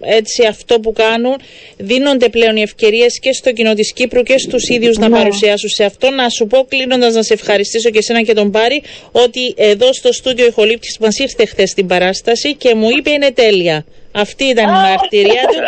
έτσι 0.00 0.44
αυτό 0.46 0.80
που 0.80 0.92
κάνουν, 0.92 1.36
δίνονται 1.76 2.28
πλέον 2.28 2.56
οι 2.56 2.62
ευκαιρίες 2.62 3.18
και 3.18 3.32
στο 3.32 3.52
κοινό 3.52 3.74
της 3.74 3.92
Κύπρου 3.92 4.22
και 4.22 4.38
στους 4.38 4.68
ίδιους 4.68 4.96
να 4.98 5.08
Ναι. 5.08 5.16
παρουσιάσουν 5.18 5.68
σε 5.68 5.84
αυτό. 5.84 6.10
Να 6.10 6.28
σου 6.28 6.46
πω 6.46 6.64
κλείνοντας 6.68 7.14
να 7.14 7.22
σε 7.22 7.32
ευχαριστήσω 7.32 7.90
και 7.90 7.98
εσένα 7.98 8.22
και 8.22 8.32
τον 8.32 8.50
Πάρη 8.50 8.82
ότι 9.12 9.54
εδώ 9.56 9.92
στο 9.92 10.12
στούντιο 10.12 10.46
η 10.46 10.50
χολύπτης 10.50 10.96
μας 11.00 11.18
ήρθε 11.18 11.46
χθες 11.46 11.70
στην 11.70 11.86
παράσταση 11.86 12.54
και 12.54 12.74
μου 12.74 12.88
είπε 12.98 13.10
είναι 13.10 13.30
τέλεια. 13.30 13.84
Αυτή 14.24 14.44
ήταν 14.44 14.68
η 14.68 14.72
μαρτυρία 14.72 15.44
του. 15.50 15.58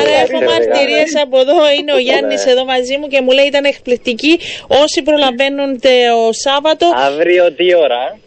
Άρα 0.00 0.14
έχω 0.24 0.38
μαρτυρίες 0.50 1.12
από 1.22 1.38
εδώ. 1.40 1.70
Είναι 1.78 1.92
ο 1.92 1.98
Γιάννης 1.98 2.46
εδώ 2.46 2.64
μαζί 2.64 2.96
μου 2.96 3.06
και 3.06 3.20
μου 3.20 3.30
λέει 3.30 3.46
ήταν 3.46 3.64
εκπληκτική. 3.64 4.38
Όσοι 4.66 5.02
προλαβαίνουν 5.02 5.80
το 5.80 5.88
Σάββατο, 6.30 6.86
Αύριο 6.94 7.52
τι 7.52 7.74
ώρα; 7.74 8.18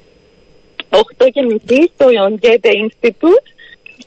8 0.89 1.27
και 1.33 1.41
μισή 1.41 1.91
στο 1.95 2.09
Ιονγκέτε 2.09 2.69
Institute. 2.83 3.47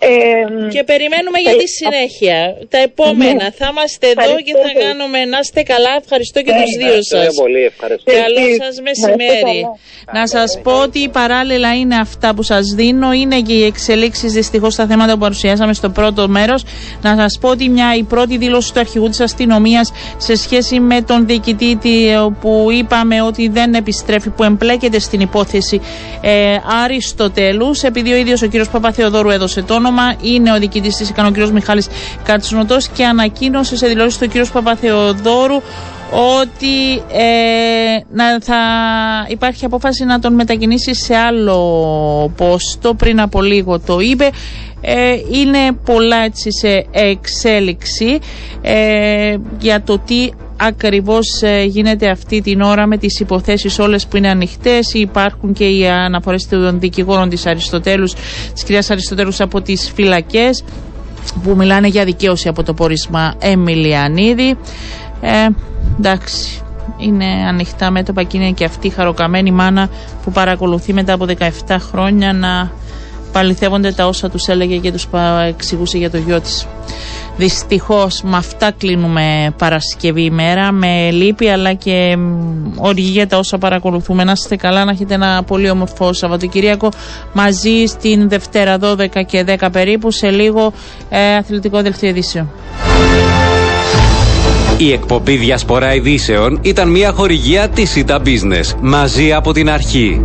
Ε, 0.05 0.69
Και 0.75 0.83
περιμένουμε 0.91 1.39
για 1.47 1.55
τη 1.61 1.67
συνέχεια. 1.79 2.39
Τα 2.73 2.79
επόμενα. 2.89 3.45
Θα 3.59 3.67
είμαστε 3.71 4.07
εδώ 4.15 4.37
και 4.47 4.53
θα 4.53 4.59
Ευχαριστώ. 4.59 4.81
κάνουμε 4.87 5.19
να 5.33 5.39
είστε 5.43 5.63
καλά. 5.73 5.93
Ευχαριστώ 6.03 6.39
και 6.47 6.53
τους 6.59 6.73
δύο 6.79 6.87
Ευχαριστώ 6.87 7.17
σας. 7.25 7.35
πολύ, 7.43 7.63
ευχαριστώ. 7.73 8.13
Καλό 8.23 8.41
Εσείς. 8.47 8.57
σας 8.65 8.75
Να 8.85 8.91
είστε 8.91 9.09
μεσημέρι. 9.17 9.61
καλά. 9.63 9.77
Να 10.19 10.25
σας 10.35 10.51
πω 10.63 10.73
ότι 10.87 11.01
παράλληλα 11.21 11.71
είναι 11.81 11.97
αυτά 12.07 12.29
που 12.35 12.43
σας 12.53 12.65
δίνω. 12.81 13.13
Είναι 13.13 13.39
και 13.41 13.53
οι 13.53 13.65
εξελίξεις 13.73 14.33
δυστυχώς 14.33 14.73
στα 14.73 14.87
θέματα 14.87 15.13
που 15.13 15.19
παρουσιάσαμε 15.19 15.75
στο 15.75 15.89
πρώτο 15.99 16.29
μέρος. 16.29 16.61
Να 17.03 17.17
σας 17.17 17.39
πω 17.41 17.49
ότι 17.49 17.69
μια, 17.69 17.89
η 17.97 18.03
πρώτη 18.03 18.37
δήλωση 18.37 18.73
του 18.73 18.81
αρχηγού 18.81 19.09
της 19.09 19.21
αστυνομίας 19.21 19.93
σε 20.17 20.35
σχέση 20.37 20.81
με 20.81 21.03
τον 21.03 21.27
διοικητή 21.27 21.77
τι- 21.77 21.91
που 22.41 22.67
είπαμε 22.81 23.23
ότι 23.23 23.49
δεν 23.49 23.75
επιστρέφει, 23.75 24.31
που 24.31 24.43
εμπλέκεται 24.45 24.99
στην 24.99 25.21
υπόθεση 25.21 25.81
ε, 26.21 26.57
Αριστοτέλους. 26.85 27.83
Επειδή 27.83 28.13
ο 28.13 28.17
ίδιος 28.17 28.43
ο 28.43 28.47
κύριος 28.47 28.69
Παπαθεοδόρου 28.69 29.31
έδωσε 29.31 29.63
το 29.63 29.75
όνομα, 29.75 29.91
είναι 30.21 30.53
ο 30.53 30.59
διοικητής 30.59 30.97
της 30.97 31.09
ικανό 31.09 31.29
ο 31.29 31.31
κύριος 31.31 31.53
Μιχάλης 31.53 31.89
Κατσουνοτός 32.25 32.89
και 32.89 33.05
ανακοίνωσε 33.05 33.77
σε 33.77 33.87
δηλώσεις 33.87 34.19
του 34.19 34.29
κύριος 34.29 34.51
Παπαθεοδόρου 34.51 35.63
ότι 36.11 37.03
ε, 37.13 37.99
να, 38.13 38.41
θα 38.41 38.57
υπάρχει 39.29 39.65
απόφαση 39.65 40.05
να 40.05 40.19
τον 40.19 40.35
μετακινήσει 40.35 40.95
σε 40.95 41.17
άλλο 41.17 42.33
πόστο. 42.37 42.95
Πριν 42.95 43.21
από 43.21 43.43
λίγο 43.43 43.81
το 43.81 44.01
είπε 44.01 44.31
ε, 44.85 45.13
είναι 45.31 45.73
πολλά 45.85 46.17
έτσι 46.25 46.49
σε 46.53 46.87
εξέλιξη 46.91 48.19
ε, 48.63 49.37
για 49.59 49.83
το 49.83 49.99
τι 49.99 50.31
ακριβώς 50.57 51.43
ε, 51.43 51.63
γίνεται 51.63 52.09
αυτή 52.11 52.41
την 52.41 52.61
ώρα 52.61 52.87
με 52.87 52.97
τις 52.97 53.21
υποθέσεις 53.21 53.79
όλες 53.79 54.07
που 54.07 54.17
είναι 54.17 54.29
ανοιχτές. 54.29 54.93
Υπάρχουν 54.95 55.53
και 55.53 55.65
οι 55.65 55.87
αναφορές 55.89 56.49
των 56.49 56.81
δικηγόρων 56.81 57.29
της 57.29 57.47
Αριστοτέλους, 57.47 58.15
της 58.53 58.63
κυρίας 58.65 58.91
Αριστοτέλους 58.91 59.41
από 59.41 59.61
τις 59.61 59.91
φυλακές 59.95 60.65
που 61.43 61.57
μιλάνε 61.57 61.87
για 61.89 62.05
δικαίωση 62.05 62.49
από 62.49 62.63
το 62.63 62.75
πόρισμα 62.75 63.35
Εμιλιανίδη. 63.39 64.57
Ε, 65.21 65.47
εντάξει, 65.99 66.61
είναι 66.99 67.27
ανοιχτά 67.49 67.91
μέτωπα 67.91 68.23
και 68.23 68.37
είναι 68.37 68.51
και 68.51 68.65
αυτή 68.65 68.87
η 68.87 68.91
χαροκαμένη 68.91 69.51
μάνα 69.53 69.89
που 70.25 70.33
παρακολουθεί 70.33 70.93
μετά 70.93 71.13
από 71.13 71.27
17 71.67 71.77
χρόνια 71.79 72.33
να 72.33 72.71
παληθεύονται 73.33 73.93
τα 73.93 74.07
όσα 74.07 74.31
τους 74.31 74.47
έλεγε 74.47 74.77
και 74.77 74.93
τους 74.93 75.09
εξηγούσε 75.49 75.99
για 75.99 76.11
το 76.11 76.17
γιο 76.17 76.41
της. 76.41 76.67
Δυστυχώς 77.37 78.23
με 78.23 78.37
αυτά 78.37 78.73
κλείνουμε 78.79 79.55
Παρασκευή 79.59 80.23
ημέρα 80.23 80.73
με 80.73 81.11
λύπη 81.11 81.49
αλλά 81.49 81.73
και 81.75 82.17
οργή 82.77 83.11
για 83.11 83.27
τα 83.27 83.39
όσα 83.39 83.59
παρακολουθούμε. 83.59 84.25
Να 84.25 84.33
είστε 84.33 84.57
καλά, 84.57 84.85
να 84.85 84.91
έχετε 84.91 85.15
ένα 85.15 85.43
πολύ 85.47 85.71
όμορφο 85.71 86.13
Σαββατοκυριακό 86.13 86.89
μαζί 87.33 87.85
στην 87.87 88.29
Δευτέρα 88.29 88.79
12 88.81 89.07
και 89.27 89.45
10 89.61 89.69
περίπου 89.73 90.11
σε 90.11 90.31
λίγο 90.31 90.73
ε, 91.09 91.35
αθλητικό 91.35 91.83
δελτίο 91.83 92.09
ειδήσεων. 92.09 92.51
Η 94.77 94.93
εκπομπή 94.93 95.37
Διασπορά 95.37 95.95
Ειδήσεων 95.95 96.59
ήταν 96.63 96.89
μια 96.89 97.13
χορηγία 97.13 97.69
της 97.69 97.97
ΙΤΑ 97.97 98.23
Business 98.25 98.75
μαζί 98.81 99.33
από 99.33 99.53
την 99.53 99.71
αρχή. 99.71 100.21